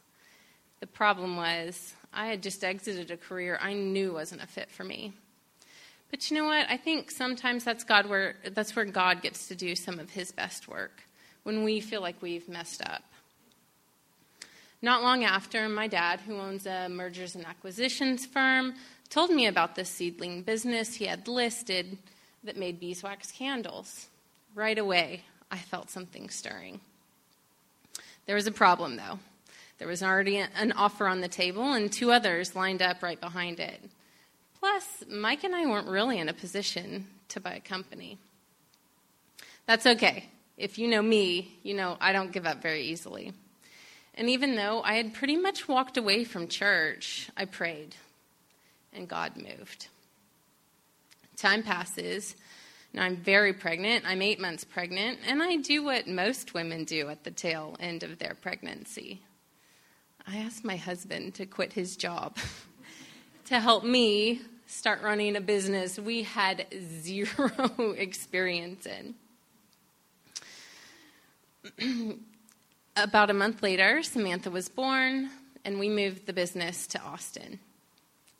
The 0.83 0.87
problem 0.87 1.37
was, 1.37 1.93
I 2.11 2.27
had 2.27 2.43
just 2.43 2.61
exited 2.61 3.09
a 3.09 3.15
career 3.15 3.57
I 3.61 3.71
knew 3.71 4.11
wasn't 4.11 4.43
a 4.43 4.47
fit 4.47 4.69
for 4.69 4.83
me. 4.83 5.13
But 6.11 6.29
you 6.29 6.35
know 6.35 6.43
what? 6.43 6.69
I 6.69 6.75
think 6.75 7.09
sometimes 7.09 7.63
that's 7.63 7.85
God 7.85 8.09
where 8.09 8.35
that's 8.51 8.75
where 8.75 8.83
God 8.83 9.21
gets 9.21 9.47
to 9.47 9.55
do 9.55 9.77
some 9.77 9.97
of 9.97 10.09
his 10.09 10.33
best 10.33 10.67
work 10.67 11.03
when 11.43 11.63
we 11.63 11.79
feel 11.79 12.01
like 12.01 12.21
we've 12.21 12.49
messed 12.49 12.83
up. 12.85 13.01
Not 14.81 15.03
long 15.03 15.23
after, 15.23 15.69
my 15.69 15.87
dad, 15.87 16.19
who 16.19 16.35
owns 16.35 16.65
a 16.65 16.89
mergers 16.89 17.35
and 17.35 17.45
acquisitions 17.45 18.25
firm, 18.25 18.73
told 19.09 19.29
me 19.29 19.47
about 19.47 19.75
this 19.75 19.87
seedling 19.87 20.41
business 20.41 20.95
he 20.95 21.05
had 21.05 21.29
listed 21.29 21.97
that 22.43 22.57
made 22.57 22.81
beeswax 22.81 23.31
candles. 23.31 24.07
Right 24.53 24.77
away, 24.77 25.23
I 25.49 25.59
felt 25.59 25.89
something 25.89 26.29
stirring. 26.29 26.81
There 28.25 28.35
was 28.35 28.47
a 28.47 28.51
problem, 28.51 28.97
though. 28.97 29.19
There 29.83 29.89
was 29.89 30.01
already 30.01 30.37
an 30.37 30.71
offer 30.71 31.07
on 31.07 31.19
the 31.19 31.27
table, 31.27 31.73
and 31.73 31.91
two 31.91 32.13
others 32.13 32.55
lined 32.55 32.81
up 32.81 33.03
right 33.03 33.19
behind 33.19 33.59
it. 33.59 33.83
Plus, 34.57 35.03
Mike 35.09 35.43
and 35.43 35.53
I 35.53 35.65
weren't 35.65 35.89
really 35.89 36.19
in 36.19 36.29
a 36.29 36.33
position 36.33 37.05
to 37.27 37.41
buy 37.41 37.55
a 37.55 37.59
company. 37.59 38.17
That's 39.65 39.85
okay. 39.85 40.29
If 40.57 40.77
you 40.77 40.87
know 40.87 41.01
me, 41.01 41.57
you 41.63 41.73
know 41.73 41.97
I 41.99 42.13
don't 42.13 42.31
give 42.31 42.45
up 42.45 42.61
very 42.61 42.83
easily. 42.83 43.33
And 44.15 44.29
even 44.29 44.55
though 44.55 44.81
I 44.83 44.93
had 44.93 45.13
pretty 45.13 45.35
much 45.35 45.67
walked 45.67 45.97
away 45.97 46.23
from 46.23 46.47
church, 46.47 47.29
I 47.35 47.43
prayed 47.43 47.93
and 48.93 49.05
God 49.05 49.35
moved. 49.35 49.89
Time 51.35 51.61
passes. 51.61 52.37
Now 52.93 53.03
I'm 53.03 53.17
very 53.17 53.51
pregnant. 53.51 54.05
I'm 54.07 54.21
eight 54.21 54.39
months 54.39 54.63
pregnant, 54.63 55.19
and 55.27 55.43
I 55.43 55.57
do 55.57 55.83
what 55.83 56.07
most 56.07 56.53
women 56.53 56.85
do 56.85 57.09
at 57.09 57.25
the 57.25 57.31
tail 57.31 57.75
end 57.81 58.03
of 58.03 58.17
their 58.17 58.33
pregnancy. 58.33 59.19
I 60.27 60.37
asked 60.37 60.63
my 60.63 60.77
husband 60.77 61.35
to 61.35 61.45
quit 61.45 61.73
his 61.73 61.97
job 61.97 62.37
to 63.45 63.59
help 63.59 63.83
me 63.83 64.41
start 64.65 65.01
running 65.01 65.35
a 65.35 65.41
business 65.41 65.99
we 65.99 66.23
had 66.23 66.65
zero 66.81 67.93
experience 67.97 68.87
in. 68.87 69.15
About 72.95 73.29
a 73.29 73.33
month 73.33 73.61
later, 73.61 74.03
Samantha 74.03 74.49
was 74.49 74.69
born, 74.69 75.29
and 75.65 75.79
we 75.79 75.89
moved 75.89 76.25
the 76.25 76.33
business 76.33 76.87
to 76.87 77.01
Austin. 77.01 77.59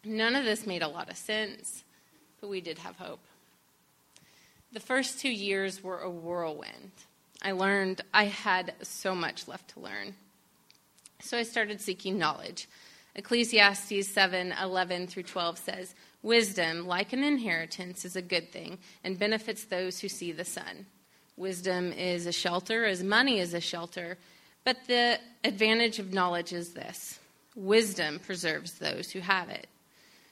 None 0.05 0.35
of 0.35 0.45
this 0.45 0.65
made 0.65 0.83
a 0.83 0.87
lot 0.87 1.09
of 1.09 1.17
sense, 1.17 1.83
but 2.39 2.49
we 2.49 2.61
did 2.61 2.77
have 2.79 2.97
hope. 2.97 3.21
The 4.71 4.79
first 4.79 5.19
two 5.19 5.31
years 5.31 5.83
were 5.83 5.99
a 5.99 6.09
whirlwind. 6.09 6.91
I 7.41 7.51
learned 7.51 8.01
I 8.13 8.25
had 8.25 8.73
so 8.81 9.13
much 9.13 9.47
left 9.47 9.69
to 9.71 9.79
learn. 9.79 10.15
So 11.23 11.37
I 11.37 11.43
started 11.43 11.79
seeking 11.79 12.17
knowledge. 12.17 12.67
Ecclesiastes 13.15 14.09
7 14.09 14.53
11 14.61 15.07
through 15.07 15.23
12 15.23 15.57
says, 15.57 15.95
Wisdom, 16.21 16.85
like 16.85 17.13
an 17.13 17.23
inheritance, 17.23 18.03
is 18.03 18.17
a 18.17 18.21
good 18.21 18.51
thing 18.51 18.77
and 19.05 19.17
benefits 19.17 19.63
those 19.63 19.99
who 19.99 20.09
see 20.09 20.33
the 20.33 20.43
sun. 20.43 20.85
Wisdom 21.37 21.93
is 21.93 22.25
a 22.25 22.33
shelter 22.33 22.83
as 22.83 23.03
money 23.03 23.39
is 23.39 23.53
a 23.53 23.61
shelter, 23.61 24.17
but 24.65 24.75
the 24.87 25.17
advantage 25.45 25.97
of 25.97 26.13
knowledge 26.13 26.51
is 26.51 26.73
this 26.73 27.19
wisdom 27.55 28.19
preserves 28.19 28.73
those 28.73 29.11
who 29.11 29.19
have 29.19 29.47
it. 29.47 29.67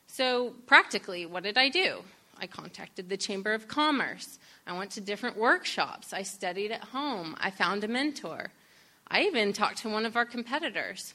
So, 0.08 0.54
practically, 0.66 1.26
what 1.26 1.44
did 1.44 1.58
I 1.58 1.70
do? 1.70 2.04
I 2.38 2.48
contacted 2.48 3.08
the 3.08 3.18
Chamber 3.18 3.54
of 3.54 3.70
Commerce. 3.70 4.40
I 4.68 4.78
went 4.78 4.92
to 4.92 5.02
different 5.02 5.38
workshops. 5.38 6.12
I 6.12 6.24
studied 6.24 6.72
at 6.72 6.84
home. 6.84 7.38
I 7.40 7.50
found 7.50 7.84
a 7.86 7.88
mentor. 7.88 8.52
I 9.12 9.24
even 9.24 9.52
talked 9.52 9.80
to 9.80 9.90
one 9.90 10.06
of 10.06 10.16
our 10.16 10.24
competitors. 10.24 11.14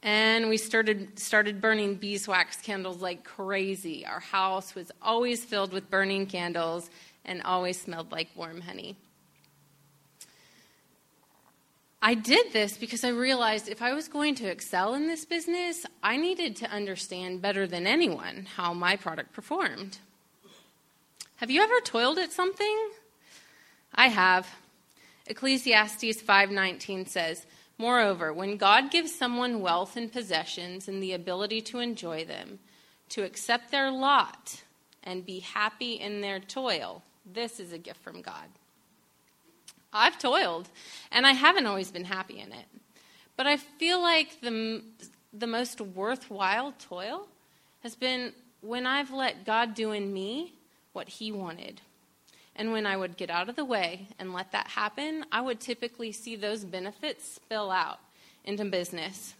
And 0.00 0.48
we 0.48 0.56
started, 0.56 1.18
started 1.18 1.60
burning 1.60 1.96
beeswax 1.96 2.56
candles 2.58 3.02
like 3.02 3.24
crazy. 3.24 4.06
Our 4.06 4.20
house 4.20 4.76
was 4.76 4.92
always 5.02 5.44
filled 5.44 5.72
with 5.72 5.90
burning 5.90 6.26
candles 6.26 6.88
and 7.24 7.42
always 7.42 7.80
smelled 7.80 8.12
like 8.12 8.28
warm 8.36 8.60
honey. 8.60 8.96
I 12.00 12.14
did 12.14 12.52
this 12.52 12.78
because 12.78 13.02
I 13.02 13.08
realized 13.08 13.68
if 13.68 13.82
I 13.82 13.92
was 13.92 14.06
going 14.06 14.36
to 14.36 14.46
excel 14.46 14.94
in 14.94 15.08
this 15.08 15.24
business, 15.24 15.84
I 16.00 16.16
needed 16.16 16.54
to 16.56 16.70
understand 16.70 17.42
better 17.42 17.66
than 17.66 17.88
anyone 17.88 18.46
how 18.56 18.72
my 18.72 18.94
product 18.94 19.32
performed. 19.32 19.98
Have 21.36 21.50
you 21.50 21.60
ever 21.60 21.80
toiled 21.80 22.18
at 22.18 22.32
something? 22.32 22.90
I 23.94 24.08
have. 24.08 24.46
Ecclesiastes 25.30 26.20
5:19 26.20 27.06
says, 27.06 27.46
"Moreover, 27.78 28.32
when 28.32 28.56
God 28.56 28.90
gives 28.90 29.14
someone 29.14 29.60
wealth 29.60 29.96
and 29.96 30.12
possessions 30.12 30.88
and 30.88 31.00
the 31.00 31.12
ability 31.12 31.62
to 31.62 31.78
enjoy 31.78 32.24
them, 32.24 32.58
to 33.10 33.22
accept 33.22 33.70
their 33.70 33.92
lot 33.92 34.64
and 35.04 35.24
be 35.24 35.38
happy 35.38 35.92
in 35.94 36.20
their 36.20 36.40
toil, 36.40 37.04
this 37.24 37.60
is 37.60 37.72
a 37.72 37.78
gift 37.78 38.00
from 38.02 38.22
God." 38.22 38.50
I've 39.92 40.18
toiled, 40.18 40.68
and 41.12 41.24
I 41.24 41.32
haven't 41.32 41.66
always 41.66 41.92
been 41.92 42.06
happy 42.06 42.40
in 42.40 42.52
it. 42.52 42.66
But 43.36 43.46
I 43.46 43.56
feel 43.56 44.00
like 44.00 44.40
the, 44.40 44.82
the 45.32 45.46
most 45.46 45.80
worthwhile 45.80 46.72
toil 46.72 47.28
has 47.84 47.94
been 47.94 48.34
when 48.62 48.84
I've 48.84 49.12
let 49.12 49.44
God 49.44 49.74
do 49.74 49.92
in 49.92 50.12
me 50.12 50.54
what 50.92 51.08
He 51.08 51.30
wanted. 51.30 51.82
And 52.60 52.70
when 52.72 52.84
I 52.84 52.96
would 52.96 53.16
get 53.16 53.30
out 53.30 53.48
of 53.48 53.56
the 53.56 53.64
way 53.64 54.06
and 54.18 54.32
let 54.32 54.52
that 54.52 54.68
happen, 54.68 55.24
I 55.32 55.40
would 55.40 55.58
typically 55.58 56.12
see 56.12 56.36
those 56.36 56.62
benefits 56.62 57.24
spill 57.24 57.70
out 57.70 57.98
into 58.44 58.64
business. 58.66 59.34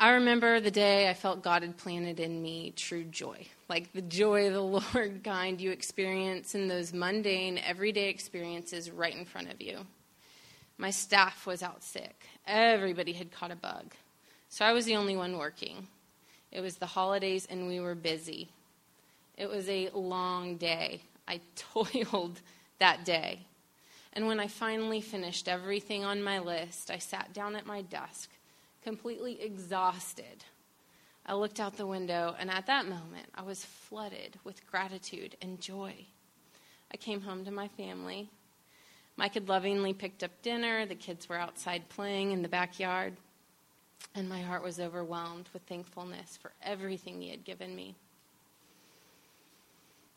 I 0.00 0.10
remember 0.10 0.58
the 0.58 0.72
day 0.72 1.08
I 1.08 1.14
felt 1.14 1.42
God 1.42 1.62
had 1.62 1.78
planted 1.78 2.18
in 2.18 2.42
me 2.42 2.72
true 2.76 3.04
joy 3.04 3.46
like 3.68 3.92
the 3.92 4.02
joy 4.02 4.48
of 4.48 4.52
the 4.52 4.60
Lord 4.94 5.22
kind 5.24 5.60
you 5.60 5.70
experience 5.70 6.54
in 6.54 6.68
those 6.68 6.92
mundane, 6.92 7.58
everyday 7.58 8.08
experiences 8.08 8.90
right 8.90 9.14
in 9.14 9.24
front 9.24 9.50
of 9.50 9.60
you. 9.60 9.86
My 10.78 10.90
staff 10.90 11.46
was 11.46 11.62
out 11.62 11.82
sick. 11.82 12.26
Everybody 12.46 13.12
had 13.12 13.30
caught 13.32 13.52
a 13.52 13.56
bug. 13.56 13.94
So 14.48 14.64
I 14.64 14.72
was 14.72 14.84
the 14.84 14.96
only 14.96 15.16
one 15.16 15.38
working. 15.38 15.86
It 16.52 16.60
was 16.60 16.76
the 16.76 16.86
holidays 16.86 17.46
and 17.48 17.66
we 17.66 17.80
were 17.80 17.94
busy. 17.94 18.48
It 19.36 19.48
was 19.48 19.68
a 19.68 19.90
long 19.90 20.56
day. 20.56 21.02
I 21.26 21.40
toiled 21.56 22.40
that 22.78 23.04
day. 23.04 23.46
And 24.12 24.26
when 24.26 24.38
I 24.38 24.46
finally 24.46 25.00
finished 25.00 25.48
everything 25.48 26.04
on 26.04 26.22
my 26.22 26.38
list, 26.38 26.90
I 26.90 26.98
sat 26.98 27.32
down 27.32 27.56
at 27.56 27.66
my 27.66 27.82
desk, 27.82 28.30
completely 28.82 29.42
exhausted 29.42 30.44
I 31.26 31.34
looked 31.34 31.58
out 31.58 31.76
the 31.76 31.86
window, 31.86 32.34
and 32.38 32.50
at 32.50 32.66
that 32.66 32.86
moment, 32.86 33.26
I 33.34 33.42
was 33.42 33.64
flooded 33.64 34.38
with 34.44 34.66
gratitude 34.70 35.36
and 35.40 35.58
joy. 35.58 35.94
I 36.92 36.98
came 36.98 37.22
home 37.22 37.46
to 37.46 37.50
my 37.50 37.68
family. 37.68 38.28
Mike 39.16 39.34
had 39.34 39.48
lovingly 39.48 39.94
picked 39.94 40.22
up 40.22 40.42
dinner. 40.42 40.84
The 40.84 40.94
kids 40.94 41.28
were 41.28 41.38
outside 41.38 41.88
playing 41.88 42.32
in 42.32 42.42
the 42.42 42.48
backyard. 42.48 43.16
And 44.14 44.28
my 44.28 44.42
heart 44.42 44.62
was 44.62 44.78
overwhelmed 44.78 45.48
with 45.54 45.62
thankfulness 45.62 46.36
for 46.36 46.52
everything 46.62 47.22
he 47.22 47.30
had 47.30 47.44
given 47.44 47.74
me. 47.74 47.94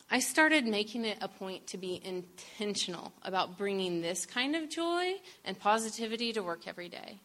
I 0.10 0.20
started 0.20 0.66
making 0.66 1.04
it 1.04 1.18
a 1.20 1.28
point 1.28 1.68
to 1.68 1.78
be 1.78 2.02
intentional 2.04 3.12
about 3.24 3.58
bringing 3.58 4.02
this 4.02 4.26
kind 4.26 4.56
of 4.56 4.70
joy 4.70 5.16
and 5.44 5.60
positivity 5.60 6.32
to 6.32 6.42
work 6.42 6.66
every 6.66 6.88
day. 6.88 7.20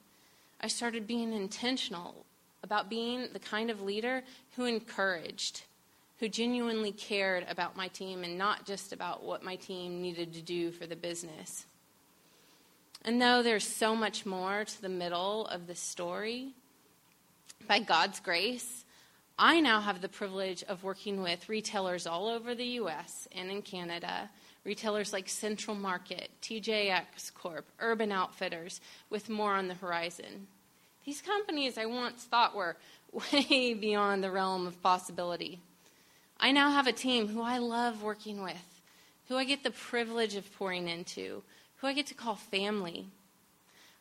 I 0.60 0.66
started 0.66 1.06
being 1.06 1.32
intentional 1.32 2.26
about 2.64 2.90
being 2.90 3.28
the 3.32 3.38
kind 3.38 3.70
of 3.70 3.82
leader 3.82 4.24
who 4.56 4.64
encouraged, 4.64 5.62
who 6.18 6.28
genuinely 6.28 6.90
cared 6.90 7.46
about 7.48 7.76
my 7.76 7.86
team 7.88 8.24
and 8.24 8.36
not 8.36 8.66
just 8.66 8.92
about 8.92 9.22
what 9.22 9.44
my 9.44 9.54
team 9.56 10.02
needed 10.02 10.32
to 10.34 10.42
do 10.42 10.72
for 10.72 10.86
the 10.86 10.96
business. 10.96 11.66
And 13.04 13.22
though 13.22 13.44
there's 13.44 13.66
so 13.66 13.94
much 13.94 14.26
more 14.26 14.64
to 14.64 14.82
the 14.82 14.88
middle 14.88 15.46
of 15.46 15.68
the 15.68 15.74
story, 15.76 16.50
by 17.68 17.78
God's 17.78 18.18
grace, 18.18 18.84
I 19.38 19.60
now 19.60 19.80
have 19.80 20.00
the 20.00 20.08
privilege 20.08 20.62
of 20.64 20.84
working 20.84 21.22
with 21.22 21.48
retailers 21.48 22.06
all 22.06 22.28
over 22.28 22.54
the 22.54 22.66
US 22.80 23.26
and 23.32 23.50
in 23.50 23.62
Canada, 23.62 24.30
retailers 24.64 25.12
like 25.12 25.28
Central 25.28 25.74
Market, 25.74 26.30
TJX 26.42 27.32
Corp, 27.34 27.66
Urban 27.80 28.12
Outfitters, 28.12 28.80
with 29.10 29.28
more 29.28 29.54
on 29.54 29.68
the 29.68 29.74
horizon. 29.74 30.46
These 31.04 31.22
companies 31.22 31.78
I 31.78 31.86
once 31.86 32.24
thought 32.24 32.54
were 32.54 32.76
way 33.32 33.74
beyond 33.74 34.22
the 34.22 34.30
realm 34.30 34.66
of 34.66 34.82
possibility. 34.82 35.60
I 36.38 36.52
now 36.52 36.70
have 36.70 36.86
a 36.86 36.92
team 36.92 37.28
who 37.28 37.42
I 37.42 37.58
love 37.58 38.02
working 38.02 38.42
with, 38.42 38.80
who 39.28 39.36
I 39.36 39.44
get 39.44 39.62
the 39.62 39.70
privilege 39.70 40.36
of 40.36 40.52
pouring 40.56 40.88
into, 40.88 41.42
who 41.76 41.86
I 41.86 41.94
get 41.94 42.06
to 42.08 42.14
call 42.14 42.36
family. 42.36 43.06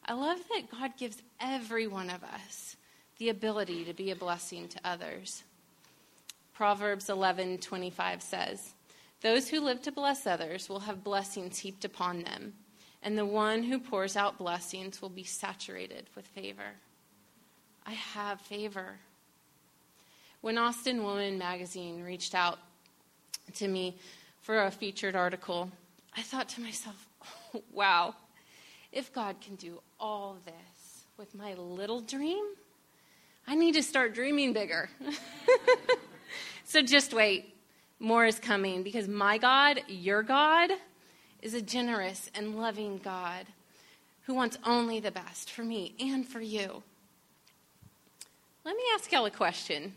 I 0.06 0.14
love 0.14 0.40
that 0.50 0.72
God 0.72 0.98
gives 0.98 1.22
every 1.40 1.88
one 1.88 2.10
of 2.10 2.24
us 2.24 2.76
the 3.22 3.30
ability 3.30 3.86
to 3.86 3.94
be 3.94 4.10
a 4.10 4.16
blessing 4.16 4.68
to 4.68 4.80
others. 4.84 5.44
Proverbs 6.56 7.08
11:25 7.08 8.20
says, 8.20 8.74
"Those 9.20 9.50
who 9.50 9.60
live 9.60 9.84
to 9.84 9.92
bless 9.92 10.26
others 10.26 10.68
will 10.68 10.80
have 10.80 11.04
blessings 11.04 11.60
heaped 11.60 11.86
upon 11.86 12.24
them, 12.24 12.58
and 13.04 13.16
the 13.16 13.26
one 13.28 13.62
who 13.62 13.78
pours 13.78 14.16
out 14.16 14.40
blessings 14.40 15.04
will 15.04 15.10
be 15.10 15.24
saturated 15.24 16.10
with 16.16 16.26
favor." 16.26 16.80
I 17.86 17.92
have 17.92 18.42
favor. 18.42 19.02
When 20.42 20.58
Austin 20.58 21.04
Woman 21.04 21.38
magazine 21.38 22.02
reached 22.02 22.34
out 22.34 22.58
to 23.54 23.68
me 23.68 24.00
for 24.40 24.64
a 24.64 24.72
featured 24.72 25.16
article, 25.16 25.72
I 26.18 26.24
thought 26.24 26.50
to 26.50 26.62
myself, 26.62 27.08
oh, 27.54 27.62
wow, 27.72 28.16
if 28.92 29.14
God 29.14 29.42
can 29.42 29.58
do 29.58 29.80
all 30.00 30.40
this 30.44 31.06
with 31.18 31.36
my 31.36 31.54
little 31.54 32.02
dream, 32.02 32.56
I 33.48 33.56
need 33.56 33.74
to 33.74 33.84
start 33.84 34.14
dreaming 34.14 34.54
bigger. 34.54 34.90
so 36.64 36.82
just 36.82 37.14
wait. 37.14 37.56
More 38.00 38.26
is 38.26 38.40
coming 38.40 38.82
because 38.82 39.08
my 39.08 39.38
God, 39.38 39.82
your 39.88 40.24
God, 40.24 40.72
is 41.42 41.54
a 41.54 41.62
generous 41.62 42.30
and 42.34 42.58
loving 42.58 43.00
God 43.04 43.46
who 44.24 44.34
wants 44.34 44.58
only 44.66 45.00
the 45.00 45.12
best 45.12 45.52
for 45.52 45.64
me 45.64 45.94
and 46.00 46.28
for 46.28 46.42
you. 46.42 46.84
Let 48.64 48.76
me 48.76 48.84
ask 48.94 49.12
y'all 49.12 49.26
a 49.26 49.32
question. 49.32 49.94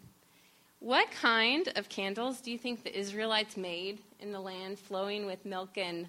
What 0.81 1.11
kind 1.11 1.71
of 1.77 1.89
candles 1.89 2.41
do 2.41 2.51
you 2.51 2.59
think 2.59 2.83
the 2.83 2.99
Israelites 2.99 3.57
made 3.57 4.01
in 4.21 4.33
the 4.33 4.41
land 4.41 4.79
flowing 4.79 5.27
with 5.27 5.45
milk 5.47 5.79
and 5.79 6.09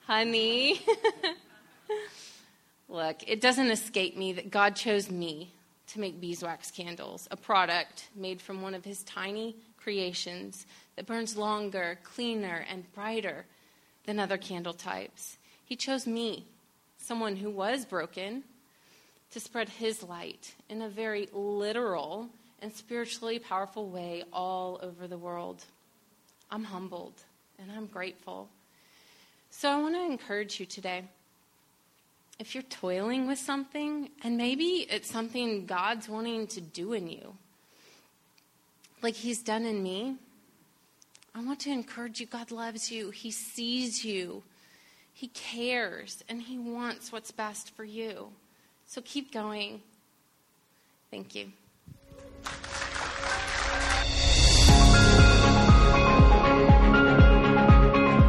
honey? 0.00 0.80
Look, 2.88 3.18
it 3.26 3.40
doesn't 3.40 3.70
escape 3.70 4.16
me 4.16 4.32
that 4.32 4.50
God 4.50 4.76
chose 4.76 5.10
me 5.10 5.52
to 5.88 6.00
make 6.00 6.20
beeswax 6.20 6.70
candles, 6.70 7.28
a 7.30 7.36
product 7.36 8.08
made 8.14 8.40
from 8.40 8.62
one 8.62 8.74
of 8.74 8.84
his 8.84 9.02
tiny 9.04 9.56
creations 9.78 10.66
that 10.96 11.06
burns 11.06 11.36
longer, 11.36 11.98
cleaner, 12.02 12.66
and 12.68 12.92
brighter 12.92 13.44
than 14.04 14.18
other 14.18 14.36
candle 14.36 14.72
types. 14.72 15.38
He 15.64 15.76
chose 15.76 16.06
me, 16.06 16.46
someone 16.98 17.36
who 17.36 17.50
was 17.50 17.84
broken, 17.84 18.42
to 19.30 19.40
spread 19.40 19.68
his 19.68 20.02
light 20.02 20.54
in 20.68 20.82
a 20.82 20.88
very 20.88 21.28
literal 21.32 22.28
and 22.62 22.72
spiritually 22.72 23.38
powerful 23.38 23.88
way 23.88 24.24
all 24.32 24.80
over 24.82 25.06
the 25.06 25.18
world. 25.18 25.64
I'm 26.50 26.64
humbled 26.64 27.14
and 27.58 27.70
I'm 27.70 27.86
grateful. 27.86 28.48
So 29.50 29.70
I 29.70 29.80
want 29.80 29.94
to 29.94 30.04
encourage 30.04 30.60
you 30.60 30.66
today. 30.66 31.04
If 32.38 32.54
you're 32.54 32.64
toiling 32.64 33.26
with 33.26 33.38
something, 33.38 34.10
and 34.22 34.36
maybe 34.36 34.86
it's 34.90 35.10
something 35.10 35.64
God's 35.64 36.06
wanting 36.06 36.46
to 36.48 36.60
do 36.60 36.92
in 36.92 37.08
you, 37.08 37.34
like 39.02 39.14
He's 39.14 39.42
done 39.42 39.64
in 39.64 39.82
me, 39.82 40.16
I 41.34 41.42
want 41.42 41.60
to 41.60 41.70
encourage 41.70 42.20
you. 42.20 42.26
God 42.26 42.50
loves 42.50 42.90
you, 42.90 43.10
He 43.10 43.30
sees 43.30 44.04
you, 44.04 44.42
He 45.14 45.28
cares, 45.28 46.22
and 46.28 46.42
He 46.42 46.58
wants 46.58 47.10
what's 47.10 47.30
best 47.30 47.74
for 47.74 47.84
you. 47.84 48.28
So 48.86 49.00
keep 49.02 49.32
going. 49.32 49.80
Thank 51.10 51.34
you. 51.34 51.52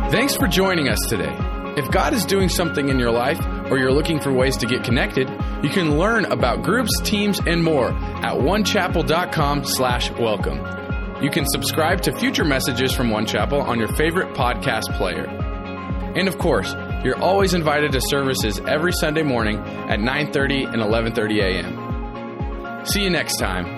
Thanks 0.10 0.38
for 0.38 0.48
joining 0.48 0.88
us 0.88 1.00
today. 1.10 1.36
If 1.76 1.92
God 1.92 2.14
is 2.14 2.26
doing 2.26 2.48
something 2.48 2.88
in 2.88 2.98
your 2.98 3.12
life 3.12 3.40
or 3.70 3.78
you're 3.78 3.92
looking 3.92 4.20
for 4.20 4.32
ways 4.32 4.58
to 4.58 4.66
get 4.66 4.84
connected, 4.84 5.30
you 5.64 5.70
can 5.70 5.98
learn 5.98 6.26
about 6.26 6.64
groups, 6.64 6.92
teams, 7.02 7.40
and 7.46 7.64
more 7.64 7.90
at 7.92 8.34
onechapel.com 8.36 9.64
slash 9.66 10.12
welcome. 10.12 10.58
You 11.24 11.30
can 11.30 11.46
subscribe 11.48 12.02
to 12.02 12.16
future 12.16 12.46
messages 12.46 12.94
from 12.94 13.10
One 13.10 13.26
Chapel 13.26 13.60
on 13.62 13.80
your 13.80 13.88
favorite 13.96 14.36
podcast 14.36 14.96
player. 14.98 15.26
And 16.16 16.28
of 16.28 16.38
course, 16.38 16.74
you're 17.04 17.20
always 17.20 17.54
invited 17.54 17.92
to 17.92 18.02
services 18.02 18.60
every 18.68 18.92
Sunday 18.94 19.24
morning 19.24 19.58
at 19.58 20.00
9:30 20.00 20.66
and 20.66 20.82
11:30 20.82 21.42
a.m. 21.42 22.86
See 22.86 23.04
you 23.04 23.10
next 23.10 23.38
time. 23.38 23.77